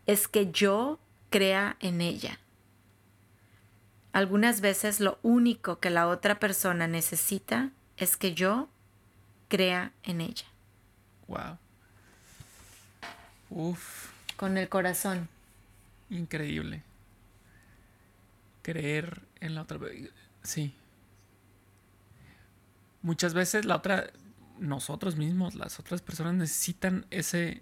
es 0.06 0.28
que 0.28 0.52
yo 0.52 1.00
crea 1.30 1.78
en 1.80 2.02
ella. 2.02 2.40
Algunas 4.14 4.62
veces 4.62 5.00
lo 5.00 5.20
único 5.22 5.80
que 5.80 5.90
la 5.90 6.08
otra 6.08 6.40
persona 6.40 6.88
necesita 6.88 7.72
es 7.98 8.18
que 8.18 8.34
yo 8.34 8.70
crea 9.48 9.92
en 10.04 10.22
ella. 10.22 10.46
Wow. 11.28 11.58
Uf. 13.50 14.10
Con 14.36 14.58
el 14.58 14.70
corazón. 14.70 15.28
Increíble. 16.10 16.84
Creer 18.68 19.22
en 19.40 19.56
la 19.56 19.62
otra. 19.62 19.80
Sí. 20.44 20.76
Muchas 23.02 23.34
veces 23.34 23.64
la 23.64 23.78
otra 23.78 24.12
nosotros 24.60 25.16
mismos, 25.16 25.56
las 25.56 25.80
otras 25.80 26.02
personas 26.02 26.34
necesitan 26.34 27.06
ese 27.10 27.62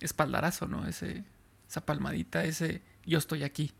espaldarazo, 0.00 0.68
¿no? 0.68 0.86
Ese, 0.86 1.24
esa 1.68 1.84
palmadita, 1.84 2.44
ese 2.44 2.82
yo 3.04 3.18
estoy 3.18 3.42
aquí. 3.42 3.72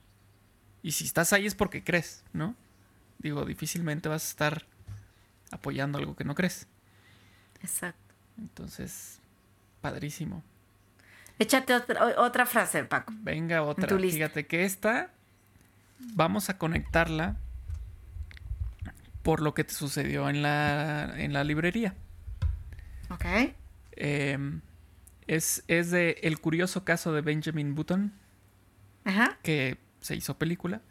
Y 0.82 0.90
si 0.90 1.04
estás 1.04 1.32
ahí 1.32 1.46
es 1.46 1.54
porque 1.54 1.84
crees, 1.84 2.24
¿no? 2.32 2.56
Digo, 3.18 3.44
difícilmente 3.44 4.08
vas 4.08 4.24
a 4.24 4.30
estar 4.30 4.66
apoyando 5.52 5.98
algo 5.98 6.16
que 6.16 6.24
no 6.24 6.34
crees. 6.34 6.66
Exacto. 7.62 8.16
Entonces, 8.36 9.20
padrísimo. 9.80 10.42
Échate 11.38 11.72
otra, 11.72 12.20
otra 12.20 12.46
frase, 12.46 12.82
Paco. 12.82 13.12
Venga, 13.18 13.62
otra. 13.62 13.96
Fíjate 13.96 14.48
que 14.48 14.64
esta 14.64 15.12
vamos 16.14 16.50
a 16.50 16.59
conectarla 16.59 17.36
por 19.22 19.40
lo 19.40 19.55
que 19.55 19.64
te 19.64 19.72
sucedió 19.72 20.28
en 20.28 20.42
la, 20.42 21.14
en 21.16 21.32
la 21.32 21.44
librería. 21.44 21.94
Ok. 23.11 23.24
Em, 23.92 24.61
es, 25.26 25.64
es, 25.66 25.90
de 25.90 26.18
El 26.22 26.40
curioso 26.40 26.84
caso 26.84 27.12
de 27.12 27.22
Benjamin 27.22 27.74
Button. 27.74 28.12
Ajá. 29.05 29.38
Que 29.42 29.78
se 30.00 30.14
hizo 30.14 30.36
película. 30.36 30.82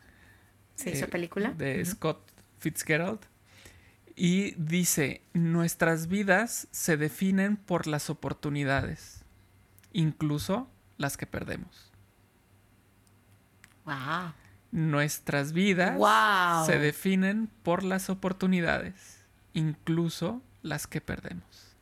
Se 0.75 0.91
hizo 0.91 1.05
eh, 1.05 1.09
película. 1.09 1.51
De 1.51 1.83
Scott 1.85 2.31
Fitzgerald. 2.57 3.19
Y 4.15 4.51
dice, 4.55 5.21
nuestras 5.33 6.07
vidas 6.07 6.67
se 6.71 6.97
definen 6.97 7.57
por 7.57 7.87
las 7.87 8.09
oportunidades, 8.09 9.23
incluso 9.91 10.69
las 10.97 11.17
que 11.17 11.25
perdemos. 11.25 11.91
Wow. 13.85 14.33
Nuestras 14.73 15.53
vidas 15.53 15.99
se 16.65 16.79
definen 16.79 17.47
por 17.61 17.83
las 17.83 18.09
oportunidades, 18.09 19.23
incluso 19.53 20.41
las 20.63 20.87
que 20.87 20.99
perdemos. 20.99 21.75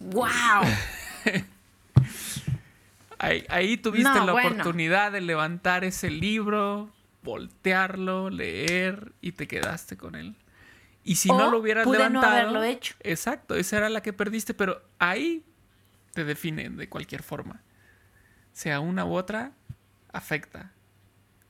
¡Wow! 0.00 0.64
ahí, 3.18 3.76
tuviste 3.76 4.02
la 4.02 4.34
oportunidad 4.34 5.12
de 5.12 5.20
levantar 5.20 5.84
ese 5.84 6.10
libro, 6.10 6.90
voltearlo, 7.22 8.30
leer 8.30 9.12
y 9.20 9.30
te 9.30 9.46
quedaste 9.46 9.96
con 9.96 10.16
él. 10.16 10.34
Y 11.04 11.14
si 11.14 11.28
no 11.28 11.52
lo 11.52 11.60
hubieras 11.60 11.86
levantado. 11.86 12.26
No 12.26 12.32
haberlo 12.32 12.64
hecho. 12.64 12.96
Exacto, 12.98 13.54
esa 13.54 13.76
era 13.76 13.88
la 13.88 14.02
que 14.02 14.12
perdiste, 14.12 14.54
pero 14.54 14.82
ahí 14.98 15.44
te 16.14 16.24
definen 16.24 16.76
de 16.76 16.88
cualquier 16.88 17.22
forma. 17.22 17.62
Sea 18.52 18.80
una 18.80 19.04
u 19.04 19.14
otra, 19.14 19.52
afecta. 20.12 20.72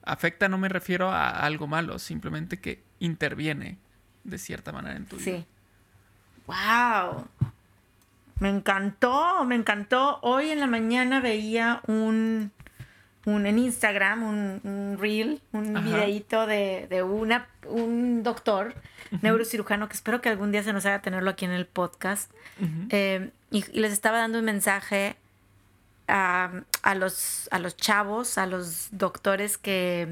Afecta 0.08 0.48
no 0.48 0.58
me 0.58 0.68
refiero 0.68 1.10
a 1.10 1.28
algo 1.30 1.66
malo, 1.66 1.98
simplemente 1.98 2.58
que 2.60 2.82
interviene 2.98 3.76
de 4.24 4.38
cierta 4.38 4.72
manera 4.72 4.96
en 4.96 5.06
tu 5.06 5.16
vida. 5.16 5.24
Sí. 5.38 5.46
¡Wow! 6.46 7.26
Me 8.40 8.48
encantó, 8.48 9.44
me 9.44 9.54
encantó. 9.54 10.18
Hoy 10.22 10.50
en 10.50 10.60
la 10.60 10.66
mañana 10.66 11.20
veía 11.20 11.82
un, 11.86 12.52
un 13.26 13.46
en 13.46 13.58
Instagram, 13.58 14.22
un, 14.22 14.60
un 14.64 14.96
reel, 14.98 15.42
un 15.52 15.76
Ajá. 15.76 15.84
videíto 15.86 16.46
de, 16.46 16.86
de 16.88 17.02
una, 17.02 17.48
un 17.66 18.22
doctor 18.22 18.74
neurocirujano 19.22 19.88
que 19.88 19.94
espero 19.94 20.20
que 20.20 20.28
algún 20.28 20.52
día 20.52 20.62
se 20.62 20.72
nos 20.72 20.86
haga 20.86 21.02
tenerlo 21.02 21.30
aquí 21.30 21.44
en 21.44 21.50
el 21.50 21.66
podcast. 21.66 22.30
Eh, 22.90 23.30
y, 23.50 23.64
y 23.72 23.80
les 23.80 23.92
estaba 23.92 24.18
dando 24.18 24.38
un 24.38 24.44
mensaje 24.44 25.16
a, 26.08 26.50
a 26.82 26.94
los, 26.94 27.48
a 27.52 27.58
los 27.58 27.76
chavos, 27.76 28.38
a 28.38 28.46
los 28.46 28.88
doctores 28.90 29.58
que 29.58 30.08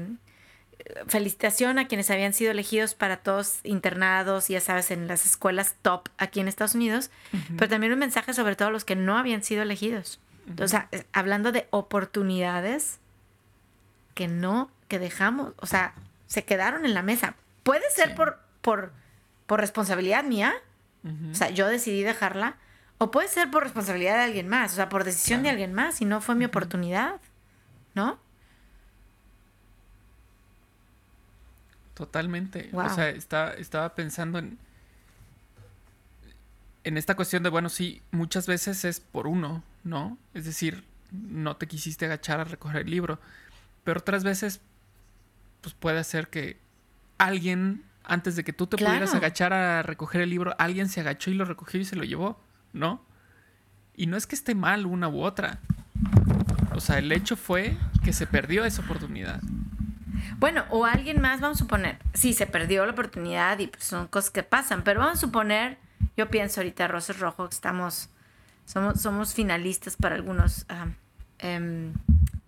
felicitación 1.07 1.79
a 1.79 1.87
quienes 1.87 2.09
habían 2.09 2.31
sido 2.33 2.51
elegidos 2.51 2.93
para 2.95 3.17
todos 3.17 3.59
internados, 3.63 4.47
ya 4.47 4.61
sabes, 4.61 4.89
en 4.91 5.07
las 5.07 5.25
escuelas 5.25 5.75
top 5.81 6.07
aquí 6.17 6.39
en 6.39 6.47
Estados 6.47 6.75
Unidos, 6.75 7.11
pero 7.57 7.67
también 7.69 7.91
un 7.91 7.99
mensaje 7.99 8.33
sobre 8.33 8.55
todo 8.55 8.69
a 8.69 8.71
los 8.71 8.85
que 8.85 8.95
no 8.95 9.17
habían 9.17 9.43
sido 9.43 9.63
elegidos. 9.63 10.19
O 10.61 10.67
sea, 10.67 10.87
eh, 10.93 11.03
hablando 11.11 11.51
de 11.51 11.67
oportunidades 11.71 12.99
que 14.13 14.27
no, 14.29 14.71
que 14.87 14.97
dejamos, 14.97 15.53
o 15.57 15.65
sea, 15.65 15.93
se 16.27 16.45
quedaron 16.45 16.85
en 16.85 16.93
la 16.93 17.01
mesa. 17.03 17.35
Puede 17.63 17.89
ser 17.91 18.09
Sí. 18.09 18.13
por, 18.15 18.39
por, 18.61 18.93
por 19.45 19.59
responsabilidad 19.59 20.23
mía, 20.23 20.53
Ujú. 21.03 21.31
o 21.31 21.35
sea, 21.35 21.49
yo 21.49 21.67
decidí 21.67 22.03
dejarla. 22.03 22.55
O 22.99 23.11
puede 23.11 23.27
ser 23.27 23.51
por 23.51 23.63
responsabilidad 23.63 24.15
de 24.17 24.23
alguien 24.23 24.47
más, 24.47 24.73
o 24.73 24.75
sea, 24.75 24.89
por 24.89 25.03
decisión 25.03 25.43
de 25.43 25.49
alguien 25.49 25.73
más 25.73 26.01
y 26.01 26.05
no 26.05 26.19
fue 26.21 26.33
mi 26.35 26.45
oportunidad, 26.45 27.19
¿no? 27.93 28.19
Totalmente. 31.93 32.69
Wow. 32.71 32.85
O 32.85 32.89
sea, 32.89 33.09
está- 33.09 33.53
estaba 33.53 33.95
pensando 33.95 34.39
en. 34.39 34.57
En 36.83 36.95
esta 36.97 37.15
cuestión 37.15 37.43
de, 37.43 37.49
bueno, 37.49 37.67
sí, 37.69 38.01
muchas 38.11 38.47
veces 38.47 38.85
es 38.85 39.01
por 39.01 39.27
uno, 39.27 39.61
¿no? 39.83 40.17
Es 40.33 40.45
decir, 40.45 40.85
no 41.11 41.57
te 41.57 41.67
quisiste 41.67 42.05
agachar 42.05 42.39
a 42.39 42.45
recoger 42.45 42.77
el 42.83 42.89
libro. 42.89 43.19
Pero 43.83 43.99
otras 43.99 44.23
veces, 44.23 44.61
pues 45.61 45.73
puede 45.75 46.01
ser 46.05 46.29
que 46.29 46.57
alguien, 47.17 47.83
antes 48.05 48.37
de 48.37 48.45
que 48.45 48.53
tú 48.53 48.67
te 48.67 48.77
pudieras 48.77 49.13
agachar 49.13 49.51
a 49.51 49.81
recoger 49.83 50.21
el 50.21 50.29
libro, 50.29 50.55
alguien 50.59 50.87
se 50.87 51.01
agachó 51.01 51.29
y 51.29 51.33
lo 51.33 51.43
recogió 51.43 51.79
y 51.81 51.85
se 51.85 51.97
lo 51.97 52.03
llevó, 52.05 52.39
¿no? 52.73 53.03
Y 53.95 54.07
no 54.07 54.17
es 54.17 54.27
que 54.27 54.35
esté 54.35 54.55
mal 54.55 54.85
una 54.85 55.09
u 55.09 55.21
otra. 55.21 55.59
O 56.75 56.79
sea, 56.79 56.99
el 56.99 57.11
hecho 57.11 57.35
fue 57.35 57.75
que 58.03 58.13
se 58.13 58.27
perdió 58.27 58.65
esa 58.65 58.81
oportunidad. 58.81 59.41
Bueno, 60.39 60.65
o 60.69 60.85
alguien 60.85 61.21
más, 61.21 61.41
vamos 61.41 61.57
a 61.57 61.63
suponer, 61.63 61.97
sí, 62.13 62.33
se 62.33 62.47
perdió 62.47 62.85
la 62.85 62.91
oportunidad 62.91 63.57
y 63.59 63.67
pues 63.67 63.83
son 63.83 64.07
cosas 64.07 64.29
que 64.29 64.43
pasan, 64.43 64.83
pero 64.83 64.99
vamos 64.99 65.17
a 65.17 65.21
suponer, 65.21 65.77
yo 66.15 66.29
pienso 66.29 66.59
ahorita, 66.59 66.87
Roses 66.87 67.19
Rojo, 67.19 67.47
estamos, 67.49 68.09
somos, 68.65 69.01
somos 69.01 69.33
finalistas 69.33 69.95
para 69.95 70.15
algunos 70.15 70.65
ah, 70.69 70.87
em, 71.39 71.93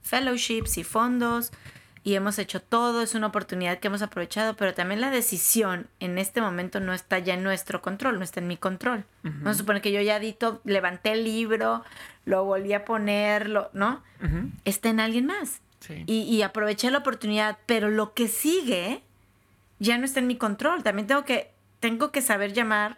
fellowships 0.02 0.78
y 0.78 0.84
fondos 0.84 1.52
y 2.04 2.16
hemos 2.16 2.40
hecho 2.40 2.62
todo, 2.62 3.02
es 3.02 3.16
una 3.16 3.28
oportunidad 3.28 3.80
que 3.80 3.88
hemos 3.88 4.02
aprovechado, 4.02 4.56
pero 4.56 4.74
también 4.74 5.02
la 5.02 5.12
decisión 5.12 5.88
en 6.00 6.18
este 6.18 6.42
momento 6.42 6.80
no 6.80 6.94
está 6.94 7.20
ya 7.20 7.34
en 7.34 7.44
nuestro 7.44 7.82
control, 7.82 8.18
no 8.18 8.24
está 8.24 8.40
en 8.40 8.48
mi 8.48 8.58
control. 8.58 9.06
Vamos 9.24 9.48
a 9.50 9.54
suponer 9.54 9.82
que 9.82 9.92
yo 9.92 10.02
ya 10.02 10.20
di 10.20 10.34
todo, 10.34 10.62
levanté 10.64 11.12
el 11.12 11.24
libro, 11.24 11.84
lo 12.26 12.46
volví 12.46 12.74
a 12.74 12.86
poner, 12.86 13.50
lo- 13.50 13.70
¿no? 13.74 14.04
Ujú. 14.24 14.50
Está 14.66 14.90
en 14.90 15.00
alguien 15.00 15.26
más 15.26 15.62
Sí. 15.80 16.04
y, 16.08 16.22
y 16.24 16.42
aproveché 16.42 16.92
la 16.92 16.98
oportunidad, 17.00 17.58
pero 17.66 17.90
lo 17.90 18.14
que 18.14 18.28
sigue 18.28 19.02
ya 19.80 19.98
no 19.98 20.06
está 20.06 20.20
en 20.20 20.28
mi 20.28 20.36
control. 20.38 20.84
También 20.84 21.08
tengo 21.08 21.24
que, 21.26 21.52
tengo 21.80 22.12
que 22.12 22.22
saber 22.22 22.52
llamar 22.54 22.98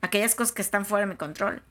aquellas 0.00 0.34
cosas 0.34 0.52
que 0.52 0.62
están 0.62 0.86
fuera 0.86 1.06
de 1.06 1.12
mi 1.12 1.16
control. 1.18 1.62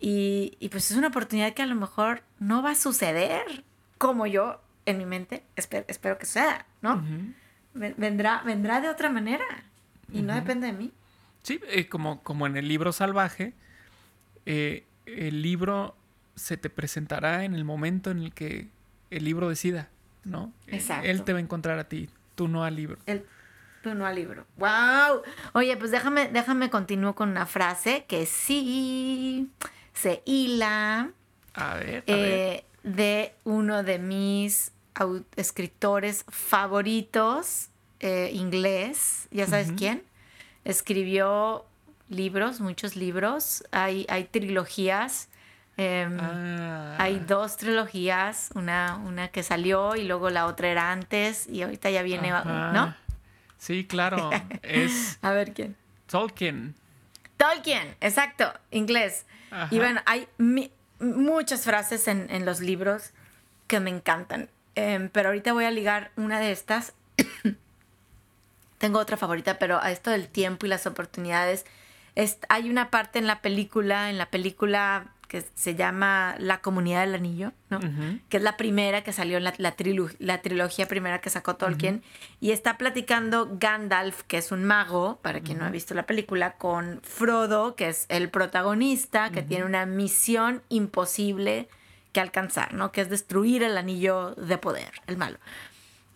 Y, 0.00 0.56
y 0.60 0.68
pues 0.68 0.90
es 0.90 0.96
una 0.96 1.08
oportunidad 1.08 1.52
que 1.54 1.62
a 1.62 1.66
lo 1.66 1.74
mejor 1.74 2.22
no 2.38 2.62
va 2.62 2.70
a 2.70 2.74
suceder 2.76 3.64
como 3.98 4.26
yo 4.26 4.60
en 4.90 4.98
mi 4.98 5.06
mente 5.06 5.42
espero, 5.56 5.84
espero 5.88 6.18
que 6.18 6.26
sea, 6.26 6.66
¿no? 6.82 7.02
Vendrá, 7.74 8.42
vendrá 8.44 8.80
de 8.80 8.88
otra 8.88 9.10
manera 9.10 9.44
y 10.12 10.22
no 10.22 10.34
depende 10.34 10.66
de 10.68 10.72
mí. 10.72 10.92
Sí, 11.42 11.60
eh, 11.68 11.88
como, 11.88 12.22
como 12.22 12.46
en 12.46 12.56
el 12.56 12.66
libro 12.68 12.92
salvaje, 12.92 13.52
eh, 14.46 14.84
el 15.06 15.42
libro 15.42 15.94
se 16.34 16.56
te 16.56 16.70
presentará 16.70 17.44
en 17.44 17.54
el 17.54 17.64
momento 17.64 18.10
en 18.10 18.18
el 18.20 18.32
que 18.34 18.68
el 19.10 19.24
libro 19.24 19.48
decida, 19.48 19.88
¿no? 20.24 20.52
Exacto. 20.66 21.06
Él 21.08 21.22
te 21.24 21.32
va 21.32 21.38
a 21.38 21.42
encontrar 21.42 21.78
a 21.78 21.84
ti, 21.88 22.08
tú 22.34 22.48
no 22.48 22.64
al 22.64 22.76
libro. 22.76 22.98
El, 23.06 23.24
tú 23.82 23.94
no 23.94 24.06
al 24.06 24.14
libro. 24.16 24.46
¡Wow! 24.56 25.22
Oye, 25.52 25.76
pues 25.76 25.90
déjame, 25.90 26.28
déjame 26.28 26.70
continúo 26.70 27.14
con 27.14 27.28
una 27.30 27.46
frase 27.46 28.04
que 28.08 28.26
sí 28.26 29.48
se 29.92 30.22
hila 30.24 31.10
A 31.54 31.74
ver, 31.74 32.04
a 32.06 32.12
ver. 32.12 32.32
eh, 32.32 32.64
de 32.82 33.34
uno 33.44 33.82
de 33.82 33.98
mis 33.98 34.72
escritores 35.36 36.24
favoritos 36.28 37.68
eh, 38.00 38.30
inglés. 38.32 39.28
¿Ya 39.30 39.46
sabes 39.46 39.72
quién? 39.76 40.02
Escribió 40.64 41.64
libros, 42.08 42.60
muchos 42.60 42.96
libros. 42.96 43.64
Hay, 43.70 44.06
hay 44.08 44.24
trilogías. 44.24 45.28
em, 45.76 46.18
Ah, 46.20 46.96
Hay 46.98 47.18
dos 47.20 47.56
trilogías, 47.56 48.50
una, 48.54 48.96
una 48.96 49.28
que 49.28 49.42
salió 49.42 49.94
y 49.96 50.04
luego 50.04 50.30
la 50.30 50.46
otra 50.46 50.68
era 50.68 50.90
antes 50.92 51.46
y 51.48 51.62
ahorita 51.62 51.90
ya 51.90 52.02
viene, 52.02 52.32
ajá. 52.32 52.72
¿no? 52.72 52.94
Sí, 53.58 53.84
claro. 53.86 54.30
es 54.62 55.18
A 55.22 55.30
ver 55.32 55.52
quién. 55.54 55.76
Tolkien. 56.06 56.74
Tolkien, 57.36 57.96
exacto, 58.00 58.52
inglés. 58.70 59.24
Ajá. 59.50 59.68
Y 59.74 59.78
bueno, 59.78 60.00
hay 60.06 60.26
mi- 60.38 60.72
muchas 61.00 61.62
frases 61.64 62.08
en, 62.08 62.26
en 62.30 62.44
los 62.44 62.60
libros 62.60 63.10
que 63.68 63.78
me 63.80 63.90
encantan. 63.90 64.48
Em, 64.78 65.08
pero 65.08 65.28
ahorita 65.30 65.52
voy 65.52 65.64
a 65.64 65.70
ligar 65.72 66.10
una 66.16 66.38
de 66.38 66.52
estas. 66.52 66.92
Tengo 68.78 69.00
otra 69.00 69.16
favorita, 69.16 69.58
pero 69.58 69.80
a 69.82 69.90
esto 69.90 70.10
del 70.10 70.28
tiempo 70.28 70.66
y 70.66 70.68
las 70.68 70.86
oportunidades. 70.86 71.64
es- 72.14 72.38
hay 72.48 72.68
una 72.68 72.90
parte 72.90 73.18
en 73.20 73.26
la 73.28 73.40
película, 73.42 74.10
en 74.10 74.18
la 74.18 74.26
película 74.26 75.06
que 75.28 75.44
se 75.54 75.74
llama 75.76 76.34
La 76.38 76.60
Comunidad 76.62 77.02
del 77.02 77.14
Anillo, 77.14 77.52
que 78.28 78.38
es 78.38 78.42
la 78.42 78.56
primera 78.56 79.04
que 79.04 79.12
salió 79.12 79.36
en 79.36 79.44
la, 79.44 79.52
la, 79.58 79.76
trilu- 79.76 80.16
la 80.18 80.40
trilogía 80.42 80.88
primera 80.88 81.20
que 81.20 81.28
sacó 81.30 81.54
Tolkien, 81.56 82.02
y 82.40 82.50
está 82.52 82.76
platicando 82.78 83.48
Gandalf, 83.60 84.22
que 84.24 84.38
es 84.38 84.50
un 84.52 84.64
mago, 84.64 85.18
para 85.22 85.40
quien 85.40 85.58
no 85.58 85.64
ha 85.66 85.70
visto 85.70 85.94
la 85.94 86.06
película, 86.06 86.52
con 86.54 87.00
Frodo, 87.02 87.76
que 87.76 87.88
es 87.88 88.06
el 88.08 88.30
protagonista, 88.30 89.30
que 89.30 89.42
tiene 89.42 89.64
una 89.64 89.86
misión 89.86 90.62
imposible 90.70 91.68
que 92.18 92.22
alcanzar, 92.22 92.74
¿no? 92.74 92.90
Que 92.90 93.02
es 93.02 93.10
destruir 93.10 93.62
el 93.62 93.78
anillo 93.78 94.34
de 94.34 94.58
poder, 94.58 94.90
el 95.06 95.16
malo. 95.16 95.38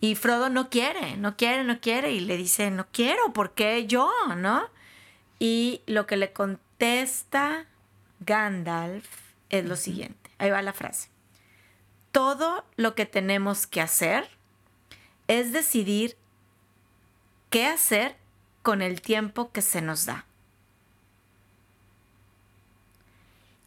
Y 0.01 0.15
Frodo 0.15 0.49
no 0.49 0.69
quiere, 0.69 1.15
no 1.15 1.37
quiere, 1.37 1.63
no 1.63 1.79
quiere, 1.79 2.11
y 2.11 2.19
le 2.19 2.35
dice, 2.35 2.71
no 2.71 2.87
quiero, 2.91 3.31
¿por 3.31 3.53
qué 3.53 3.87
yo? 3.87 4.11
¿No? 4.35 4.67
Y 5.39 5.81
lo 5.87 6.05
que 6.05 6.17
le 6.17 6.33
contesta 6.33 7.67
Gandalf 8.19 9.07
es 9.49 9.63
lo 9.63 9.77
siguiente. 9.77 10.29
Ahí 10.39 10.49
va 10.49 10.61
la 10.61 10.73
frase. 10.73 11.07
Todo 12.11 12.65
lo 12.75 12.95
que 12.95 13.05
tenemos 13.05 13.65
que 13.65 13.79
hacer 13.79 14.29
es 15.29 15.53
decidir 15.53 16.17
qué 17.49 17.65
hacer 17.65 18.17
con 18.61 18.81
el 18.81 19.01
tiempo 19.01 19.53
que 19.53 19.61
se 19.61 19.81
nos 19.81 20.05
da. 20.05 20.25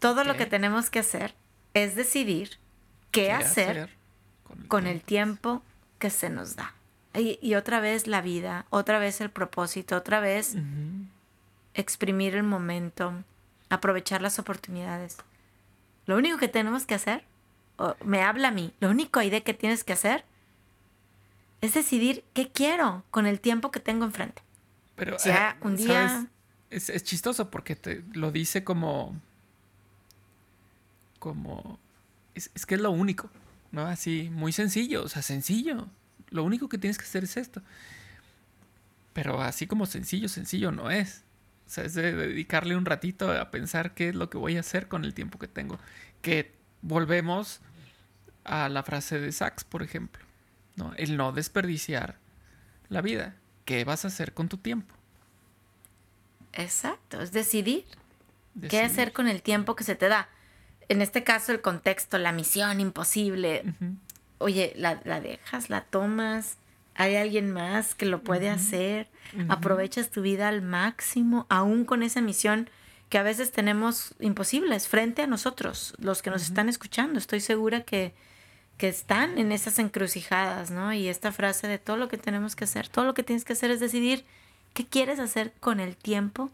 Todo 0.01 0.23
lo 0.23 0.37
que 0.37 0.45
tenemos 0.45 0.91
que 0.91 0.99
hacer 0.99 1.35
es 1.85 1.95
decidir 1.95 2.59
qué, 3.11 3.33
hacer, 3.33 3.91
con 4.69 4.87
el 4.87 5.03
tiempo 5.03 5.63
que 5.99 6.11
se 6.11 6.31
nos 6.31 6.57
da. 6.57 6.75
Y, 7.15 7.39
y 7.43 7.55
otra 7.55 7.81
vez 7.81 8.07
la 8.07 8.21
vida, 8.21 8.67
otra 8.71 8.99
vez 8.99 9.21
el 9.21 9.31
propósito, 9.31 9.97
otra 9.97 10.21
vez 10.21 10.57
exprimir 11.75 12.35
el 12.35 12.43
momento, 12.43 13.13
aprovechar 13.69 14.23
las 14.23 14.39
oportunidades. 14.39 15.19
Lo 16.07 16.17
único 16.17 16.39
que 16.39 16.49
tenemos 16.49 16.87
que 16.87 16.95
hacer, 16.95 17.25
o 17.77 17.95
me 18.05 18.23
habla 18.23 18.49
a 18.49 18.51
mí, 18.53 18.73
lo 18.81 18.89
único 18.91 19.21
idea 19.21 19.41
que 19.43 19.55
tienes 19.55 19.85
que 19.85 19.93
hacer 19.93 20.25
es 21.61 21.75
decidir 21.75 22.25
qué 22.33 22.49
quiero 22.49 23.03
con 23.11 23.27
el 23.27 23.41
tiempo 23.41 23.71
que 23.71 23.81
tengo 23.81 24.05
enfrente. 24.05 24.43
Pero, 24.95 25.19
Si 25.19 25.29
ya 25.29 25.51
eh, 25.51 25.65
un 25.67 25.77
día- 25.77 26.09
¿sabes? 26.09 26.27
Es, 26.69 26.89
es 26.91 27.05
chistoso 27.05 27.51
porque 27.51 27.77
te 27.77 28.03
lo 28.13 28.33
dice 28.33 28.65
como. 28.65 29.15
Como. 31.19 31.79
Es, 32.35 32.51
es 32.55 32.67
que 32.67 32.75
es 32.75 32.81
lo 32.81 32.91
único, 32.91 33.31
¿no? 33.73 33.87
Así, 33.87 34.31
muy 34.33 34.53
sencillo, 34.53 35.05
o 35.05 35.09
sea, 35.09 35.23
sencillo. 35.23 35.89
Lo 36.31 36.45
único 36.45 36.69
que 36.69 36.79
tienes 36.79 36.99
que 36.99 37.05
hacer 37.05 37.25
es 37.25 37.37
esto. 37.37 37.63
Pero 39.13 39.41
así 39.41 39.67
como 39.67 39.87
sencillo, 39.87 40.29
sencillo 40.29 40.73
no 40.73 40.91
es. 40.91 41.23
O 41.67 41.71
sea, 41.71 41.85
es 41.85 41.95
de 41.95 42.13
dedicarle 42.13 42.77
un 42.77 42.85
ratito 42.85 43.33
a 43.33 43.51
pensar 43.51 43.95
qué 43.95 44.11
es 44.11 44.15
lo 44.15 44.31
que 44.31 44.39
voy 44.39 44.57
a 44.57 44.61
hacer 44.61 44.89
con 44.89 45.05
el 45.05 45.15
tiempo 45.15 45.39
que 45.39 45.49
tengo. 45.49 45.79
Que 46.23 46.53
volvemos 46.83 47.61
a 48.45 48.69
la 48.69 48.83
frase 48.83 49.19
de 49.19 49.33
Sachs, 49.33 49.65
por 49.65 49.83
ejemplo. 49.83 50.25
¿no? 50.77 50.93
El 50.97 51.17
no 51.17 51.33
desperdiciar 51.33 52.17
la 52.89 53.01
vida. 53.01 53.35
¿Qué 53.65 53.85
vas 53.85 54.05
a 54.05 54.09
hacer 54.09 54.33
con 54.33 54.49
tu 54.49 54.59
tiempo? 54.59 54.95
Exacto, 56.53 57.21
es 57.21 57.33
decidir. 57.33 57.85
¿Qué 58.69 58.81
hacer 58.81 59.13
con 59.13 59.29
el 59.29 59.43
tiempo 59.43 59.77
que 59.77 59.85
se 59.85 59.97
te 59.97 60.09
da? 60.09 60.29
En 60.89 61.03
este 61.03 61.25
caso, 61.25 61.53
el 61.53 61.61
contexto, 61.61 62.19
la 62.19 62.33
misión 62.33 62.81
imposible. 62.81 63.65
Oye, 64.39 64.73
la, 64.77 64.95
dejas, 64.95 65.71
la 65.71 65.83
tomas, 65.83 66.59
hay 66.95 67.17
alguien 67.17 67.53
más 67.53 67.95
que 67.95 68.07
lo 68.07 68.23
puede 68.23 68.49
hacer, 68.49 69.09
aprovechas 69.49 70.11
tu 70.11 70.23
vida 70.23 70.49
al 70.49 70.63
máximo, 70.63 71.47
aún 71.49 71.85
con 71.85 72.03
esa 72.03 72.21
misión 72.21 72.71
que 73.09 73.19
a 73.19 73.23
veces 73.23 73.53
tenemos 73.53 74.15
imposibles 74.19 74.89
frente 74.89 75.23
a 75.23 75.27
nosotros, 75.27 75.95
los 75.99 76.23
que 76.23 76.31
nos 76.31 76.43
están 76.43 76.69
escuchando. 76.69 77.19
Estoy 77.19 77.41
segura 77.41 77.83
que, 77.83 78.15
que 78.79 78.89
están 78.89 79.39
en 79.39 79.53
esas 79.53 79.79
encrucijadas, 79.79 80.71
¿no? 80.71 80.93
Y 80.93 81.09
esta 81.09 81.33
frase 81.33 81.69
de 81.69 81.79
todo 81.79 81.97
lo 81.97 82.09
que 82.09 82.19
tenemos 82.19 82.57
que 82.57 82.65
hacer, 82.65 82.89
todo 82.89 83.05
lo 83.05 83.15
que 83.15 83.23
tienes 83.23 83.45
que 83.45 83.53
hacer 83.53 83.71
es 83.71 83.81
decidir 83.81 84.25
qué 84.75 84.87
quieres 84.87 85.19
hacer 85.19 85.53
con 85.61 85.81
el 85.81 85.97
tiempo 85.97 86.51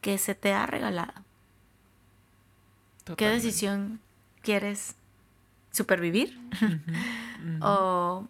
que 0.00 0.18
se 0.18 0.34
te 0.34 0.52
ha 0.52 0.66
regalado. 0.66 1.27
¿Qué 3.16 3.28
decisión 3.28 4.00
quieres 4.42 4.94
supervivir? 5.70 6.38
o, 7.62 8.26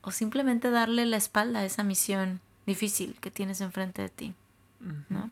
o, 0.00 0.10
simplemente 0.10 0.70
darle 0.70 1.06
la 1.06 1.16
espalda 1.16 1.60
a 1.60 1.64
esa 1.64 1.82
misión 1.82 2.40
difícil 2.66 3.16
que 3.20 3.30
tienes 3.30 3.60
enfrente 3.60 4.02
de 4.02 4.08
ti. 4.08 4.34
¿no? 5.08 5.30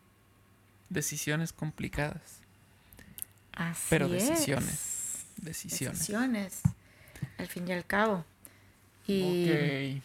Decisiones 0.88 1.52
complicadas. 1.52 2.40
Así 3.52 3.86
Pero 3.90 4.08
decisiones. 4.08 5.24
Decisiones. 5.36 5.98
Decisiones. 5.98 6.60
Al 7.38 7.46
fin 7.46 7.68
y 7.68 7.72
al 7.72 7.84
cabo. 7.84 8.24
Y... 9.06 9.98
Ok. 9.98 10.02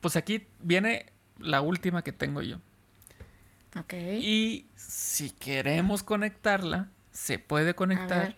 Pues 0.00 0.16
aquí 0.16 0.46
viene 0.60 1.06
la 1.38 1.60
última 1.60 2.02
que 2.02 2.12
tengo 2.12 2.42
yo. 2.42 2.56
Ok. 3.78 3.92
Y 3.92 4.66
si 4.76 5.30
queremos 5.30 6.02
conectarla, 6.02 6.88
se 7.20 7.38
puede 7.38 7.74
conectar 7.74 8.34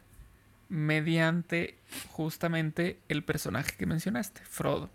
mediante 0.68 1.78
justamente 2.10 2.98
el 3.08 3.22
personaje 3.22 3.76
que 3.76 3.86
mencionaste, 3.86 4.40
Frodo. 4.44 4.90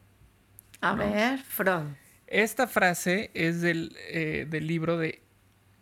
A 0.82 0.94
ver, 0.94 1.40
Frodo. 1.40 1.96
Esta 2.28 2.68
frase 2.68 3.32
es 3.34 3.62
del, 3.62 3.96
eh, 4.10 4.46
del 4.50 4.68
libro 4.68 4.98
de. 4.98 5.22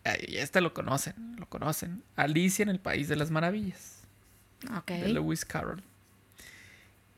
este 0.03 0.61
lo 0.61 0.75
conocen, 0.75 1.15
lo 1.39 1.47
conocen. 1.47 2.03
Alicia 2.15 2.61
en 2.61 2.69
el 2.69 2.79
País 2.79 3.07
de 3.07 3.15
las 3.15 3.31
Maravillas. 3.31 4.01
Ok. 4.77 4.91
De 4.91 5.09
Lewis 5.09 5.43
Carroll. 5.43 5.81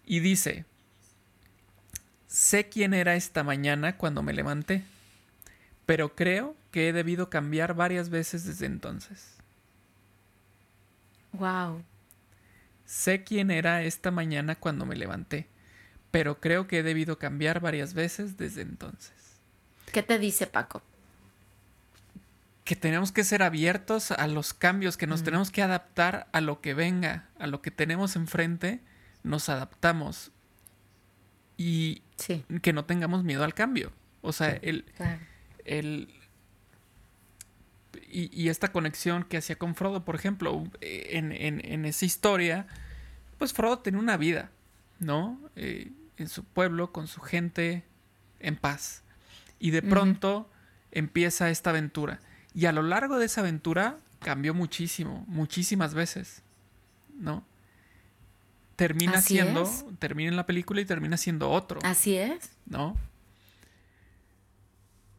Y 0.06 0.22
dice: 0.22 0.64
Sé 2.28 2.70
quién 2.70 2.94
era 2.94 3.16
esta 3.16 3.44
mañana 3.44 3.98
cuando 3.98 4.24
me 4.24 4.32
levanté 4.32 4.86
pero 5.88 6.16
creo 6.16 6.54
que 6.70 6.90
he 6.90 6.94
debido 6.94 7.30
cambiar 7.30 7.74
varias 7.74 8.10
veces 8.10 8.44
desde 8.44 8.66
entonces. 8.66 9.37
Wow. 11.34 11.84
Sé 12.86 13.24
quién 13.24 13.52
era 13.52 13.84
esta 13.84 14.12
mañana 14.12 14.56
cuando 14.56 14.86
me 14.86 14.96
levanté, 14.96 15.48
pero 16.12 16.40
creo 16.40 16.68
que 16.68 16.80
he 16.80 16.84
debido 16.84 17.20
cambiar 17.20 17.60
varias 17.60 17.94
veces 17.94 18.38
desde 18.38 18.62
entonces. 18.62 19.14
¿Qué 19.92 20.04
te 20.04 20.20
dice 20.20 20.48
Paco? 20.48 20.82
Que 22.64 22.76
tenemos 22.76 23.12
que 23.12 23.24
ser 23.24 23.44
abiertos 23.44 24.12
a 24.12 24.28
los 24.28 24.54
cambios, 24.54 24.98
que 24.98 25.08
nos 25.08 25.22
mm. 25.22 25.26
tenemos 25.26 25.52
que 25.52 25.62
adaptar 25.62 26.28
a 26.32 26.42
lo 26.42 26.62
que 26.62 26.74
venga, 26.74 27.30
a 27.40 27.48
lo 27.48 27.62
que 27.62 27.72
tenemos 27.72 28.16
enfrente, 28.16 28.82
nos 29.24 29.50
adaptamos. 29.50 30.32
Y 31.58 32.04
que 32.62 32.74
no 32.74 32.86
tengamos 32.86 33.24
miedo 33.24 33.44
al 33.44 33.54
cambio. 33.54 33.92
O 34.22 34.32
sea, 34.32 34.60
el, 34.62 34.86
el, 35.66 36.14
y, 38.10 38.50
esta 38.50 38.72
conexión 38.72 39.24
que 39.24 39.38
hacía 39.38 39.58
con 39.58 39.76
Frodo, 39.76 40.06
por 40.06 40.16
ejemplo, 40.16 40.64
en, 40.82 41.86
esa 41.86 42.06
historia, 42.06 42.66
pues 43.38 43.54
Frodo 43.54 43.80
tenía 43.80 44.00
una 44.00 44.18
vida, 44.18 44.50
¿no? 45.00 45.40
Eh, 45.56 45.92
en 46.18 46.30
su 46.30 46.44
pueblo, 46.44 46.92
con 46.92 47.08
su 47.08 47.22
gente, 47.22 47.84
en 48.40 48.56
paz. 48.56 49.04
Y 49.60 49.72
de 49.72 49.82
pronto 49.82 50.50
empieza 50.92 51.50
esta 51.50 51.72
aventura. 51.72 52.20
Y 52.54 52.66
a 52.66 52.72
lo 52.72 52.82
largo 52.82 53.20
de 53.20 53.26
esa 53.26 53.42
aventura 53.42 53.98
cambió 54.20 54.54
muchísimo, 54.54 55.26
muchísimas 55.28 55.94
veces, 55.94 56.42
¿no? 57.20 57.46
Termina 58.76 59.22
siendo, 59.22 59.64
termina 60.00 60.30
en 60.30 60.36
la 60.38 60.46
película 60.46 60.82
y 60.82 60.86
termina 60.86 61.18
siendo 61.18 61.50
otro. 61.50 61.80
Así 61.84 62.16
es. 62.16 62.52
¿No? 62.66 62.96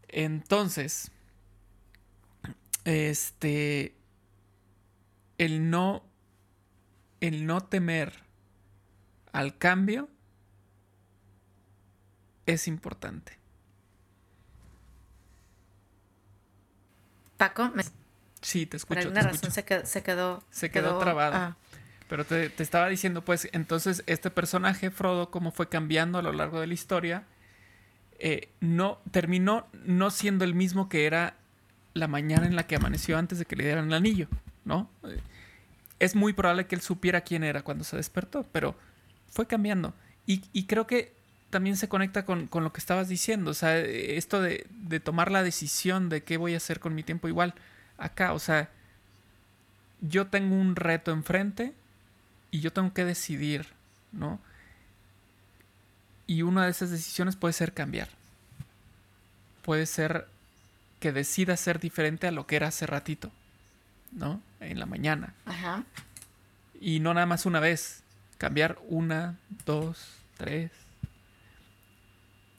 Entonces, 0.08 1.10
este, 2.84 3.94
el 5.38 5.70
no, 5.70 6.04
el 7.20 7.46
no 7.46 7.60
temer 7.60 8.12
al 9.32 9.58
cambio 9.58 10.08
es 12.46 12.66
importante. 12.68 13.38
Paco, 17.36 17.72
sí, 18.40 18.66
te 18.66 18.78
escucho. 18.78 18.94
Por 18.94 18.98
alguna 18.98 19.22
razón 19.22 19.52
Se, 19.52 19.62
quedó, 19.64 19.84
se 20.50 20.70
quedó, 20.70 20.98
trabado. 20.98 21.34
Ah. 21.34 21.56
Pero 22.08 22.24
te, 22.24 22.48
te, 22.48 22.62
estaba 22.62 22.88
diciendo, 22.88 23.24
pues, 23.24 23.48
entonces 23.52 24.02
este 24.06 24.30
personaje, 24.30 24.90
Frodo, 24.90 25.30
cómo 25.30 25.52
fue 25.52 25.68
cambiando 25.68 26.18
a 26.18 26.22
lo 26.22 26.32
largo 26.32 26.58
de 26.60 26.66
la 26.66 26.74
historia 26.74 27.26
eh, 28.20 28.48
no, 28.58 28.98
terminó 29.12 29.68
no 29.84 30.10
siendo 30.10 30.44
el 30.44 30.54
mismo 30.54 30.88
que 30.88 31.06
era 31.06 31.36
la 31.98 32.08
mañana 32.08 32.46
en 32.46 32.56
la 32.56 32.66
que 32.66 32.76
amaneció 32.76 33.18
antes 33.18 33.38
de 33.38 33.44
que 33.44 33.56
le 33.56 33.64
dieran 33.64 33.88
el 33.88 33.94
anillo, 33.94 34.28
¿no? 34.64 34.90
Eh, 35.04 35.20
es 35.98 36.14
muy 36.14 36.32
probable 36.32 36.66
que 36.66 36.74
él 36.74 36.80
supiera 36.80 37.22
quién 37.22 37.44
era 37.44 37.62
cuando 37.62 37.84
se 37.84 37.96
despertó, 37.96 38.46
pero 38.52 38.76
fue 39.30 39.46
cambiando. 39.46 39.94
Y, 40.26 40.64
creo 40.64 40.86
que 40.86 41.14
también 41.48 41.76
se 41.76 41.88
conecta 41.88 42.26
con, 42.26 42.50
lo 42.52 42.72
que 42.72 42.80
estabas 42.80 43.08
diciendo, 43.08 43.50
o 43.50 43.54
sea, 43.54 43.78
esto 43.78 44.42
de, 44.42 44.66
de, 44.70 45.00
tomar 45.00 45.30
la 45.30 45.42
decisión 45.42 46.10
de 46.10 46.22
qué 46.22 46.36
voy 46.36 46.52
a 46.52 46.58
hacer 46.58 46.80
con 46.80 46.94
mi 46.94 47.02
tiempo 47.02 47.28
igual 47.28 47.54
acá, 47.96 48.34
o 48.34 48.38
sea, 48.38 48.68
yo 50.02 50.26
tengo 50.26 50.54
un 50.54 50.76
reto 50.76 51.12
enfrente 51.12 51.72
y 52.50 52.60
yo 52.60 52.74
tengo 52.74 52.92
que 52.92 53.06
decidir, 53.06 53.66
¿no? 54.12 54.38
Y 56.26 56.42
una 56.42 56.66
de 56.66 56.70
esas 56.70 56.90
decisiones 56.90 57.36
puede 57.36 57.54
ser 57.54 57.72
cambiar. 57.72 58.08
Puede 59.62 59.86
ser 59.86 60.28
que 61.00 61.12
decida 61.12 61.56
ser 61.56 61.80
diferente 61.80 62.26
a 62.26 62.30
lo 62.32 62.46
que 62.46 62.56
era 62.56 62.68
hace 62.68 62.86
ratito, 62.86 63.30
¿no? 64.12 64.40
En 64.60 64.78
la 64.78 64.86
mañana. 64.86 65.34
Ajá. 65.46 65.84
Y 66.80 67.00
no 67.00 67.14
nada 67.14 67.26
más 67.26 67.46
una 67.46 67.60
vez. 67.60 68.02
Cambiar 68.38 68.78
una, 68.88 69.36
dos, 69.66 70.16
tres. 70.36 70.70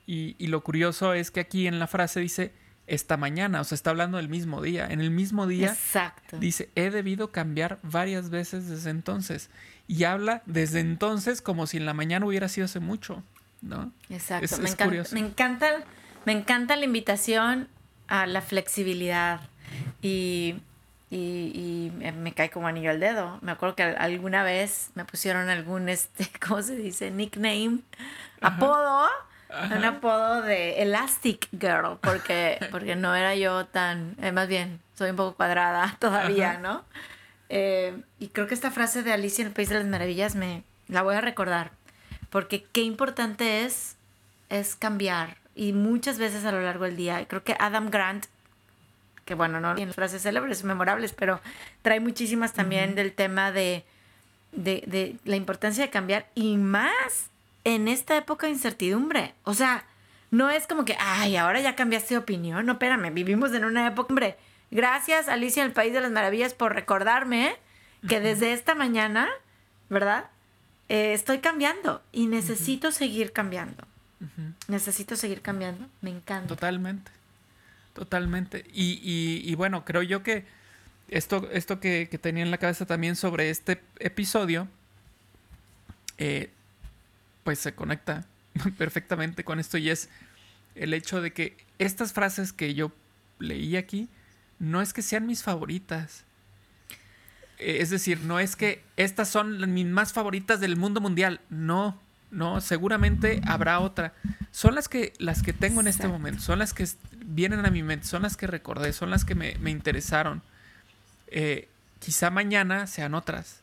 Y, 0.05 0.35
y, 0.37 0.47
lo 0.47 0.61
curioso 0.61 1.13
es 1.13 1.31
que 1.31 1.39
aquí 1.39 1.67
en 1.67 1.79
la 1.79 1.87
frase 1.87 2.19
dice 2.19 2.51
esta 2.87 3.15
mañana, 3.15 3.61
o 3.61 3.63
sea, 3.63 3.75
está 3.75 3.91
hablando 3.91 4.17
del 4.17 4.27
mismo 4.27 4.61
día. 4.61 4.87
En 4.89 4.99
el 4.99 5.11
mismo 5.11 5.47
día 5.47 5.71
Exacto. 5.71 6.37
dice, 6.39 6.69
he 6.75 6.89
debido 6.89 7.31
cambiar 7.31 7.79
varias 7.83 8.29
veces 8.29 8.67
desde 8.67 8.89
entonces. 8.89 9.49
Y 9.87 10.03
habla 10.03 10.41
desde 10.45 10.79
entonces 10.79 11.41
como 11.41 11.67
si 11.67 11.77
en 11.77 11.85
la 11.85 11.93
mañana 11.93 12.25
hubiera 12.25 12.49
sido 12.49 12.65
hace 12.65 12.79
mucho. 12.79 13.23
¿no? 13.61 13.91
Exacto, 14.09 14.57
me, 14.61 14.69
encanta, 14.69 15.13
me, 15.13 15.19
encanta, 15.19 15.83
me 16.25 16.31
encanta 16.33 16.75
la 16.75 16.85
invitación 16.85 17.67
a 18.09 18.25
la 18.25 18.41
flexibilidad 18.41 19.39
y, 20.01 20.55
y, 21.09 21.91
me 22.17 22.33
cae 22.33 22.49
como 22.49 22.67
anillo 22.67 22.89
al 22.89 22.99
dedo. 22.99 23.39
Me 23.41 23.51
acuerdo 23.51 23.75
que 23.75 23.83
alguna 23.83 24.43
vez 24.43 24.89
me 24.95 25.05
pusieron 25.05 25.49
algún, 25.49 25.87
este, 25.87 26.29
¿cómo 26.45 26.61
se 26.61 26.75
dice? 26.75 27.11
Nickname, 27.11 27.79
apodo. 28.41 29.07
Un 29.75 29.83
apodo 29.83 30.43
de 30.43 30.83
Elastic 30.83 31.49
Girl, 31.59 31.97
porque, 32.01 32.59
porque 32.69 32.95
no 32.95 33.15
era 33.15 33.33
yo 33.35 33.65
tan, 33.65 34.15
eh, 34.21 34.31
más 34.31 34.47
bien, 34.47 34.79
soy 34.93 35.09
un 35.09 35.15
poco 35.15 35.35
cuadrada 35.35 35.95
todavía, 35.99 36.59
¿no? 36.59 36.83
Eh, 37.49 37.99
y 38.19 38.27
creo 38.27 38.45
que 38.45 38.53
esta 38.53 38.69
frase 38.69 39.01
de 39.01 39.11
Alicia 39.11 39.41
en 39.41 39.47
el 39.47 39.53
País 39.53 39.69
de 39.69 39.75
las 39.75 39.85
Maravillas 39.85 40.35
me 40.35 40.61
la 40.87 41.01
voy 41.01 41.15
a 41.15 41.21
recordar 41.21 41.71
porque 42.29 42.63
qué 42.71 42.81
importante 42.81 43.65
es, 43.65 43.95
es 44.49 44.75
cambiar. 44.75 45.37
Y 45.55 45.73
muchas 45.73 46.17
veces 46.17 46.45
a 46.45 46.51
lo 46.51 46.61
largo 46.61 46.85
del 46.85 46.95
día, 46.95 47.27
creo 47.27 47.43
que 47.43 47.55
Adam 47.59 47.89
Grant, 47.89 48.25
que 49.25 49.35
bueno, 49.35 49.59
no 49.59 49.75
tiene 49.75 49.93
frases 49.93 50.23
célebres, 50.23 50.63
memorables, 50.63 51.13
pero 51.13 51.41
trae 51.81 51.99
muchísimas 51.99 52.53
también 52.53 52.95
del 52.95 53.13
tema 53.13 53.51
de, 53.51 53.85
de, 54.51 54.83
de 54.87 55.17
la 55.25 55.35
importancia 55.35 55.83
de 55.83 55.89
cambiar 55.89 56.27
y 56.33 56.57
más 56.57 57.29
en 57.63 57.87
esta 57.87 58.17
época 58.17 58.47
de 58.47 58.53
incertidumbre. 58.53 59.35
O 59.43 59.53
sea, 59.53 59.85
no 60.31 60.49
es 60.49 60.67
como 60.67 60.85
que, 60.85 60.95
ay, 60.99 61.35
ahora 61.37 61.59
ya 61.59 61.75
cambiaste 61.75 62.13
de 62.13 62.19
opinión. 62.19 62.65
No, 62.65 62.73
espérame, 62.73 63.13
vivimos 63.13 63.53
en 63.53 63.65
una 63.65 63.87
época, 63.87 64.09
hombre. 64.09 64.37
Gracias, 64.71 65.27
Alicia 65.27 65.63
en 65.63 65.69
el 65.69 65.73
País 65.73 65.93
de 65.93 66.01
las 66.01 66.11
Maravillas, 66.11 66.53
por 66.53 66.75
recordarme 66.75 67.55
que 68.07 68.19
desde 68.19 68.53
esta 68.53 68.75
mañana, 68.75 69.27
¿verdad? 69.89 70.25
Eh, 70.89 71.13
estoy 71.13 71.39
cambiando 71.39 72.01
y 72.11 72.27
necesito 72.27 72.91
seguir 72.91 73.33
cambiando. 73.33 73.83
Necesito 74.67 75.15
seguir 75.15 75.41
cambiando. 75.41 75.87
Me 76.01 76.09
encanta. 76.09 76.47
Totalmente. 76.47 77.11
totalmente. 77.93 78.65
Y, 78.73 79.41
y, 79.43 79.55
bueno, 79.55 79.85
creo 79.85 80.01
yo 80.03 80.23
que 80.23 80.45
esto, 81.09 81.49
esto 81.51 81.79
que, 81.79 82.05
tenía 82.21 82.43
en 82.43 82.51
la 82.51 82.57
cabeza 82.57 82.85
también 82.85 83.15
sobre 83.15 83.49
este 83.49 83.81
episodio, 83.99 84.67
eh, 86.17 86.51
pues 87.43 87.59
se 87.59 87.73
conecta 87.73 88.25
perfectamente 88.77 89.43
con 89.43 89.59
esto 89.59 89.77
y 89.77 89.89
es 89.89 90.09
el 90.75 90.93
hecho 90.93 91.21
de 91.21 91.33
que 91.33 91.57
estas 91.77 92.13
frases 92.13 92.53
que 92.53 92.73
yo 92.73 92.91
leí 93.39 93.75
aquí 93.77 94.09
no 94.59 94.81
es 94.81 94.93
que 94.93 95.01
sean 95.01 95.25
mis 95.25 95.43
favoritas. 95.43 96.25
Eh, 97.57 97.77
es 97.79 97.89
decir, 97.89 98.21
no 98.21 98.39
es 98.39 98.55
que 98.55 98.83
estas 98.97 99.29
son 99.29 99.73
mis 99.73 99.85
más 99.85 100.13
favoritas 100.13 100.59
del 100.59 100.77
mundo 100.77 101.01
mundial. 101.01 101.41
No, 101.49 101.99
no, 102.31 102.61
seguramente 102.61 103.41
habrá 103.45 103.79
otra. 103.79 104.13
Son 104.51 104.75
las 104.75 104.87
que, 104.87 105.13
las 105.17 105.41
que 105.41 105.53
tengo 105.53 105.81
en 105.81 105.87
este 105.87 106.07
momento, 106.07 106.41
son 106.41 106.59
las 106.59 106.73
que 106.73 106.87
vienen 107.25 107.65
a 107.65 107.71
mi 107.71 107.83
mente, 107.83 108.05
son 108.05 108.21
las 108.21 108.37
que 108.37 108.47
recordé, 108.47 108.93
son 108.93 109.09
las 109.09 109.25
que 109.25 109.35
me, 109.35 109.55
interesaron. 109.69 110.41
Eh, 111.27 111.67
quizá 111.99 112.29
mañana 112.29 112.87
sean 112.87 113.15
otras. 113.15 113.61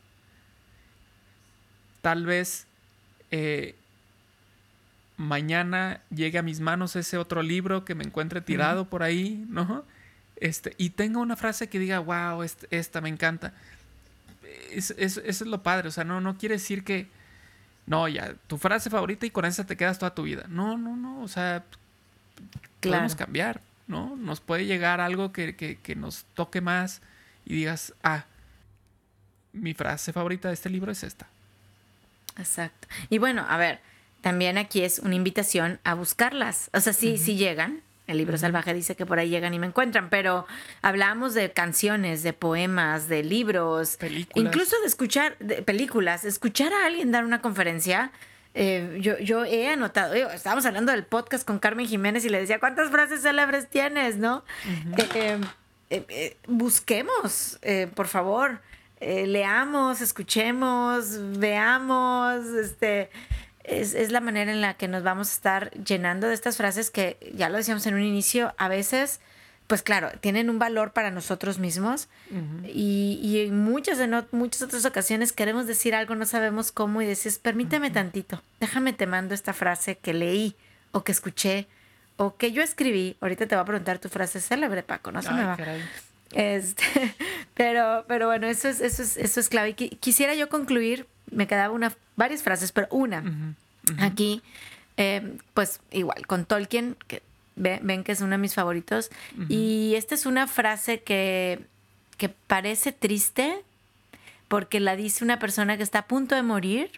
Tal 2.01 2.25
vez 2.25 2.67
eh, 3.31 3.75
mañana 5.17 6.01
llegue 6.09 6.37
a 6.37 6.43
mis 6.43 6.59
manos 6.59 6.95
ese 6.95 7.17
otro 7.17 7.41
libro 7.41 7.85
que 7.85 7.95
me 7.95 8.03
encuentre 8.03 8.41
tirado 8.41 8.89
por 8.89 9.03
ahí, 9.03 9.45
¿no? 9.49 9.85
Este, 10.35 10.75
y 10.77 10.91
tenga 10.91 11.19
una 11.19 11.35
frase 11.35 11.67
que 11.67 11.79
diga, 11.79 11.99
wow, 11.99 12.43
esta, 12.69 13.01
me 13.01 13.09
encanta. 13.09 13.53
eso 14.71 14.93
es 14.97 15.41
lo 15.41 15.63
padre, 15.63 15.87
o 15.87 15.91
sea, 15.91 16.03
no, 16.03 16.21
no 16.21 16.37
quiere 16.37 16.55
decir 16.55 16.83
que, 16.83 17.07
no, 17.87 18.07
ya, 18.07 18.35
tu 18.45 18.57
frase 18.57 18.89
favorita 18.89 19.25
y 19.25 19.31
con 19.31 19.45
esa 19.45 19.65
te 19.65 19.75
quedas 19.75 19.97
toda 19.97 20.13
tu 20.13 20.23
vida. 20.23 20.45
No, 20.47 20.77
no, 20.77 20.95
no, 20.95 21.21
o 21.21 21.27
sea, 21.27 21.63
podemos 22.81 23.15
cambiar, 23.15 23.61
¿no? 23.87 24.15
Nos 24.15 24.41
puede 24.41 24.65
llegar 24.65 25.01
algo 25.01 25.31
que, 25.31 25.55
que 25.55 25.95
nos 25.95 26.25
toque 26.35 26.61
más 26.61 27.01
y 27.45 27.55
digas, 27.55 27.93
ah, 28.03 28.25
mi 29.53 29.73
frase 29.73 30.13
favorita 30.13 30.49
de 30.49 30.53
este 30.53 30.69
libro 30.69 30.91
es 30.91 31.03
esta. 31.03 31.27
Exacto. 32.37 32.87
Y 33.09 33.17
bueno, 33.17 33.45
a 33.47 33.57
ver, 33.57 33.79
también 34.21 34.57
aquí 34.57 34.83
es 34.83 34.99
una 34.99 35.15
invitación 35.15 35.79
a 35.83 35.93
buscarlas. 35.93 36.69
O 36.73 36.79
sea, 36.79 36.93
sí, 36.93 37.17
sí 37.17 37.35
llegan. 37.35 37.81
El 38.07 38.17
libro 38.17 38.37
salvaje 38.37 38.73
dice 38.73 38.95
que 38.95 39.05
por 39.05 39.19
ahí 39.19 39.29
llegan 39.29 39.53
y 39.53 39.59
me 39.59 39.67
encuentran, 39.67 40.09
pero 40.09 40.47
hablamos 40.81 41.33
de 41.33 41.51
canciones, 41.51 42.23
de 42.23 42.31
poemas, 42.31 43.09
de 43.09 43.21
libros, 43.21 43.99
incluso 44.33 44.79
de 44.79 44.87
escuchar 44.87 45.37
de 45.39 45.61
películas, 45.61 46.23
escuchar 46.23 46.71
a 46.71 46.85
alguien 46.85 47.11
dar 47.11 47.25
una 47.25 47.41
conferencia. 47.41 48.11
Eh, 48.53 48.97
yo, 49.01 49.19
yo 49.19 49.43
he 49.43 49.67
anotado, 49.67 50.13
estábamos 50.13 50.65
hablando 50.65 50.93
del 50.93 51.03
podcast 51.03 51.45
con 51.45 51.59
Carmen 51.59 51.85
Jiménez 51.85 52.23
y 52.23 52.29
le 52.29 52.39
decía, 52.39 52.59
¿cuántas 52.59 52.89
frases 52.89 53.21
célebres 53.21 53.69
tienes? 53.69 54.15
¿No? 54.15 54.45
Eh, 55.13 55.39
eh, 55.89 56.37
busquemos, 56.47 57.59
por 57.93 58.07
favor, 58.07 58.61
leamos, 59.01 59.99
escuchemos, 59.99 61.19
veamos, 61.37 62.45
este, 62.45 63.09
es, 63.67 64.11
la 64.11 64.21
manera 64.21 64.51
en 64.51 64.61
la 64.61 64.75
que 64.75 64.87
nos 64.87 65.03
vamos 65.03 65.29
a 65.29 65.33
estar 65.33 65.71
llenando 65.71 66.27
de 66.27 66.33
estas 66.33 66.57
frases 66.57 66.89
que, 66.89 67.17
ya 67.35 67.49
lo 67.49 67.57
decíamos 67.57 67.85
en 67.85 67.95
un 67.95 68.01
inicio, 68.01 68.53
a 68.57 68.69
veces, 68.69 69.19
pues 69.67 69.83
claro, 69.83 70.09
tienen 70.21 70.49
un 70.49 70.57
valor 70.57 70.93
para 70.93 71.11
nosotros 71.11 71.59
mismos 71.59 72.07
y, 72.65 73.45
en 73.45 73.59
muchas, 73.59 73.99
en 73.99 74.15
muchas 74.31 74.61
otras 74.61 74.85
ocasiones 74.85 75.33
queremos 75.33 75.67
decir 75.67 75.95
algo, 75.95 76.15
no 76.15 76.25
sabemos 76.25 76.71
cómo 76.71 77.01
y 77.01 77.05
decís, 77.05 77.39
permíteme 77.39 77.91
tantito, 77.91 78.41
déjame 78.61 78.93
te 78.93 79.05
mando 79.05 79.35
esta 79.35 79.53
frase 79.53 79.97
que 79.97 80.13
leí 80.13 80.55
o 80.93 81.03
que 81.03 81.11
escuché 81.11 81.67
o 82.15 82.37
que 82.37 82.51
yo 82.51 82.63
escribí. 82.63 83.17
Ahorita 83.21 83.47
te 83.47 83.55
voy 83.55 83.61
a 83.61 83.65
preguntar 83.65 83.99
tu 83.99 84.09
frase 84.09 84.39
célebre, 84.39 84.81
Paco, 84.81 85.11
no 85.11 85.21
se 85.21 85.31
me 85.31 85.43
va. 85.43 85.57
Este, 86.33 86.83
pero, 87.53 88.05
pero 88.07 88.27
bueno, 88.27 88.47
eso 88.47 88.69
es, 88.69 88.79
eso 88.79 89.03
es, 89.03 89.17
eso 89.17 89.39
es 89.39 89.49
clave. 89.49 89.75
Y 89.77 89.89
quisiera 89.89 90.33
yo 90.35 90.49
concluir 90.49 91.05
me 91.31 91.47
quedaba 91.47 91.73
una, 91.73 91.93
varias 92.17 92.43
frases, 92.43 92.73
pero 92.73 92.87
una. 92.91 93.23
Aquí, 93.99 94.41
eh, 94.97 95.37
pues 95.53 95.79
igual, 95.91 96.27
con 96.27 96.43
Tolkien, 96.43 96.97
que 97.07 97.23
ven, 97.55 98.03
que 98.03 98.11
es 98.11 98.19
uno 98.19 98.31
de 98.31 98.37
mis 98.37 98.53
favoritos. 98.53 99.09
Y 99.47 99.93
esta 99.95 100.15
es 100.15 100.25
una 100.25 100.47
frase 100.47 101.01
que, 101.01 101.61
que 102.17 102.27
parece 102.27 102.91
triste 102.91 103.63
porque 104.49 104.79
la 104.79 104.95
dice 104.95 105.23
una 105.23 105.39
persona 105.39 105.77
que 105.77 105.83
está 105.83 105.99
a 105.99 106.07
punto 106.07 106.35
de 106.35 106.43
morir, 106.43 106.91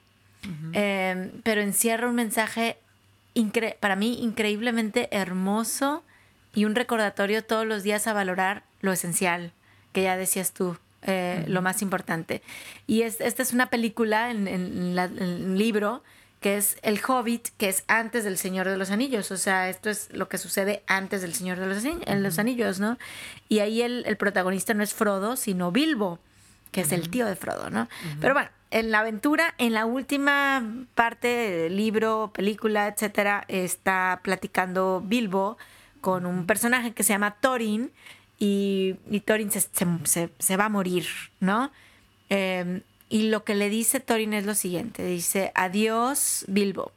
eh, 0.74 1.32
pero 1.44 1.62
encierra 1.62 2.08
un 2.08 2.16
mensaje 2.16 2.78
para 3.80 3.96
mí 3.96 4.22
increíblemente 4.22 5.08
hermoso 5.12 6.04
y 6.54 6.66
un 6.66 6.76
recordatorio 6.76 7.44
todos 7.44 7.66
los 7.66 7.84
días 7.84 8.08
a 8.08 8.14
valorar 8.14 8.64
lo 8.82 8.92
esencial, 8.92 9.52
que 9.94 10.04
ya 10.04 10.18
decías 10.18 10.54
tú, 10.54 10.78
eh, 11.04 11.45
lo 11.47 11.62
más 11.62 11.82
importante. 11.82 12.41
Y 12.88 13.04
esta 13.04 13.41
es 13.41 13.54
una 13.54 13.70
película 13.70 14.32
en, 14.32 14.47
el 14.47 15.58
libro 15.58 16.04
que 16.39 16.58
es 16.58 16.78
El 16.82 17.00
Hobbit, 17.06 17.50
que 17.58 17.68
es 17.68 17.84
antes 17.88 18.24
del 18.24 18.38
Señor 18.38 18.68
de 18.68 18.78
los 18.78 18.91
Anillos. 18.91 19.32
O 19.32 19.38
sea, 19.38 19.70
esto 19.70 19.89
es 19.89 20.10
lo 20.14 20.30
que 20.30 20.38
sucede 20.38 20.84
antes 20.88 21.22
del 21.22 21.34
Señor 21.34 21.60
de 21.60 21.68
los, 21.68 21.84
los 21.84 22.39
Anillos, 22.39 22.80
¿no? 22.80 22.97
Y 23.50 23.60
ahí 23.60 23.82
el, 23.82 24.16
protagonista 24.18 24.74
no 24.74 24.84
es 24.84 24.93
Frodo, 24.93 25.36
sino 25.36 25.72
Bilbo, 25.72 26.20
que 26.72 26.82
es 26.82 26.91
el 26.91 27.10
tío 27.10 27.26
de 27.26 27.36
Frodo, 27.36 27.70
¿no? 27.70 27.89
Pero 28.22 28.34
bueno, 28.34 28.50
en 28.72 28.91
la 28.91 29.00
aventura, 29.00 29.54
en 29.58 29.74
la 29.74 29.86
última 29.86 30.64
parte 30.95 31.28
del 31.28 31.76
libro, 31.76 32.32
película, 32.34 32.88
etcétera, 32.88 33.43
está 33.47 34.22
platicando 34.24 35.04
Bilbo 35.06 35.58
con 36.02 36.26
un 36.26 36.45
personaje 36.45 36.93
que 36.93 37.04
se 37.04 37.14
llama 37.14 37.36
Thorin, 37.41 37.91
y, 38.40 38.96
Thorin 39.26 39.52
se, 39.52 40.58
va 40.58 40.66
a 40.66 40.70
morir, 40.70 41.06
¿no? 41.42 41.72
Em, 42.30 42.82
y 43.10 43.30
lo 43.30 43.44
que 43.44 43.56
le 43.56 43.70
dice 43.70 44.00
Thorin 44.00 44.34
es 44.34 44.46
lo 44.46 44.56
siguiente, 44.56 45.04
dice, 45.04 45.52
adiós 45.56 46.46
Bilbo, 46.48 46.94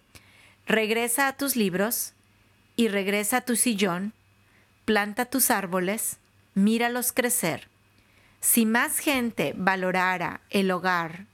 regresa 0.67 1.27
a 1.27 1.37
tus 1.37 1.57
libros 1.57 2.13
y 2.77 2.89
regresa 2.89 3.39
a 3.39 3.41
tu 3.41 3.57
sillón, 3.57 4.13
planta 4.85 5.25
tus 5.25 5.51
árboles, 5.51 6.19
míralos 6.55 7.13
crecer. 7.13 7.69
Si 8.41 8.67
más 8.67 8.99
gente 8.99 9.55
valorara 9.57 10.41
el 10.51 10.71
hogar 10.71 11.27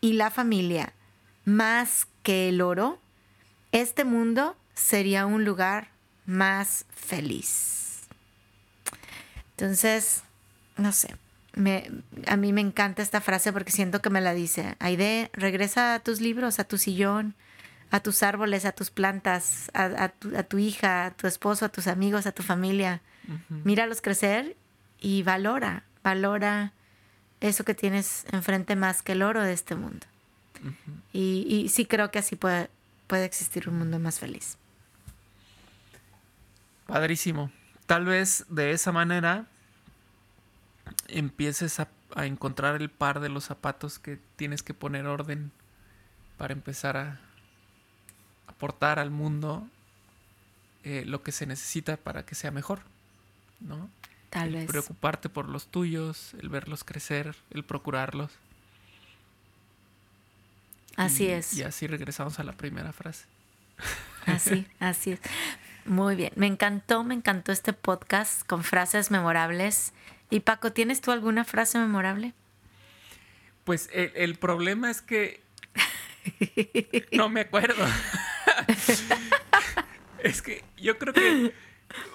y 0.00 0.14
la 0.14 0.30
familia 0.30 0.92
más 1.44 2.08
que 2.22 2.48
el 2.48 2.60
oro, 2.60 2.98
este 3.72 4.04
mundo 4.04 4.56
sería 4.74 5.26
un 5.26 5.44
lugar 5.44 5.90
más 6.26 6.84
feliz. 6.90 7.85
Entonces, 9.56 10.22
no 10.76 10.92
sé, 10.92 11.16
me, 11.54 11.90
a 12.26 12.36
mí 12.36 12.52
me 12.52 12.60
encanta 12.60 13.02
esta 13.02 13.22
frase 13.22 13.54
porque 13.54 13.72
siento 13.72 14.02
que 14.02 14.10
me 14.10 14.20
la 14.20 14.34
dice. 14.34 14.76
Aide, 14.78 15.30
regresa 15.32 15.94
a 15.94 16.00
tus 16.00 16.20
libros, 16.20 16.58
a 16.58 16.64
tu 16.64 16.76
sillón, 16.76 17.34
a 17.90 18.00
tus 18.00 18.22
árboles, 18.22 18.66
a 18.66 18.72
tus 18.72 18.90
plantas, 18.90 19.70
a, 19.72 20.10
tu, 20.10 20.58
hija, 20.58 21.06
a 21.06 21.10
tu 21.12 21.26
esposo, 21.26 21.64
a 21.64 21.70
tus 21.70 21.86
amigos, 21.86 22.26
a 22.26 22.32
tu 22.32 22.42
familia. 22.42 23.00
Míralos 23.48 24.02
crecer 24.02 24.56
y 25.00 25.22
valora, 25.22 25.84
valora 26.04 26.72
eso 27.40 27.64
que 27.64 27.74
tienes 27.74 28.26
enfrente 28.32 28.76
más 28.76 29.02
que 29.02 29.12
el 29.12 29.22
oro 29.22 29.42
de 29.42 29.54
este 29.54 29.74
mundo. 29.74 30.06
y, 31.14 31.46
y, 31.48 31.70
sí 31.70 31.86
creo 31.86 32.10
que 32.10 32.18
así 32.18 32.36
puede, 32.36 32.68
puede 33.06 33.24
existir 33.24 33.70
un 33.70 33.78
mundo 33.78 33.98
más 33.98 34.18
feliz. 34.18 34.58
Padrísimo 36.86 37.50
tal 37.86 38.04
vez 38.04 38.44
de 38.48 38.72
esa 38.72 38.92
manera 38.92 39.46
empieces 41.08 41.80
a, 41.80 41.88
encontrar 42.16 42.80
el 42.80 42.88
par 42.88 43.20
de 43.20 43.28
los 43.28 43.44
zapatos 43.44 43.98
que 43.98 44.18
tienes 44.36 44.62
que 44.62 44.72
poner 44.72 45.06
orden 45.06 45.52
para 46.38 46.52
empezar 46.54 46.96
a 46.96 47.20
aportar 48.46 48.98
al 48.98 49.10
mundo 49.10 49.68
eh, 50.84 51.04
lo 51.04 51.22
que 51.22 51.32
se 51.32 51.46
necesita 51.46 51.96
para 51.96 52.24
que 52.24 52.34
sea 52.34 52.50
mejor, 52.50 52.80
¿no? 53.60 53.90
Tal 54.30 54.52
vez. 54.52 54.66
Preocuparte 54.66 55.28
por 55.28 55.48
los 55.48 55.66
tuyos, 55.66 56.34
el 56.40 56.48
verlos 56.48 56.84
crecer, 56.84 57.36
el 57.50 57.64
procurarlos. 57.64 58.30
Así 60.96 61.26
es. 61.26 61.52
Y 61.54 61.62
así 61.64 61.86
regresamos 61.86 62.38
a 62.38 62.44
la 62.44 62.52
primera 62.52 62.92
frase. 62.92 63.26
Así, 64.26 64.66
así 64.80 65.12
es. 65.12 65.20
Muy 65.86 66.16
bien, 66.16 66.32
me 66.34 66.46
encantó, 66.46 67.04
me 67.04 67.14
encantó 67.14 67.52
este 67.52 67.72
podcast 67.72 68.44
con 68.46 68.64
frases 68.64 69.12
memorables. 69.12 69.92
Y 70.30 70.40
Paco, 70.40 70.72
¿tienes 70.72 71.00
tú 71.00 71.12
alguna 71.12 71.44
frase 71.44 71.78
memorable? 71.78 72.34
Pues 73.64 73.88
el, 73.92 74.34
problema 74.36 74.90
es 74.90 75.00
que 75.00 75.40
no 77.12 77.28
me 77.28 77.42
acuerdo. 77.42 77.84
es 80.24 80.42
que 80.42 80.64
yo 80.76 80.98
creo 80.98 81.14
que, 81.14 81.54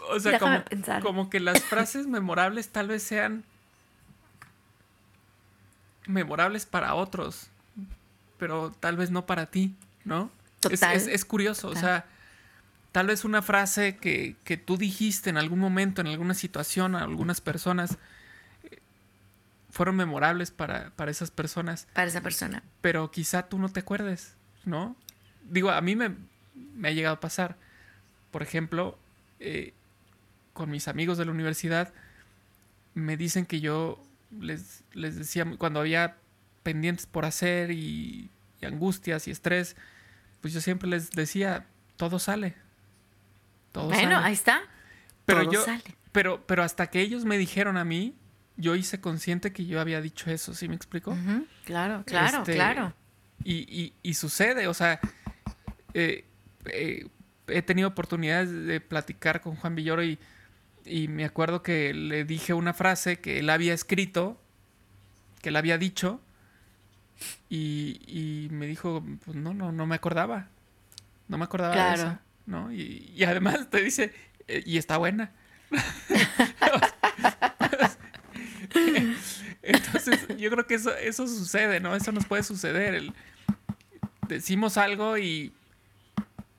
o 0.09 0.19
sea, 0.19 0.38
como, 0.38 0.63
como 1.01 1.30
que 1.30 1.39
las 1.39 1.63
frases 1.63 2.07
memorables 2.07 2.69
tal 2.69 2.89
vez 2.89 3.03
sean 3.03 3.45
memorables 6.07 6.65
para 6.65 6.93
otros, 6.95 7.47
pero 8.38 8.72
tal 8.82 8.97
vez 8.97 9.11
no 9.11 9.26
para 9.26 9.45
ti, 9.45 9.76
¿no? 10.03 10.30
Total. 10.59 10.95
Es, 10.95 11.26
curioso, 11.26 11.69
o 11.69 11.76
sea 11.76 12.05
tal 12.92 13.08
vez 13.08 13.24
una 13.24 13.42
frase 13.42 13.98
que, 13.98 14.36
que, 14.44 14.58
tú 14.58 14.78
dijiste 14.78 15.30
en 15.30 15.38
algún 15.38 15.60
momento, 15.60 16.02
en 16.02 16.08
alguna 16.08 16.34
situación, 16.34 16.96
a 16.96 17.04
algunas 17.04 17.42
personas, 17.42 17.98
eh, 18.64 18.80
fueron 19.70 19.96
memorables 19.96 20.52
para, 20.52 20.92
para, 20.92 21.12
esas 21.12 21.32
personas. 21.32 21.88
Para 21.94 22.08
esa 22.08 22.22
persona. 22.22 22.64
Pero 22.82 23.12
quizá 23.12 23.48
tú 23.48 23.58
no 23.60 23.70
te 23.70 23.80
acuerdes, 23.80 24.36
¿no? 24.66 24.96
Digo, 25.50 25.72
a 25.72 25.82
mí 25.82 25.96
me, 25.96 26.16
me 26.76 26.89
ha 26.89 26.92
llegado 26.92 27.16
a 27.16 27.20
pasar. 27.20 27.58
Por 28.32 28.44
ejemplo, 28.44 28.98
eh, 29.39 29.74
con 30.54 30.70
mis 30.70 30.88
amigos 30.88 31.18
de 31.18 31.26
la 31.26 31.32
universidad, 31.32 31.94
me 32.94 33.16
dicen 33.16 33.46
que 33.46 33.62
yo 33.62 34.04
les, 34.38 34.84
les 34.94 35.16
decía, 35.16 35.46
cuando 35.58 35.80
había 35.80 36.18
pendientes 36.64 37.06
por 37.06 37.26
hacer 37.26 37.72
y, 37.72 38.30
y 38.62 38.66
angustias 38.66 39.28
y 39.28 39.32
estrés, 39.32 39.76
pues 40.42 40.54
yo 40.54 40.60
siempre 40.62 40.89
les 40.89 41.12
decía, 41.12 41.66
todo 41.98 42.20
sale, 42.20 42.56
bueno, 43.74 44.17
ahí 44.17 44.34
está. 44.34 44.61
Pero 45.26 45.49
yo, 45.49 45.63
Pero, 46.11 46.45
pero 46.45 46.63
hasta 46.63 46.88
que 46.88 47.01
ellos 47.01 47.26
me 47.26 47.38
dijeron 47.38 47.78
a 47.78 47.86
mí, 47.86 48.15
yo 48.57 48.76
hice 48.76 48.99
consciente 48.99 49.53
que 49.53 49.65
yo 49.65 49.80
había 49.80 50.01
dicho 50.01 50.30
eso, 50.30 50.53
¿sí 50.53 50.67
me 50.67 50.76
explico? 50.76 51.17
Claro, 51.65 52.03
claro, 52.05 52.39
este, 52.39 52.53
claro. 52.53 52.93
Y, 53.43 53.93
y, 54.03 54.13
sucede, 54.13 54.67
o 54.67 54.74
sea, 54.74 54.99
eh, 55.93 56.26
eh, 56.65 57.07
he 57.47 57.61
tenido 57.63 57.88
oportunidades 57.88 58.51
de 58.51 58.80
platicar 58.82 59.41
con 59.41 59.55
Juan 59.55 59.74
Villoro 59.74 60.03
y, 60.03 60.19
y 60.86 61.07
me 61.07 61.26
acuerdo 61.26 61.63
que 61.63 61.93
le 61.93 62.24
dije 62.24 62.53
una 62.53 62.74
frase 62.74 63.19
que 63.19 63.39
él 63.39 63.49
había 63.49 63.74
escrito, 63.74 64.39
que 65.41 65.49
él 65.49 65.55
había 65.55 65.80
dicho, 65.80 66.22
y, 67.49 67.99
y 68.05 68.49
me 68.51 68.67
dijo, 68.67 69.03
pues 69.26 69.36
no, 69.36 69.53
no, 69.53 69.72
no 69.72 69.86
me 69.86 69.95
acordaba. 69.95 70.47
No 71.28 71.38
me 71.38 71.45
acordaba 71.45 71.76
de 71.76 71.95
eso. 71.95 72.19
¿No? 72.46 72.72
Y, 72.72 73.24
además 73.26 73.70
te 73.70 73.84
dice, 73.84 74.14
eh, 74.48 74.64
y 74.66 74.78
está 74.78 74.98
buena. 74.98 75.32
Entonces, 79.62 80.28
yo 80.38 80.50
creo 80.50 80.66
que 80.66 80.76
eso, 80.76 80.96
eso 80.96 81.28
sucede, 81.28 81.80
¿no? 81.80 81.96
Eso 81.96 82.12
nos 82.12 82.26
puede 82.26 82.44
suceder. 82.44 83.14
decimos 84.28 84.78
algo 84.78 85.18
y, 85.18 85.54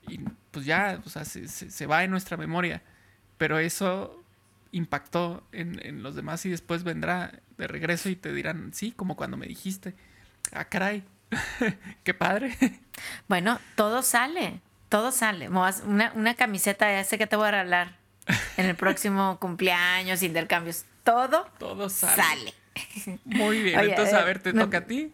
y, 0.07 0.19
pues 0.51 0.65
ya, 0.65 1.01
o 1.05 1.09
sea, 1.09 1.25
se, 1.25 1.47
se, 1.47 1.85
va 1.85 2.03
en 2.03 2.11
nuestra 2.11 2.37
memoria. 2.37 2.81
Pero 3.37 3.59
eso 3.59 4.23
impactó 4.71 5.45
en, 5.51 5.85
en, 5.85 6.01
los 6.01 6.15
demás 6.15 6.45
y 6.45 6.49
después 6.49 6.83
vendrá 6.83 7.39
de 7.57 7.67
regreso 7.67 8.09
y 8.09 8.15
te 8.15 8.33
dirán, 8.33 8.73
sí, 8.73 8.91
como 8.91 9.15
cuando 9.15 9.37
me 9.37 9.47
dijiste, 9.47 9.95
ah, 10.53 10.65
caray, 10.65 11.03
qué 12.03 12.13
padre. 12.13 12.55
Bueno, 13.27 13.59
todo 13.75 14.01
sale 14.01 14.61
todo 14.93 15.11
sale. 15.11 15.49
Una, 15.49 16.11
una 16.13 16.35
camiseta, 16.35 16.91
ya 16.91 17.03
sé 17.03 17.17
que 17.17 17.25
te 17.25 17.35
voy 17.35 17.47
a 17.47 17.51
regalar 17.51 17.95
en 18.57 18.67
el 18.67 18.75
próximo 18.75 19.37
cumpleaños, 19.41 20.21
intercambios. 20.21 20.85
Todo, 21.03 21.47
todo 21.57 21.89
sale. 21.89 22.53
Muy 23.25 23.63
bien, 23.63 23.79
entonces 23.79 24.13
a 24.13 24.23
ver, 24.23 24.37
¿te 24.37 24.53
toca 24.53 24.77
a 24.77 24.81
ti? 24.81 25.11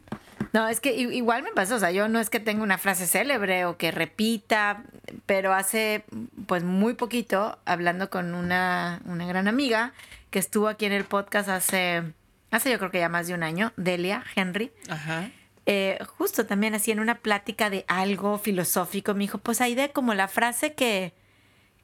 No, 0.51 0.67
es 0.67 0.81
que 0.81 0.93
igual 0.97 1.43
me 1.43 1.53
pasó, 1.53 1.75
o 1.75 1.79
sea, 1.79 1.91
yo 1.91 2.09
no 2.09 2.19
es 2.19 2.29
que 2.29 2.41
tenga 2.41 2.61
una 2.61 2.77
frase 2.77 3.07
célebre 3.07 3.63
o 3.63 3.77
que 3.77 3.91
repita, 3.91 4.83
pero 5.25 5.53
hace 5.53 6.03
pues 6.45 6.65
muy 6.65 6.93
poquito, 6.95 7.57
hablando 7.63 8.09
con 8.09 8.35
una, 8.35 8.99
una 9.05 9.27
gran 9.27 9.47
amiga 9.47 9.93
que 10.29 10.39
estuvo 10.39 10.67
aquí 10.67 10.87
en 10.87 10.91
el 10.91 11.05
podcast 11.05 11.47
hace, 11.47 12.03
hace 12.51 12.69
yo 12.69 12.79
creo 12.79 12.91
que 12.91 12.99
ya 12.99 13.07
más 13.07 13.27
de 13.27 13.33
un 13.33 13.43
año, 13.43 13.71
Delia 13.77 14.25
Henry. 14.35 14.73
Ajá. 14.89 15.29
Eh, 15.71 15.99
justo 16.17 16.47
también 16.47 16.73
así 16.73 16.89
en 16.89 16.99
una 16.99 17.19
plática 17.19 17.69
de 17.69 17.85
algo 17.87 18.39
filosófico, 18.39 19.13
me 19.13 19.19
dijo, 19.19 19.37
pues 19.37 19.59
de 19.59 19.91
como 19.93 20.15
la 20.15 20.27
frase 20.27 20.73
que, 20.73 21.13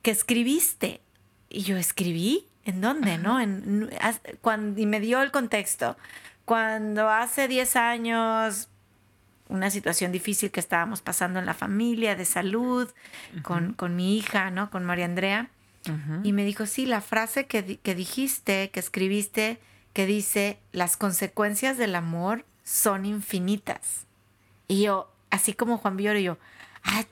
que 0.02 0.10
escribiste. 0.10 1.02
Y 1.50 1.62
yo 1.62 1.78
escribí, 1.78 2.48
¿en 2.64 2.82
dónde? 2.82 3.20
¿No? 3.20 3.40
En, 3.40 3.92
cuando, 4.42 4.82
y 4.82 4.88
me 4.88 5.00
dio 5.00 5.22
el 5.22 5.30
contexto. 5.30 5.98
Cuando 6.46 7.10
hace 7.10 7.48
10 7.48 7.76
años, 7.76 8.70
una 9.50 9.70
situación 9.70 10.12
difícil 10.12 10.50
que 10.50 10.62
estábamos 10.62 11.04
pasando 11.04 11.38
en 11.38 11.46
la 11.46 11.54
familia, 11.54 12.16
de 12.16 12.26
salud, 12.26 12.90
con, 13.44 13.74
con, 13.74 13.96
mi 13.96 14.18
hija, 14.18 14.50
¿no? 14.50 14.72
Con 14.72 14.84
María 14.84 15.06
Andrea. 15.06 15.52
Y 16.24 16.34
me 16.34 16.44
dijo, 16.44 16.66
sí, 16.66 16.88
la 16.88 17.02
frase 17.02 17.46
que, 17.46 17.78
que 17.78 17.94
dijiste, 17.94 18.72
que 18.72 18.80
escribiste, 18.80 19.60
que 19.94 20.08
dice, 20.08 20.58
las 20.72 20.98
consecuencias 20.98 21.78
del 21.78 21.94
amor 21.94 22.46
son 22.66 23.06
infinitas. 23.06 24.06
Y 24.68 24.82
yo, 24.84 25.10
así 25.30 25.54
como 25.54 25.78
Juan 25.78 25.96
Villoro, 25.96 26.20
yo, 26.20 26.38
ah, 26.84 27.04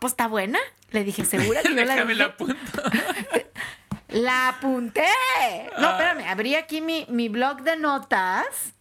pues 0.00 0.12
está 0.12 0.26
buena. 0.26 0.58
Le 0.90 1.04
dije, 1.04 1.24
¿segura 1.24 1.62
que 1.62 1.74
yo 1.74 1.84
la 1.84 2.04
dije? 2.04 2.14
la 2.14 2.34
la 4.08 4.48
apunté. 4.48 5.06
No, 5.78 5.88
ah. 5.88 5.90
espérame, 5.92 6.28
abrí 6.28 6.54
aquí 6.56 6.80
mi, 6.80 7.06
mi 7.08 7.28
blog 7.28 7.62
de 7.62 7.76
notas. 7.76 8.74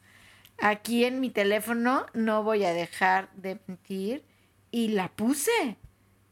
Aquí 0.59 1.05
en 1.05 1.19
mi 1.19 1.29
teléfono, 1.29 2.05
no 2.13 2.43
voy 2.43 2.63
a 2.63 2.73
dejar 2.73 3.29
de 3.33 3.59
mentir. 3.67 4.23
Y 4.71 4.89
la 4.89 5.09
puse. 5.09 5.77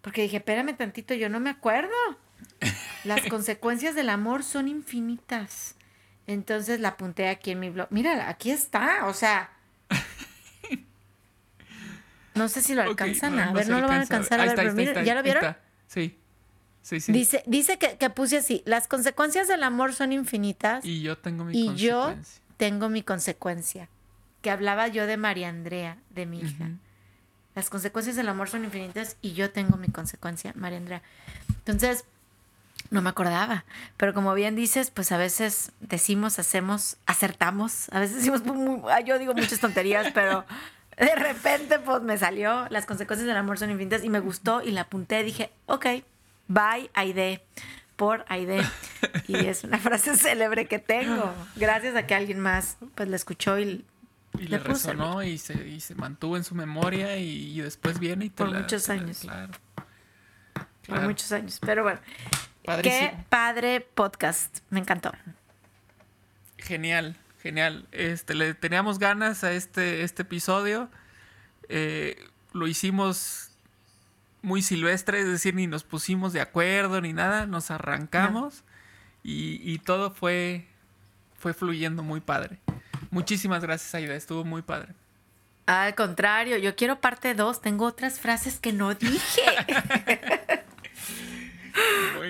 Porque 0.02 0.22
dije, 0.22 0.38
espérame 0.38 0.76
tantito, 0.78 1.14
yo 1.14 1.30
no 1.30 1.40
me 1.40 1.50
acuerdo. 1.50 1.92
Las 3.04 3.22
consecuencias 3.30 3.96
del 3.96 4.10
amor 4.10 4.44
son 4.44 4.70
infinitas. 4.70 5.76
Entonces 6.26 6.80
la 6.80 6.90
apunté 6.90 7.28
aquí 7.28 7.52
en 7.52 7.60
mi 7.60 7.70
blog. 7.70 7.88
Mira, 7.90 8.30
aquí 8.30 8.52
está. 8.52 9.08
O 9.08 9.14
sea, 9.14 9.50
no 12.40 12.48
sé 12.48 12.62
si 12.62 12.74
lo 12.74 12.82
alcanzan 12.82 13.38
a 13.38 13.52
ver, 13.52 13.68
no, 13.68 13.80
lo 13.80 13.88
van 13.88 14.00
a 14.00 14.02
alcanzar 14.02 14.40
a 14.40 14.46
ver, 14.46 14.74
pero 14.76 15.04
¿ya 15.04 15.14
lo 15.14 15.24
vieron? 15.24 15.56
Sí. 15.88 16.18
Sí, 16.82 17.02
sí. 17.02 17.12
Dice, 17.12 17.44
dice 17.46 17.78
que, 17.78 17.98
que, 17.98 18.10
puse 18.10 18.38
así, 18.38 18.64
las 18.66 18.88
consecuencias 18.88 19.48
del 19.48 19.64
amor 19.64 19.94
son 19.94 20.14
infinitas. 20.14 20.84
Y 20.86 21.02
yo 21.02 21.18
tengo 21.18 21.44
mi 21.44 21.52
y 21.52 21.66
consecuencia. 21.68 22.40
yo 22.40 22.56
tengo 22.58 22.90
mi 22.90 23.04
consecuencia. 23.04 23.90
Que 24.42 24.50
hablaba 24.50 24.88
yo 24.88 25.06
de 25.06 25.18
María 25.18 25.50
Andrea, 25.50 25.98
de 26.10 26.26
mi 26.26 26.40
hija. 26.40 26.72
Las 27.54 27.70
consecuencias 27.70 28.16
del 28.16 28.30
amor 28.30 28.50
son 28.50 28.64
infinitas 28.64 29.18
y 29.22 29.34
yo 29.34 29.52
tengo 29.52 29.78
mi 29.78 29.90
consecuencia, 29.90 30.54
María 30.56 30.78
Andrea. 30.78 31.04
Entonces, 31.50 32.06
no 32.90 33.02
me 33.02 33.10
acordaba. 33.10 33.66
Pero 33.98 34.14
como 34.14 34.34
bien 34.34 34.56
dices, 34.56 34.92
pues 34.92 35.12
a 35.12 35.18
veces 35.18 35.74
decimos, 35.82 36.40
hacemos, 36.40 36.98
acertamos. 37.06 37.90
A 37.92 38.00
veces 38.00 38.18
decimos, 38.18 38.42
yo 39.06 39.20
digo 39.20 39.34
muchas 39.34 39.60
tonterías, 39.60 40.12
pero 40.14 40.46
de 41.00 41.16
repente 41.16 41.80
pues 41.80 42.02
me 42.02 42.18
salió, 42.18 42.68
las 42.70 42.86
consecuencias 42.86 43.26
del 43.26 43.38
amor 43.38 43.58
son 43.58 43.72
infinitas 43.72 44.04
y 44.04 44.10
me 44.10 44.20
gustó 44.20 44.62
y 44.62 44.72
la 44.72 44.82
apunté, 44.82 45.24
dije, 45.24 45.50
ok, 45.66 45.86
bye 46.48 46.92
Aide, 46.94 47.42
por 47.96 48.26
Aide. 48.28 48.62
Y 49.28 49.38
es 49.46 49.64
una 49.64 49.78
frase 49.78 50.16
célebre 50.18 50.68
que 50.68 50.78
tengo, 50.80 51.34
gracias 51.56 51.96
a 51.96 52.06
que 52.06 52.16
alguien 52.16 52.40
más 52.40 52.78
pues 52.96 53.08
la 53.08 53.16
escuchó 53.16 53.58
y... 53.58 53.86
le, 54.34 54.58
resonó 54.60 55.24
y 55.24 55.38
se, 55.38 55.68
y 55.68 55.80
se 55.80 55.96
mantuvo 55.96 56.36
en 56.36 56.44
su 56.44 56.54
memoria 56.54 57.16
y, 57.18 57.62
después 57.62 57.98
viene 58.00 58.26
y 58.26 58.30
te 58.30 58.44
Por 58.44 58.54
muchos 58.54 58.90
años. 58.90 59.20
claro. 59.20 59.54
Por 60.86 61.02
muchos 61.02 61.32
años. 61.32 61.60
Pero 61.62 61.84
bueno, 61.84 62.00
qué 62.82 63.14
padre 63.30 63.80
podcast. 63.82 64.60
Me 64.70 64.80
encantó. 64.80 65.12
Genial. 66.58 67.16
Genial. 67.42 67.88
Este, 67.92 68.36
le 68.36 68.54
teníamos 68.54 69.00
ganas 69.00 69.44
a 69.44 69.54
este, 69.54 70.04
este 70.04 70.24
episodio. 70.24 70.90
Eh, 71.70 72.18
lo 72.54 72.68
hicimos 72.68 73.52
muy 74.42 74.62
silvestre, 74.62 75.20
es 75.20 75.28
decir, 75.28 75.56
ni 75.56 75.68
nos 75.68 75.84
pusimos 75.84 76.34
de 76.34 76.42
acuerdo 76.42 77.02
ni 77.02 77.14
nada, 77.14 77.46
nos 77.46 77.72
arrancamos 77.72 78.64
y, 79.22 79.78
todo 79.80 80.12
fue, 80.12 80.66
fue 81.38 81.54
fluyendo 81.54 82.04
muy 82.04 82.22
padre. 82.22 82.58
Muchísimas 83.12 83.62
gracias, 83.62 83.94
Aida, 83.94 84.16
estuvo 84.16 84.44
muy 84.44 84.62
padre. 84.62 84.94
Al 85.66 85.94
contrario, 85.94 86.58
yo 86.58 86.76
quiero 86.76 87.00
parte 87.00 87.36
2, 87.36 87.62
tengo 87.62 87.86
otras 87.86 88.20
frases 88.20 88.60
que 88.60 88.74
no 88.74 88.96
dije. 88.96 89.42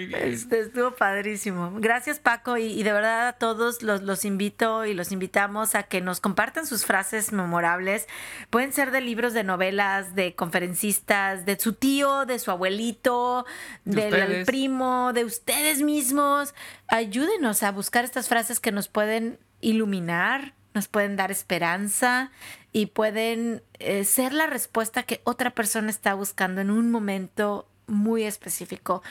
Este, 0.04 0.60
estuvo 0.62 0.96
padrísimo. 0.96 1.74
Gracias, 1.78 2.20
Paco. 2.20 2.58
Y, 2.58 2.84
de 2.84 2.92
verdad 2.92 3.28
a 3.28 3.34
todos 3.34 3.82
los, 3.84 4.02
los, 4.02 4.26
invito 4.26 4.86
y 4.86 4.94
los 4.94 5.12
invitamos 5.12 5.76
a 5.76 5.84
que 5.84 6.02
nos 6.02 6.20
compartan 6.20 6.66
sus 6.66 6.86
frases 6.86 7.32
memorables. 7.32 8.08
Pueden 8.50 8.74
ser 8.74 8.92
de 8.92 9.02
libros, 9.02 9.34
de 9.34 9.44
novelas, 9.44 10.16
de 10.16 10.36
conferencistas, 10.36 11.46
de 11.46 11.60
su 11.60 11.74
tío, 11.74 12.26
de 12.26 12.40
su 12.40 12.52
abuelito, 12.52 13.46
del 13.86 14.46
primo, 14.46 15.14
de 15.14 15.26
ustedes 15.26 15.82
mismos. 15.82 16.54
Ayúdenos 16.88 17.64
a 17.64 17.72
buscar 17.72 18.06
estas 18.06 18.28
frases 18.28 18.60
que 18.60 18.72
nos 18.72 18.88
pueden 18.88 19.40
iluminar, 19.62 20.54
nos 20.74 20.88
pueden 20.88 21.16
dar 21.16 21.32
esperanza 21.32 22.32
y 22.72 22.88
pueden 22.88 23.64
eh, 23.80 24.04
ser 24.04 24.34
la 24.34 24.48
respuesta 24.48 25.04
que 25.04 25.22
otra 25.24 25.52
persona 25.52 25.90
está 25.90 26.14
buscando 26.14 26.62
en 26.62 26.70
un 26.70 26.92
momento 26.92 27.68
muy 27.88 28.24
específico, 28.24 29.02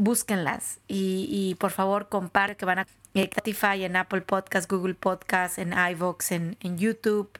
búsquenlas 0.00 0.80
y, 0.88 1.54
por 1.60 1.70
favor 1.70 2.08
compartan 2.08 2.56
que 2.56 2.64
van 2.64 2.78
a 2.80 2.86
Spotify, 3.14 3.84
en 3.84 3.96
Apple 3.96 4.22
Podcast, 4.22 4.70
Google 4.70 4.94
Podcast, 4.94 5.58
en 5.58 5.72
iVoox, 5.72 6.32
en, 6.32 6.56
en 6.60 6.78
YouTube, 6.78 7.30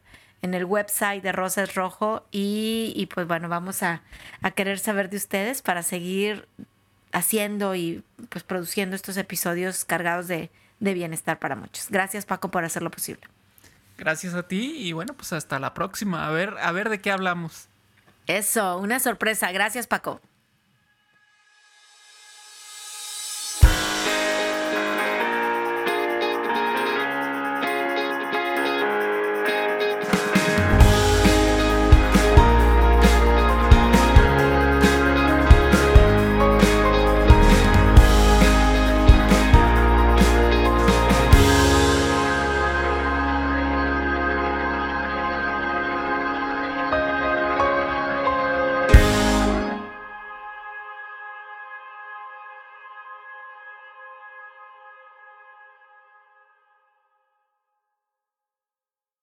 en 0.42 0.54
el 0.54 0.64
website 0.64 1.22
de 1.22 1.32
Rosas 1.32 1.74
Rojo 1.74 2.26
y, 2.30 2.92
y 2.94 3.06
pues 3.06 3.26
bueno, 3.26 3.48
vamos 3.48 3.82
a, 3.82 4.02
a, 4.42 4.50
querer 4.50 4.78
saber 4.78 5.08
de 5.08 5.16
ustedes 5.16 5.62
para 5.62 5.82
seguir 5.82 6.48
haciendo 7.12 7.74
y 7.74 8.04
pues 8.28 8.44
produciendo 8.44 8.94
estos 8.94 9.16
episodios 9.16 9.84
cargados 9.84 10.28
de, 10.28 10.50
de 10.80 10.94
bienestar 10.94 11.38
para 11.38 11.56
muchos. 11.56 11.88
Gracias 11.88 12.26
Paco 12.26 12.50
por 12.50 12.64
hacerlo 12.64 12.90
posible. 12.90 13.22
Gracias 13.96 14.34
a 14.34 14.46
ti 14.46 14.74
y 14.76 14.92
bueno, 14.92 15.14
pues 15.14 15.32
hasta 15.32 15.58
la 15.58 15.72
próxima. 15.72 16.26
A 16.26 16.30
ver, 16.30 16.56
a 16.60 16.72
ver 16.72 16.90
de 16.90 17.00
qué 17.00 17.10
hablamos. 17.10 17.68
Eso, 18.26 18.78
una 18.78 19.00
sorpresa. 19.00 19.50
Gracias 19.50 19.86
Paco. 19.86 20.20